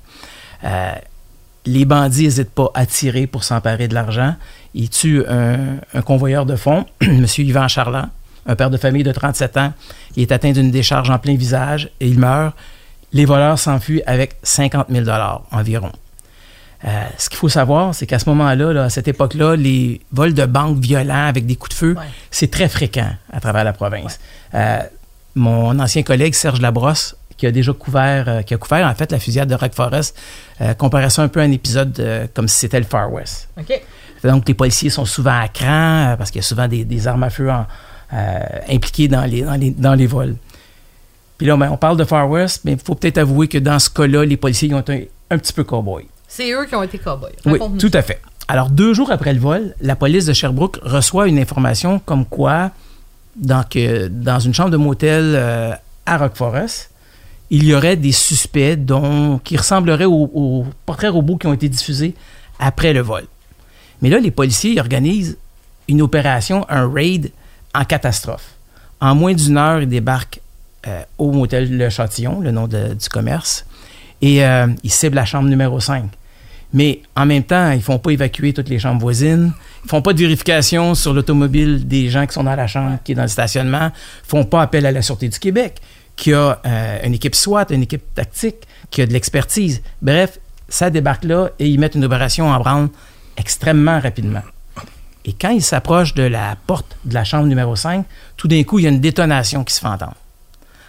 Les 1.67 1.83
bandits 1.83 2.23
n'hésitent 2.23 2.49
pas 2.49 2.71
à 2.73 2.85
tirer 2.85 3.27
pour 3.27 3.43
s'emparer 3.43 3.89
de 3.89 3.93
l'argent. 3.93 4.35
Ils 4.73 4.89
tuent 4.89 5.25
un, 5.27 5.77
un 5.93 6.01
convoyeur 6.01 6.45
de 6.45 6.55
fonds, 6.55 6.85
M. 7.01 7.25
Yvan 7.37 7.67
Charland, 7.67 8.07
un 8.47 8.55
père 8.55 8.69
de 8.69 8.77
famille 8.77 9.03
de 9.03 9.11
37 9.11 9.57
ans. 9.57 9.73
Il 10.15 10.23
est 10.23 10.31
atteint 10.31 10.51
d'une 10.51 10.71
décharge 10.71 11.09
en 11.09 11.19
plein 11.19 11.35
visage 11.35 11.89
et 11.99 12.07
il 12.07 12.17
meurt. 12.19 12.55
Les 13.13 13.25
voleurs 13.25 13.59
s'enfuient 13.59 14.01
avec 14.05 14.35
50 14.43 14.87
000 14.89 15.05
environ. 15.51 15.91
Euh, 16.85 16.89
ce 17.17 17.29
qu'il 17.29 17.37
faut 17.39 17.49
savoir, 17.49 17.95
c'est 17.95 18.05
qu'à 18.05 18.19
ce 18.19 18.29
moment-là, 18.29 18.71
là, 18.73 18.83
à 18.85 18.89
cette 18.89 19.07
époque-là, 19.07 19.55
les 19.55 20.01
vols 20.11 20.33
de 20.33 20.45
banque 20.45 20.77
violents 20.79 21.25
avec 21.27 21.45
des 21.45 21.55
coups 21.55 21.71
de 21.71 21.77
feu, 21.79 21.95
Ouais. 21.97 22.03
c'est 22.29 22.51
très 22.51 22.69
fréquent 22.69 23.09
à 23.31 23.39
travers 23.39 23.63
la 23.63 23.73
province. 23.73 24.19
Euh, 24.53 24.79
mon 25.35 25.79
ancien 25.79 26.03
collègue 26.03 26.33
Serge 26.35 26.61
Labrosse, 26.61 27.15
qui 27.35 27.47
a 27.47 27.51
déjà 27.51 27.73
couvert, 27.73 28.25
euh, 28.27 28.41
qui 28.43 28.53
a 28.53 28.57
couvert 28.57 28.85
en 28.87 28.93
fait 28.93 29.11
la 29.11 29.19
fusillade 29.19 29.49
de 29.49 29.55
Rock 29.55 29.73
Forest, 29.73 30.17
comparait 30.77 31.09
ça 31.11 31.21
un 31.23 31.27
peu 31.27 31.39
à 31.39 31.43
un 31.43 31.51
épisode 31.51 32.29
comme 32.33 32.47
si 32.47 32.57
c'était 32.57 32.79
le 32.79 32.85
Far 32.85 33.11
West. 33.11 33.47
Donc 34.23 34.47
les 34.47 34.55
policiers 34.55 34.89
sont 34.89 35.05
souvent 35.05 35.39
à 35.39 35.47
cran 35.47 36.15
parce 36.17 36.31
qu'il 36.31 36.39
y 36.41 36.43
a 36.43 36.47
souvent 36.47 36.67
des, 36.67 36.83
des 36.83 37.07
armes 37.07 37.21
à 37.23 37.29
feu 37.29 37.51
en- 37.51 37.67
euh, 38.13 38.39
impliquées 38.69 39.07
dans 39.07 39.25
les, 39.25 39.41
dans, 39.41 39.55
les, 39.55 39.71
dans 39.71 39.93
les 39.95 40.07
vols. 40.07 40.35
Puis 41.37 41.45
là, 41.45 41.55
ben, 41.55 41.69
on 41.71 41.77
parle 41.77 41.97
de 41.97 42.03
Far 42.03 42.29
West, 42.29 42.61
mais 42.65 42.73
il 42.73 42.79
faut 42.79 42.95
peut-être 42.95 43.17
avouer 43.19 43.47
que 43.47 43.57
dans 43.57 43.79
ce 43.79 43.89
cas-là, 43.89 44.25
les 44.25 44.37
policiers 44.37 44.69
ils 44.69 44.73
ont 44.73 44.79
été 44.79 45.11
un, 45.29 45.35
un 45.35 45.37
petit 45.37 45.53
peu 45.53 45.63
cow-boys. 45.63 46.03
C'est 46.27 46.51
eux 46.51 46.65
qui 46.65 46.75
ont 46.75 46.83
été 46.83 46.97
cow-boys. 46.97 47.29
Oui, 47.45 47.59
tout 47.77 47.91
à 47.93 48.01
fait. 48.01 48.19
Alors, 48.47 48.69
deux 48.69 48.93
jours 48.93 49.11
après 49.11 49.33
le 49.33 49.39
vol, 49.39 49.75
la 49.81 49.95
police 49.95 50.25
de 50.25 50.33
Sherbrooke 50.33 50.79
reçoit 50.81 51.27
une 51.27 51.37
information 51.37 51.99
comme 51.99 52.25
quoi, 52.25 52.71
dans, 53.35 53.63
que, 53.63 54.07
dans 54.07 54.39
une 54.39 54.53
chambre 54.53 54.71
de 54.71 54.77
motel 54.77 55.33
euh, 55.35 55.73
à 56.05 56.17
Rock 56.17 56.35
Forest, 56.35 56.89
il 57.49 57.65
y 57.65 57.73
aurait 57.75 57.97
des 57.97 58.13
suspects 58.13 58.75
dont, 58.75 59.39
qui 59.43 59.57
ressembleraient 59.57 60.05
aux, 60.05 60.31
aux 60.33 60.65
portraits 60.85 61.11
robots 61.11 61.37
qui 61.37 61.47
ont 61.47 61.53
été 61.53 61.69
diffusés 61.69 62.13
après 62.59 62.93
le 62.93 63.01
vol. 63.01 63.25
Mais 64.01 64.09
là, 64.09 64.19
les 64.19 64.31
policiers 64.31 64.79
organisent 64.79 65.37
une 65.87 66.01
opération, 66.01 66.65
un 66.69 66.91
raid 66.91 67.31
en 67.77 67.85
catastrophe. 67.85 68.55
En 68.99 69.13
moins 69.13 69.33
d'une 69.33 69.57
heure, 69.57 69.81
ils 69.81 69.87
débarquent 69.87 70.41
euh, 70.87 71.03
au 71.17 71.31
motel 71.31 71.77
Le 71.77 71.89
Châtillon, 71.89 72.39
le 72.39 72.51
nom 72.51 72.67
du 72.67 73.09
commerce, 73.09 73.65
et 74.21 74.43
euh, 74.43 74.67
ciblent 74.85 75.15
la 75.15 75.25
chambre 75.25 75.47
numéro 75.47 75.79
5. 75.79 76.05
Mais 76.73 77.01
en 77.15 77.25
même 77.25 77.43
temps, 77.43 77.71
ils 77.71 77.81
font 77.81 77.99
pas 77.99 78.11
évacuer 78.11 78.51
toutes 78.51 78.67
les 78.67 78.79
chambres 78.79 78.99
voisines. 78.99 79.53
Ils 79.85 79.89
font 79.89 80.01
pas 80.01 80.13
de 80.13 80.19
vérification 80.19 80.95
sur 80.95 81.13
l'automobile 81.13 81.87
des 81.87 82.09
gens 82.09 82.25
qui 82.25 82.33
sont 82.33 82.43
dans 82.43 82.55
la 82.55 82.67
chambre, 82.67 82.97
qui 83.03 83.13
est 83.13 83.15
dans 83.15 83.21
le 83.21 83.27
stationnement. 83.29 83.91
Font 84.27 84.43
pas 84.43 84.61
appel 84.61 84.85
à 84.85 84.91
la 84.91 85.01
Sûreté 85.01 85.29
du 85.29 85.39
Québec, 85.39 85.79
qui 86.15 86.33
a 86.33 86.59
euh, 86.65 86.99
une 87.03 87.13
équipe 87.13 87.35
SWAT, 87.35 87.67
une 87.69 87.83
équipe 87.83 88.03
tactique, 88.15 88.67
qui 88.89 89.01
a 89.01 89.05
de 89.05 89.13
l'expertise. 89.13 89.81
Bref, 90.01 90.39
ça 90.67 90.89
débarque 90.89 91.23
là 91.23 91.49
et 91.59 91.67
ils 91.67 91.79
mettent 91.79 91.95
une 91.95 92.05
opération 92.05 92.49
en 92.49 92.59
branle 92.59 92.89
extrêmement 93.37 93.99
rapidement. 93.99 94.41
Et 95.27 95.33
quand 95.33 95.49
ils 95.49 95.61
s'approchent 95.61 96.13
de 96.13 96.23
la 96.23 96.55
porte 96.67 96.97
de 97.03 97.13
la 97.13 97.25
chambre 97.25 97.45
numéro 97.47 97.75
5, 97.75 98.05
tout 98.37 98.47
d'un 98.47 98.63
coup, 98.63 98.79
il 98.79 98.83
y 98.83 98.85
a 98.85 98.89
une 98.89 99.01
détonation 99.01 99.63
qui 99.65 99.73
se 99.73 99.81
fait 99.81 99.87
entendre. 99.87 100.15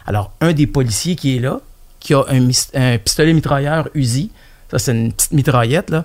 Alors, 0.06 0.30
un 0.40 0.52
des 0.52 0.68
policiers 0.68 1.16
qui 1.16 1.36
est 1.36 1.40
là, 1.40 1.60
qui 1.98 2.14
a 2.14 2.24
un, 2.28 2.98
pistolet 2.98 3.32
mitrailleur 3.34 3.88
Uzi, 3.94 4.30
ça 4.70 4.78
c'est 4.78 4.92
une 4.92 5.12
petite 5.12 5.32
mitraillette, 5.32 5.90
là, 5.90 6.04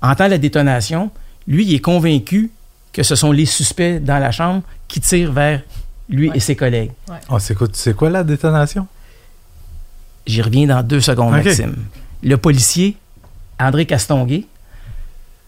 entend 0.00 0.26
la 0.26 0.38
détonation. 0.38 1.10
Lui, 1.46 1.66
il 1.66 1.74
est 1.74 1.80
convaincu 1.80 2.50
que 2.94 3.02
ce 3.02 3.14
sont 3.14 3.30
les 3.30 3.44
suspects 3.44 4.02
dans 4.02 4.18
la 4.18 4.32
chambre 4.32 4.62
qui 4.88 5.00
tirent 5.00 5.32
vers 5.32 5.60
lui 6.08 6.30
Ouais. 6.30 6.36
et 6.38 6.40
ses 6.40 6.56
collègues. 6.56 6.92
Oh, 7.28 7.38
c'est 7.38 7.54
quoi, 7.54 7.68
c'est 7.72 7.94
quoi 7.94 8.08
la 8.08 8.24
détonation? 8.24 8.86
J'y 10.26 10.40
reviens 10.40 10.66
dans 10.66 10.82
deux 10.82 11.00
secondes. 11.02 11.32
Maxime. 11.32 11.76
Le 12.22 12.36
policier, 12.36 12.96
André 13.60 13.84
Castonguay, 13.84 14.46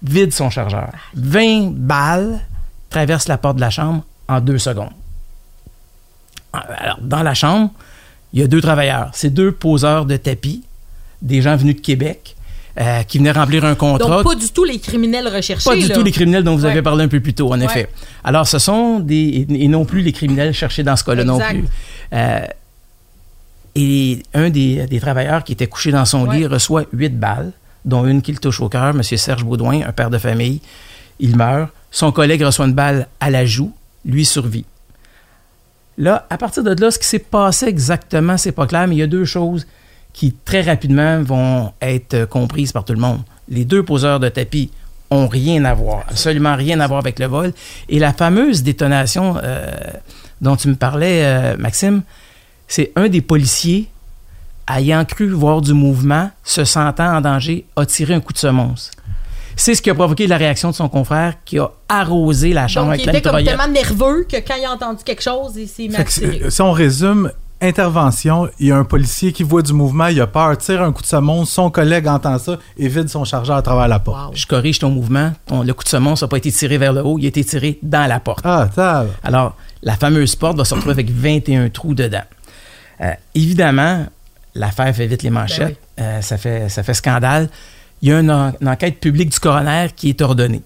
vide 0.03 0.33
son 0.33 0.51
chargeur. 0.51 0.91
20 1.15 1.73
balles 1.75 2.41
traversent 2.91 3.29
la 3.29 3.39
porte 3.39 3.57
de 3.57 3.61
la 3.61 3.71
chambre 3.71 4.05
en 4.29 4.41
deux 4.41 4.59
secondes. 4.59 4.93
Alors, 6.53 6.99
dans 7.03 7.23
la 7.23 7.35
chambre, 7.35 7.71
il 8.33 8.41
y 8.41 8.43
a 8.43 8.47
deux 8.47 8.61
travailleurs. 8.61 9.11
C'est 9.13 9.31
deux 9.31 9.53
poseurs 9.53 10.07
de 10.07 10.17
tapis, 10.17 10.63
des 11.23 11.43
gens 11.43 11.57
venus 11.57 11.77
de 11.77 11.81
Québec, 11.81 12.37
euh, 12.81 13.03
qui 13.03 13.19
venaient 13.19 13.33
remplir 13.33 13.65
un 13.65 13.75
contrat. 13.75 14.09
Donc, 14.09 14.25
pas 14.25 14.35
du 14.35 14.49
tout 14.51 14.65
les 14.65 14.79
criminels 14.79 15.29
recherchés. 15.29 15.69
Pas 15.69 15.77
du 15.77 15.89
là. 15.89 15.95
tout 15.95 16.03
les 16.03 16.13
criminels 16.13 16.45
dont 16.45 16.57
vous 16.57 16.65
Ouais. 16.65 16.71
avez 16.71 16.83
parlé 16.83 17.05
un 17.05 17.09
peu 17.09 17.21
plus 17.21 17.35
tôt, 17.35 17.53
en 17.53 17.59
Ouais. 17.59 17.65
effet. 17.67 17.89
Alors, 18.25 18.47
ce 18.47 18.59
sont 18.59 19.01
des. 19.01 19.47
Et 19.51 19.69
non 19.69 19.85
plus 19.85 20.01
les 20.01 20.13
criminels 20.13 20.55
cherchés 20.55 20.83
dans 20.83 20.97
ce 20.97 21.05
cas-là 21.05 21.25
non 21.25 21.39
plus. 21.39 21.65
Euh, 22.13 22.41
et 23.75 24.23
un 24.35 24.51
des, 24.51 24.87
des 24.87 25.01
travailleurs 25.01 25.45
qui 25.45 25.53
était 25.53 25.67
couché 25.67 25.91
dans 25.93 26.05
son 26.05 26.27
Ouais. 26.27 26.39
lit 26.39 26.47
reçoit 26.47 26.85
huit 26.93 27.19
balles, 27.19 27.53
dont 27.85 28.07
une 28.07 28.23
qui 28.23 28.33
le 28.33 28.39
touche 28.39 28.61
au 28.61 28.69
cœur, 28.69 28.91
M. 28.91 29.03
Serge 29.03 29.45
Baudouin, 29.45 29.83
un 29.87 29.93
père 29.93 30.11
de 30.11 30.19
famille. 30.19 30.61
Il 31.21 31.37
meurt. 31.37 31.71
Son 31.91 32.13
collègue 32.13 32.43
reçoit 32.43 32.67
une 32.67 32.75
balle 32.75 33.09
à 33.21 33.31
la 33.31 33.47
joue. 33.47 33.73
Lui 34.05 34.25
survit. 34.25 34.65
Là, 35.97 36.27
à 36.31 36.39
partir 36.39 36.63
de 36.63 36.81
là, 36.81 36.91
ce 36.91 36.99
qui 36.99 37.07
s'est 37.07 37.19
passé 37.19 37.67
exactement, 37.67 38.37
c'est 38.37 38.53
pas 38.53 38.67
clair, 38.67 38.87
mais 38.87 38.95
il 38.95 38.99
y 38.99 39.03
a 39.03 39.09
deux 39.09 39.25
choses 39.25 39.67
qui 40.13 40.33
très 40.33 40.63
rapidement 40.63 41.23
vont 41.23 41.73
être 41.83 42.25
comprises 42.27 42.73
par 42.73 42.85
tout 42.85 42.93
le 42.93 43.01
monde. 43.01 43.21
Les 43.49 43.65
deux 43.65 43.83
poseurs 43.83 44.21
de 44.21 44.29
tapis 44.29 44.71
ont 45.11 45.27
rien 45.27 45.65
à 45.65 45.75
voir, 45.75 46.05
absolument 46.09 46.55
rien 46.55 46.81
à 46.81 46.87
voir 46.87 47.01
avec 47.01 47.19
le 47.19 47.27
vol. 47.27 47.53
Et 47.89 47.99
la 47.99 48.13
fameuse 48.13 48.63
détonation 48.63 49.37
euh, 49.43 49.71
dont 50.41 50.57
tu 50.57 50.69
me 50.69 50.75
parlais, 50.75 51.25
euh, 51.25 51.57
Maxime, 51.57 52.03
c'est 52.69 52.93
un 52.95 53.09
des 53.09 53.23
policiers 53.23 53.89
ayant 54.77 55.05
cru 55.05 55.31
voir 55.31 55.61
du 55.61 55.73
mouvement, 55.73 56.31
se 56.45 56.65
sentant 56.65 57.17
en 57.17 57.21
danger, 57.21 57.67
a 57.77 57.87
tiré 57.87 58.15
un 58.15 58.21
coup 58.21 58.33
de 58.33 58.39
semonce. 58.39 58.91
C'est 59.57 59.75
ce 59.75 59.83
qui 59.83 59.91
a 59.91 59.95
provoqué 59.95 60.27
la 60.29 60.37
réaction 60.37 60.71
de 60.71 60.75
son 60.75 60.89
confrère 60.89 61.35
qui 61.45 61.59
a 61.59 61.69
arrosé 61.89 62.53
la 62.53 62.69
chambre 62.69 62.87
Donc, 62.93 62.95
avec 63.01 63.07
il 63.07 63.11
était 63.19 63.29
comme 63.29 63.43
tellement 63.45 63.67
nerveux 63.69 64.25
que 64.31 64.37
quand 64.37 64.55
il 64.57 64.65
a 64.65 64.71
entendu 64.73 65.03
quelque 65.05 65.23
chose, 65.23 65.53
il 65.57 65.67
s'est 65.67 65.89
mis 65.89 65.97
si- 66.07 66.51
si 66.51 66.63
on 66.63 66.71
résume, 66.71 67.33
intervention, 67.61 68.49
il 68.61 68.69
y 68.69 68.73
a 68.73 68.77
un 68.77 68.85
policier 68.85 69.33
qui 69.33 69.43
voit 69.43 69.63
du 69.63 69.73
mouvement, 69.73 70.07
il 70.07 70.21
a 70.21 70.29
peur, 70.29 70.57
tire 70.59 70.81
un 70.83 70.93
coup 70.93 71.03
de 71.03 71.09
semonce, 71.09 71.51
son 71.51 71.71
collègue 71.71 72.07
entend 72.07 72.39
ça 72.39 72.57
et 72.77 72.87
vide 72.87 73.09
son 73.09 73.25
chargeur 73.25 73.57
à 73.57 73.63
travers 73.63 73.89
la 73.89 73.99
porte. 73.99 74.29
Wow. 74.29 74.37
Je 74.37 74.47
corrige 74.47 74.79
ton 74.79 74.91
mouvement. 74.91 75.33
Ton- 75.47 75.63
le 75.65 75.75
coup 75.75 75.83
de 75.83 75.89
semonce 75.89 76.23
n'a 76.23 76.29
pas 76.29 76.37
été 76.39 76.53
tiré 76.53 76.79
vers 76.79 76.93
le 76.93 77.03
haut, 77.05 77.19
il 77.19 77.25
a 77.25 77.29
été 77.29 77.45
tiré 77.45 77.79
dans 77.83 78.07
la 78.09 78.21
porte. 78.21 78.45
Ah, 78.45 78.69
ça. 78.73 79.07
Alors, 79.25 79.57
la 79.83 79.97
fameuse 79.97 80.37
porte 80.37 80.57
va 80.57 80.65
se 80.65 80.73
retrouver 80.75 80.93
avec 80.93 81.11
21 81.11 81.69
trous 81.69 81.95
dedans. 81.95 82.23
Euh, 83.01 83.11
évidemment, 83.35 84.07
l'affaire 84.55 84.95
fait 84.95 85.07
vite 85.07 85.23
les 85.23 85.31
manchettes. 85.31 85.79
Euh, 86.01 86.21
ça, 86.21 86.37
fait, 86.39 86.69
ça 86.69 86.83
fait 86.83 86.95
scandale. 86.95 87.49
Il 88.03 88.09
y 88.09 88.13
a 88.13 88.21
une, 88.21 88.31
en- 88.31 88.53
une 88.61 88.69
enquête 88.69 89.01
publique 89.01 89.31
du 89.31 89.39
coroner 89.41 89.89
qui 89.95 90.09
est 90.11 90.21
ordonnée. 90.21 90.63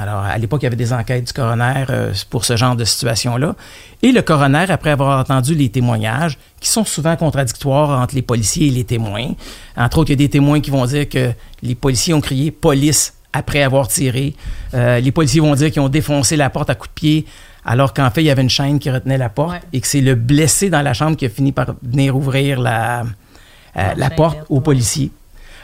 Alors, 0.00 0.20
à 0.20 0.38
l'époque, 0.38 0.62
il 0.62 0.66
y 0.66 0.68
avait 0.68 0.76
des 0.76 0.92
enquêtes 0.92 1.26
du 1.26 1.32
coroner 1.32 1.84
euh, 1.90 2.12
pour 2.30 2.44
ce 2.44 2.56
genre 2.56 2.76
de 2.76 2.84
situation-là. 2.84 3.56
Et 4.02 4.12
le 4.12 4.22
coroner, 4.22 4.66
après 4.70 4.90
avoir 4.90 5.18
entendu 5.18 5.54
les 5.56 5.70
témoignages, 5.70 6.38
qui 6.60 6.68
sont 6.68 6.84
souvent 6.84 7.16
contradictoires 7.16 8.00
entre 8.00 8.14
les 8.14 8.22
policiers 8.22 8.68
et 8.68 8.70
les 8.70 8.84
témoins, 8.84 9.30
entre 9.76 9.98
autres, 9.98 10.10
il 10.10 10.12
y 10.12 10.24
a 10.24 10.26
des 10.26 10.28
témoins 10.30 10.60
qui 10.60 10.70
vont 10.70 10.86
dire 10.86 11.08
que 11.08 11.32
les 11.62 11.74
policiers 11.74 12.14
ont 12.14 12.20
crié 12.20 12.52
police 12.52 13.14
après 13.32 13.62
avoir 13.62 13.88
tiré. 13.88 14.34
Euh, 14.74 15.00
les 15.00 15.10
policiers 15.10 15.40
vont 15.40 15.54
dire 15.54 15.70
qu'ils 15.72 15.82
ont 15.82 15.88
défoncé 15.88 16.36
la 16.36 16.48
porte 16.48 16.70
à 16.70 16.74
coups 16.76 16.90
de 16.90 16.94
pied, 16.94 17.26
alors 17.70 17.92
qu'en 17.92 18.10
fait, 18.10 18.22
il 18.22 18.26
y 18.26 18.30
avait 18.30 18.42
une 18.42 18.48
chaîne 18.48 18.78
qui 18.78 18.90
retenait 18.90 19.18
la 19.18 19.28
porte 19.28 19.52
Ouais. 19.52 19.60
et 19.74 19.80
que 19.82 19.86
c'est 19.86 20.00
le 20.00 20.14
blessé 20.14 20.70
dans 20.70 20.80
la 20.80 20.94
chambre 20.94 21.16
qui 21.18 21.26
a 21.26 21.28
fini 21.28 21.52
par 21.52 21.74
venir 21.82 22.16
ouvrir 22.16 22.60
la, 22.60 23.02
euh, 23.02 23.04
La 23.74 23.94
la 23.94 24.10
porte 24.10 24.38
aux 24.48 24.60
policiers. 24.60 25.10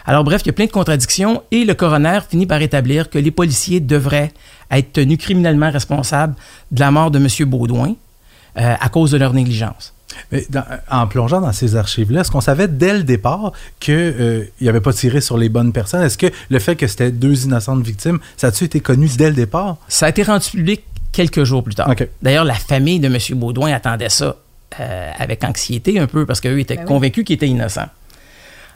Alors 0.07 0.23
bref, 0.23 0.43
il 0.45 0.49
y 0.49 0.51
a 0.51 0.53
plein 0.53 0.67
de 0.67 0.71
contradictions 0.71 1.43
et 1.51 1.65
le 1.65 1.73
coroner 1.73 2.19
finit 2.29 2.45
par 2.47 2.61
établir 2.61 3.09
que 3.09 3.19
les 3.19 3.31
policiers 3.31 3.81
devraient 3.81 4.33
être 4.71 4.93
tenus 4.93 5.17
criminellement 5.19 5.71
responsables 5.71 6.35
de 6.71 6.81
la 6.81 6.91
mort 6.91 7.11
de 7.11 7.19
M. 7.19 7.29
Baudouin 7.49 7.95
euh, 8.59 8.75
à 8.79 8.89
cause 8.91 9.11
de 9.13 9.17
leur 9.17 9.33
négligence. 9.33 9.95
Mais 10.31 10.45
dans- 10.51 10.63
en 10.91 11.07
plongeant 11.07 11.41
dans 11.41 11.53
ces 11.53 11.75
archives-là, 11.75 12.21
est-ce 12.21 12.31
qu'on 12.31 12.43
savait 12.43 12.69
dès 12.69 12.93
le 12.93 13.03
départ 13.03 13.53
qu'il 13.81 14.49
n'y 14.61 14.69
avait 14.69 14.81
pas 14.83 14.93
tiré 14.93 15.21
sur 15.23 15.39
les 15.39 15.49
bonnes 15.49 15.73
personnes? 15.73 16.03
Est-ce 16.03 16.19
que 16.19 16.27
le 16.51 16.59
fait 16.59 16.77
que 16.77 16.87
c'était 16.87 17.11
deux 17.11 17.47
innocentes 17.47 17.83
victimes, 17.83 18.19
ça 18.37 18.49
a-tu 18.49 18.65
été 18.65 18.81
connu 18.81 19.09
dès 19.17 19.29
le 19.31 19.35
départ? 19.35 19.79
Ça 19.89 20.07
a 20.07 20.09
été 20.11 20.23
rendu 20.23 20.51
public 20.51 20.85
quelques 21.15 21.45
jours 21.45 21.63
plus 21.65 21.75
tard. 21.75 21.91
D'ailleurs, 22.21 22.45
la 22.45 22.55
famille 22.55 23.01
de 23.01 23.07
M. 23.07 23.19
Baudouin 23.39 23.73
attendait 23.73 24.11
ça 24.11 24.37
euh, 24.81 25.13
avec 25.17 25.45
anxiété 25.45 25.99
un 25.99 26.07
peu 26.07 26.27
parce 26.27 26.41
qu'eux 26.41 26.59
étaient 26.59 26.75
Ben 26.75 26.83
oui. 26.83 26.89
convaincus 26.89 27.25
qu'il 27.25 27.37
était 27.37 27.49
innocent. 27.49 27.87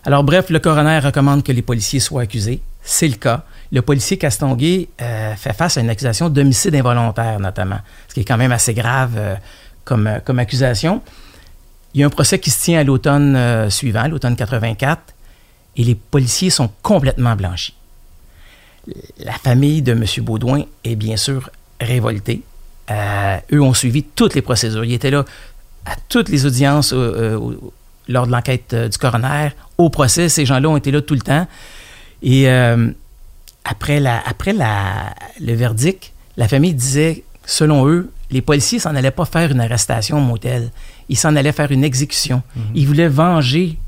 Alors 0.05 0.25
bref, 0.25 0.49
le 0.49 0.61
coroner 0.61 1.01
recommande 1.01 1.43
que 1.43 1.53
les 1.53 1.63
policiers 1.63 2.01
soient 2.01 2.23
accusés. 2.23 2.61
C'est 2.83 3.09
le 3.09 3.17
cas. 3.17 3.43
Le 3.73 3.83
policier 3.83 4.17
Castonguay 4.17 4.89
euh, 5.03 5.35
fait 5.35 5.53
face 5.53 5.77
à 5.77 5.81
une 5.81 5.91
accusation 5.91 6.31
d'homicide 6.31 6.75
involontaire, 6.75 7.41
notamment, 7.41 7.81
ce 8.09 8.15
qui 8.15 8.21
est 8.21 8.25
quand 8.25 8.39
même 8.39 8.53
assez 8.53 8.73
grave 8.73 9.13
euh, 9.17 9.35
comme, 9.85 10.21
comme 10.25 10.39
accusation. 10.39 11.03
Il 11.93 12.01
y 12.01 12.05
a 12.05 12.07
un 12.07 12.11
procès 12.11 12.39
qui 12.39 12.51
se 12.51 12.63
tient 12.63 12.79
à 12.81 12.85
l'automne 12.85 13.35
euh, 13.37 13.69
suivant, 13.71 14.07
l'automne 14.07 14.37
84, 14.37 15.03
et 15.77 15.85
les 15.85 15.95
policiers 15.95 16.51
sont 16.51 16.71
complètement 16.83 17.35
blanchis. 17.35 17.75
La 19.19 19.33
famille 19.33 19.83
de 19.83 19.93
M. 19.93 20.05
Baudouin 20.23 20.63
est 20.85 20.97
bien 20.97 21.17
sûr 21.17 21.51
révoltée. 21.81 22.43
Euh, 22.91 23.37
eux 23.53 23.63
ont 23.63 23.75
suivi 23.75 24.03
toutes 24.03 24.35
les 24.35 24.43
procédures. 24.43 24.85
Ils 24.85 24.95
étaient 24.95 25.11
là 25.11 25.25
à 25.85 25.95
toutes 26.09 26.29
les 26.29 26.47
audiences 26.47 26.93
euh, 26.93 27.37
euh, 27.37 27.55
lors 28.09 28.27
de 28.27 28.33
l'enquête 28.33 28.75
du 28.75 28.99
coroner, 28.99 29.51
au 29.77 29.91
procès. 29.91 30.29
Ces 30.29 30.47
gens-là 30.47 30.69
ont 30.69 30.77
été 30.77 30.91
là 30.91 31.03
tout 31.03 31.15
le 31.15 31.21
temps. 31.21 31.47
Et 32.23 32.49
euh, 32.49 32.91
après, 33.65 34.01
la, 34.01 34.21
après 34.27 34.53
la, 34.53 35.15
le 35.41 35.53
verdict, 35.55 36.13
la 36.37 36.49
famille 36.49 36.75
disait, 36.75 37.25
selon 37.45 37.87
eux, 37.87 38.11
les 38.31 38.43
policiers 38.43 38.79
s'en 38.79 38.95
allaient 38.95 39.11
pas 39.11 39.25
faire 39.25 39.51
une 39.51 39.61
arrestation 39.61 40.19
au 40.19 40.21
motel. 40.23 40.71
Ils 41.09 41.17
s'en 41.17 41.37
allaient 41.37 41.53
faire 41.53 41.71
une 41.71 41.85
exécution. 41.85 42.43
Ils 42.75 42.87
voulaient 42.87 43.09
venger 43.09 43.79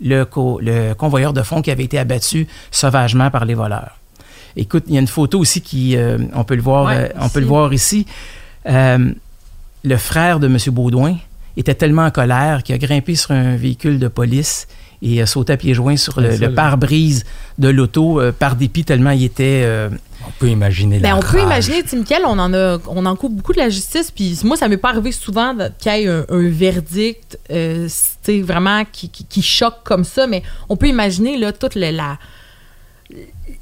le, 0.00 0.24
co- 0.24 0.60
le 0.60 0.94
convoyeur 0.94 1.32
de 1.32 1.42
fonds 1.42 1.62
qui 1.62 1.70
avait 1.70 1.84
été 1.84 1.98
abattu 1.98 2.46
sauvagement 2.70 3.30
par 3.30 3.44
les 3.44 3.54
voleurs. 3.54 3.96
Écoute, 4.56 4.84
il 4.88 4.94
y 4.94 4.96
a 4.96 5.00
une 5.00 5.06
photo 5.06 5.38
aussi 5.38 5.60
qui, 5.60 5.96
euh, 5.96 6.18
on 6.34 6.44
peut 6.44 6.56
le 6.56 6.62
voir, 6.62 6.86
Ouais, 6.86 7.10
euh, 7.14 7.18
on 7.18 7.24
ici. 7.26 7.34
peut 7.34 7.40
le 7.40 7.46
voir 7.46 7.72
ici. 7.72 8.06
Euh, 8.68 9.12
le 9.82 9.96
frère 9.96 10.40
de 10.40 10.46
M. 10.46 10.56
Baudouin 10.68 11.16
était 11.56 11.74
tellement 11.74 12.04
en 12.04 12.10
colère 12.10 12.62
qu'il 12.62 12.74
a 12.74 12.78
grimpé 12.78 13.14
sur 13.14 13.30
un 13.32 13.56
véhicule 13.56 13.98
de 13.98 14.08
police 14.08 14.66
et 15.02 15.22
a 15.22 15.26
sauté 15.26 15.54
à 15.54 15.56
pieds 15.56 15.72
joints 15.72 15.96
sur 15.96 16.20
le, 16.20 16.54
pare-brise 16.54 17.24
de 17.58 17.68
l'auto 17.68 18.20
euh, 18.20 18.32
par 18.32 18.54
dépit 18.56 18.84
tellement 18.84 19.12
il 19.12 19.24
était... 19.24 19.62
euh, 19.64 19.88
On 20.26 20.30
peut 20.38 20.48
imaginer 20.48 20.98
la 20.98 21.08
Ben, 21.08 21.16
on 21.16 21.20
peut 21.22 21.40
imaginer, 21.40 21.82
Tim 21.82 21.98
Michael, 22.00 22.22
on 22.26 22.38
en 22.38 22.52
a, 22.52 22.76
on 22.86 23.06
en 23.06 23.16
coupe 23.16 23.34
beaucoup 23.34 23.54
de 23.54 23.58
la 23.58 23.70
justice, 23.70 24.10
puis 24.10 24.38
moi, 24.44 24.58
ça 24.58 24.68
m'est 24.68 24.76
pas 24.76 24.90
arrivé 24.90 25.10
souvent 25.12 25.56
qu'il 25.78 25.92
y 25.92 26.02
ait 26.02 26.06
un, 26.08 26.26
un 26.28 26.48
verdict, 26.50 27.38
euh, 27.50 27.88
vraiment 28.42 28.84
qui, 28.92 29.08
qui, 29.08 29.24
qui 29.24 29.40
choque 29.42 29.82
comme 29.84 30.04
ça, 30.04 30.26
mais 30.26 30.42
on 30.68 30.76
peut 30.76 30.88
imaginer 30.88 31.38
là 31.38 31.52
toute 31.52 31.74
la 31.76 32.18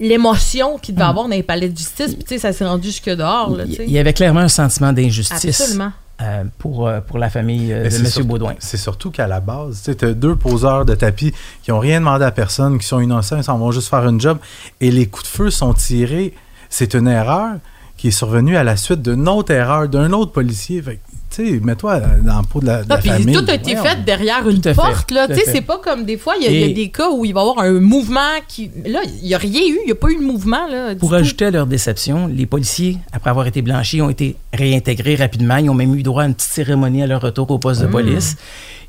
l'émotion 0.00 0.78
qu'il 0.78 0.94
devait 0.94 1.06
Mm. 1.06 1.10
avoir 1.10 1.28
dans 1.28 1.34
les 1.34 1.42
palais 1.42 1.68
de 1.68 1.76
justice, 1.76 2.14
puis 2.14 2.24
tu 2.24 2.28
sais, 2.34 2.38
ça 2.38 2.52
s'est 2.52 2.64
rendu 2.66 2.88
jusque 2.88 3.10
dehors, 3.10 3.56
là, 3.56 3.64
il 3.66 3.90
y 3.90 3.98
avait 3.98 4.12
clairement 4.12 4.40
un 4.40 4.48
sentiment 4.48 4.92
d'injustice 4.92 5.60
Absolument. 5.60 5.92
euh, 6.22 6.44
pour, 6.58 6.86
euh, 6.88 7.00
pour 7.00 7.18
la 7.18 7.30
famille 7.30 7.72
euh, 7.72 7.84
de 7.84 7.90
c'est 7.90 7.98
M. 8.00 8.06
surtout- 8.06 8.28
Baudouin. 8.28 8.54
C'est 8.58 8.76
surtout 8.76 9.10
qu'à 9.10 9.26
la 9.26 9.40
base, 9.40 9.82
tu 9.98 10.04
as 10.04 10.12
deux 10.14 10.36
poseurs 10.36 10.84
de 10.84 10.94
tapis 10.94 11.32
qui 11.62 11.72
ont 11.72 11.78
rien 11.80 12.00
demandé 12.00 12.24
à 12.24 12.30
personne, 12.30 12.78
qui 12.78 12.86
sont 12.86 13.00
innocents, 13.00 13.36
ils 13.38 13.44
s'en 13.44 13.58
vont 13.58 13.72
juste 13.72 13.88
faire 13.88 14.06
une 14.08 14.20
job, 14.20 14.38
et 14.80 14.90
les 14.90 15.06
coups 15.06 15.24
de 15.24 15.28
feu 15.36 15.50
sont 15.50 15.74
tirés. 15.74 16.34
C'est 16.70 16.94
une 16.94 17.08
erreur 17.08 17.56
qui 17.96 18.08
est 18.08 18.12
survenue 18.12 18.56
à 18.56 18.62
la 18.64 18.76
suite 18.76 19.02
d'une 19.02 19.28
autre 19.28 19.52
erreur 19.52 19.88
d'un 19.88 20.12
autre 20.12 20.30
policier. 20.32 20.80
Fait 20.82 21.00
tu 21.38 21.54
sais, 21.54 21.60
mets-toi 21.62 22.00
dans 22.24 22.38
le 22.40 22.46
pot 22.46 22.60
de 22.60 22.66
la, 22.66 22.78
de 22.82 22.86
Ah, 22.90 22.94
la 22.96 23.00
puis 23.00 23.10
famille. 23.10 23.34
tout 23.34 23.44
a 23.48 23.54
été 23.54 23.76
fait 23.76 24.04
derrière 24.04 24.48
une 24.48 24.62
fait, 24.62 24.74
porte, 24.74 25.10
là. 25.10 25.28
Tu 25.28 25.34
sais, 25.36 25.42
c'est 25.46 25.60
pas 25.60 25.78
comme 25.78 26.04
des 26.04 26.16
fois, 26.18 26.34
il 26.40 26.44
y, 26.44 26.48
a- 26.48 26.66
y 26.66 26.74
des 26.74 26.88
cas 26.90 27.10
où 27.10 27.24
il 27.24 27.32
va 27.32 27.40
y 27.40 27.42
avoir 27.48 27.60
un 27.64 27.78
mouvement 27.80 28.18
qui. 28.48 28.70
Là, 28.86 29.00
il 29.22 29.28
n'y 29.28 29.34
a 29.34 29.38
rien 29.38 29.60
eu, 29.60 29.78
il 29.82 29.86
n'y 29.86 29.92
a 29.92 29.94
pas 29.94 30.08
eu 30.08 30.16
de 30.16 30.22
mouvement, 30.22 30.66
là. 30.68 30.94
Pour 30.96 31.14
ajouter 31.14 31.46
à 31.46 31.50
leur 31.50 31.66
déception, 31.66 32.26
les 32.26 32.46
policiers, 32.46 32.98
après 33.12 33.30
avoir 33.30 33.46
été 33.46 33.62
blanchis, 33.62 34.02
ont 34.02 34.10
été 34.10 34.36
réintégrés 34.52 35.14
rapidement. 35.14 35.56
Ils 35.58 35.70
ont 35.70 35.74
même 35.74 35.94
eu 35.94 36.02
droit 36.02 36.24
à 36.24 36.26
une 36.26 36.34
petite 36.34 36.50
cérémonie 36.50 37.02
à 37.02 37.06
leur 37.06 37.20
retour 37.20 37.50
au 37.50 37.58
poste 37.58 37.80
de 37.82 37.86
police. 37.86 38.36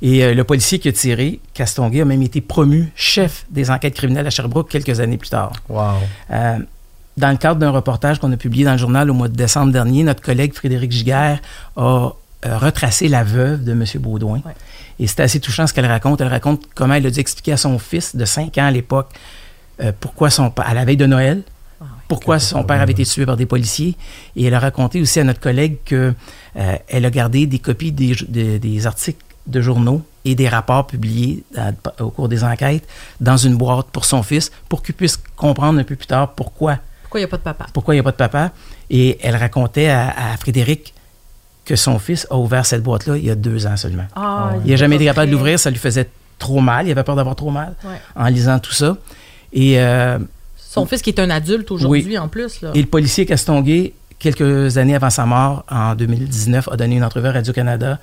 Et 0.01 0.23
euh, 0.23 0.33
le 0.33 0.43
policier 0.45 0.79
qui 0.79 0.87
a 0.87 0.91
tiré, 0.93 1.39
Castonguay, 1.53 2.01
a 2.01 2.05
même 2.05 2.21
été 2.23 2.39
promu 2.41 2.91
chef 2.95 3.45
des 3.49 3.69
enquêtes 3.69 3.95
criminelles 3.95 4.25
à 4.25 4.29
Sherbrooke 4.29 4.69
quelques 4.69 4.99
années 5.01 5.17
plus 5.17 5.29
tard. 5.29 5.51
Wow. 5.67 5.81
Euh, 6.31 6.57
dans 7.17 7.31
le 7.31 7.37
cadre 7.37 7.59
d'un 7.59 7.69
reportage 7.71 8.17
qu'on 8.19 8.31
a 8.31 8.37
publié 8.37 8.63
dans 8.63 8.71
le 8.71 8.77
journal 8.77 9.11
au 9.11 9.13
mois 9.13 9.27
de 9.27 9.35
décembre 9.35 9.73
dernier, 9.73 10.03
notre 10.03 10.21
collègue 10.21 10.53
Frédéric 10.53 10.91
Giguère 10.93 11.39
a 11.75 12.11
euh, 12.45 12.57
retracé 12.57 13.07
la 13.07 13.23
veuve 13.23 13.63
de 13.63 13.71
M. 13.73 13.83
Baudouin. 13.95 14.41
Ouais. 14.45 14.53
Et 14.99 15.07
c'est 15.07 15.19
assez 15.21 15.39
touchant 15.39 15.67
ce 15.67 15.73
qu'elle 15.73 15.85
raconte. 15.85 16.21
Elle 16.21 16.27
raconte 16.27 16.63
comment 16.75 16.93
elle 16.93 17.05
a 17.05 17.11
dû 17.11 17.19
expliquer 17.19 17.53
à 17.53 17.57
son 17.57 17.79
fils 17.79 18.15
de 18.15 18.25
5 18.25 18.57
ans 18.57 18.65
à 18.65 18.71
l'époque 18.71 19.09
euh, 19.81 19.91
pourquoi 19.97 20.29
son 20.29 20.49
père, 20.51 20.67
à 20.67 20.73
la 20.73 20.83
veille 20.85 20.97
de 20.97 21.05
Noël, 21.05 21.41
Ah 21.79 21.83
ouais. 21.85 21.89
pourquoi 22.09 22.39
son 22.39 22.63
père 22.63 22.81
avait 22.81 22.91
été 22.91 23.05
tué 23.05 23.25
par 23.25 23.37
des 23.37 23.45
policiers. 23.45 23.95
Et 24.35 24.43
elle 24.45 24.53
a 24.53 24.59
raconté 24.59 24.99
aussi 25.01 25.19
à 25.19 25.23
notre 25.23 25.39
collègue 25.39 25.77
que 25.85 26.13
euh, 26.57 26.75
elle 26.89 27.05
a 27.05 27.09
gardé 27.09 27.45
des 27.47 27.59
copies 27.59 27.91
des, 27.93 28.13
des- 28.27 28.59
des 28.59 28.87
articles 28.87 29.23
de 29.47 29.61
journaux 29.61 30.01
et 30.25 30.35
des 30.35 30.49
rapports 30.49 30.85
publiés 30.85 31.43
dans- 31.55 31.73
au 32.05 32.09
cours 32.09 32.27
des 32.27 32.43
enquêtes 32.43 32.85
dans 33.21 33.37
une 33.37 33.55
boîte 33.55 33.87
pour 33.91 34.03
son 34.05 34.21
fils 34.21 34.51
pour 34.67 34.83
qu'il 34.83 34.95
puisse 34.95 35.17
comprendre 35.37 35.79
un 35.79 35.83
peu 35.83 35.95
plus 35.95 36.07
tard 36.07 36.33
pourquoi 36.33 36.77
Pourquoi 37.03 37.21
il 37.21 37.23
n'y 37.23 37.25
a 37.25 37.29
pas 37.29 37.37
de 37.37 37.41
papa? 37.43 37.65
pourquoi 37.73 37.93
il 37.93 37.97
n'y 37.97 38.01
a 38.01 38.03
pas 38.03 38.11
de 38.11 38.17
papa. 38.17 38.51
Et 38.89 39.17
elle 39.23 39.37
racontait 39.37 39.87
à, 39.87 40.09
à 40.33 40.37
Frédéric 40.37 40.93
que 41.69 41.75
son 41.75 41.99
fils 41.99 42.25
a 42.31 42.35
ouvert 42.37 42.65
cette 42.65 42.81
boîte-là 42.81 43.15
il 43.15 43.25
y 43.25 43.29
a 43.29 43.35
deux 43.35 43.67
ans 43.67 43.77
seulement. 43.77 44.05
Ah, 44.15 44.53
Il 44.65 44.71
n'a 44.71 44.75
jamais 44.77 44.95
été 44.95 45.05
capable 45.05 45.27
de 45.27 45.33
l'ouvrir, 45.35 45.59
ça 45.59 45.69
lui 45.69 45.77
faisait 45.77 46.09
trop 46.39 46.59
mal. 46.61 46.87
Il 46.87 46.91
avait 46.91 47.03
peur 47.03 47.15
d'avoir 47.15 47.35
trop 47.35 47.51
mal 47.51 47.75
Ouais. 47.83 47.91
en 48.15 48.25
lisant 48.27 48.57
tout 48.57 48.71
ça. 48.73 48.97
Et, 49.53 49.79
euh, 49.79 50.17
Son 50.57 50.85
fils 50.87 51.01
qui 51.03 51.11
est 51.11 51.19
un 51.19 51.29
adulte 51.29 51.69
aujourd'hui 51.71 52.17
en 52.17 52.27
plus. 52.27 52.61
Là. 52.61 52.71
et 52.73 52.81
le 52.81 52.87
policier 52.87 53.25
Castonguay, 53.27 53.93
quelques 54.17 54.77
années 54.77 54.95
avant 54.95 55.09
sa 55.11 55.25
mort, 55.27 55.63
en 55.69 55.93
2019, 55.95 56.69
a 56.71 56.75
donné 56.77 56.95
une 56.95 57.03
entrevue 57.03 57.27
à 57.27 57.33
Radio-Canada 57.33 57.99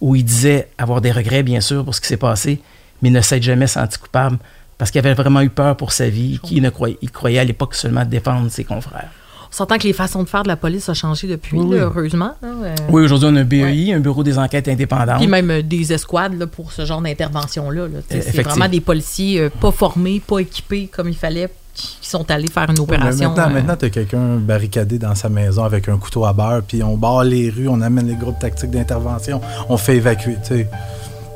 où 0.00 0.16
il 0.16 0.24
disait 0.24 0.68
avoir 0.78 1.02
des 1.02 1.12
regrets, 1.12 1.42
bien 1.42 1.60
sûr, 1.60 1.84
pour 1.84 1.94
ce 1.94 2.00
qui 2.00 2.08
s'est 2.08 2.16
passé, 2.16 2.60
mais 3.02 3.10
ne 3.10 3.20
s'être 3.20 3.42
jamais 3.42 3.66
senti 3.66 3.98
coupable 3.98 4.38
parce 4.78 4.90
qu'il 4.90 4.98
avait 5.00 5.12
vraiment 5.14 5.42
eu 5.42 5.50
peur 5.50 5.76
pour 5.76 5.92
sa 5.92 6.08
vie, 6.08 6.38
qu'il 6.42 6.62
ne 6.62 6.70
croyait, 6.70 6.96
il 7.02 7.10
croyait 7.10 7.38
à 7.38 7.44
l'époque 7.44 7.74
seulement 7.74 8.04
défendre 8.06 8.50
ses 8.50 8.64
confrères. 8.64 9.10
On 9.52 9.56
s'entend 9.56 9.78
que 9.78 9.82
les 9.84 9.92
façons 9.92 10.22
de 10.22 10.28
faire 10.28 10.44
de 10.44 10.48
la 10.48 10.56
police 10.56 10.88
ont 10.88 10.94
changé 10.94 11.26
depuis, 11.26 11.58
Oui, 11.58 11.76
là, 11.76 11.86
oui. 11.88 11.92
heureusement. 11.96 12.32
hein, 12.42 12.54
euh. 12.64 12.74
Oui, 12.88 13.02
aujourd'hui, 13.02 13.28
on 13.32 13.36
a 13.36 13.40
un 13.40 13.44
BEI, 13.44 13.92
un 13.92 13.98
bureau 14.00 14.22
des 14.22 14.38
enquêtes 14.38 14.68
indépendantes. 14.68 15.18
Puis 15.18 15.26
même 15.26 15.50
euh, 15.50 15.62
des 15.62 15.92
escouades 15.92 16.38
là, 16.38 16.46
pour 16.46 16.70
ce 16.72 16.84
genre 16.86 17.00
d'intervention-là. 17.02 17.86
C'est 18.08 18.18
Effectivement. 18.18 18.50
vraiment 18.50 18.68
des 18.68 18.80
policiers 18.80 19.40
euh, 19.40 19.50
pas 19.50 19.72
formés, 19.72 20.20
pas 20.24 20.38
équipés 20.38 20.88
comme 20.92 21.08
il 21.08 21.16
fallait, 21.16 21.48
qui 21.74 21.98
sont 22.08 22.30
allés 22.30 22.46
faire 22.48 22.70
une 22.70 22.76
Ouais, 22.78 22.80
opération. 22.84 23.30
maintenant, 23.30 23.46
euh, 23.50 23.54
maintenant 23.54 23.76
tu 23.76 23.86
as 23.86 23.90
quelqu'un 23.90 24.36
barricadé 24.36 24.98
dans 24.98 25.14
sa 25.16 25.28
maison 25.28 25.64
avec 25.64 25.88
un 25.88 25.96
couteau 25.98 26.24
à 26.26 26.32
beurre, 26.32 26.62
puis 26.66 26.82
on 26.84 26.96
barre 26.96 27.24
les 27.24 27.50
rues, 27.50 27.66
on 27.68 27.80
amène 27.80 28.06
les 28.06 28.14
groupes 28.16 28.38
tactiques 28.38 28.70
d'intervention, 28.70 29.40
on 29.68 29.76
fait 29.76 29.96
évacuer. 29.96 30.36
tu 30.44 30.54
sais. 30.54 30.68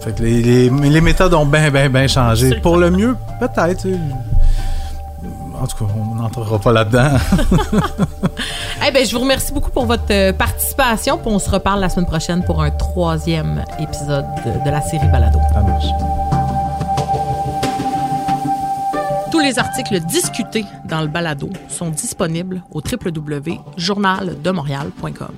Fait 0.00 0.14
que 0.14 0.22
les, 0.22 0.40
les- 0.42 0.70
les 0.70 1.00
méthodes 1.00 1.34
ont 1.34 1.46
bien, 1.46 1.70
bien, 1.70 1.88
bien 1.88 2.06
changé. 2.06 2.60
Pour 2.62 2.76
le 2.76 2.90
mieux, 2.90 3.16
peut-être. 3.40 3.86
En 5.60 5.66
tout 5.66 5.84
cas, 5.84 5.92
on 5.96 6.14
n'entrera 6.16 6.58
pas 6.58 6.72
là-dedans. 6.72 7.10
Eh 8.86 8.90
ben, 8.90 9.06
je 9.06 9.14
vous 9.14 9.20
remercie 9.20 9.50
beaucoup 9.50 9.70
pour 9.70 9.86
votre 9.86 10.04
euh, 10.10 10.34
participation. 10.34 11.16
Puis 11.16 11.28
on 11.28 11.38
se 11.38 11.48
reparle 11.48 11.80
la 11.80 11.88
semaine 11.88 12.04
prochaine 12.04 12.44
pour 12.44 12.60
un 12.60 12.70
troisième 12.70 13.64
épisode 13.80 14.26
de, 14.44 14.62
de 14.62 14.70
la 14.70 14.82
série 14.82 15.08
Balado. 15.08 15.38
Ça 15.54 15.62
marche. 15.62 15.86
Tous 19.30 19.40
les 19.40 19.58
articles 19.58 20.00
discutés 20.00 20.66
dans 20.84 21.00
le 21.00 21.08
Balado 21.08 21.48
sont 21.68 21.88
disponibles 21.88 22.62
au 22.72 22.80
www.journaldemontréal.com. 22.80 25.32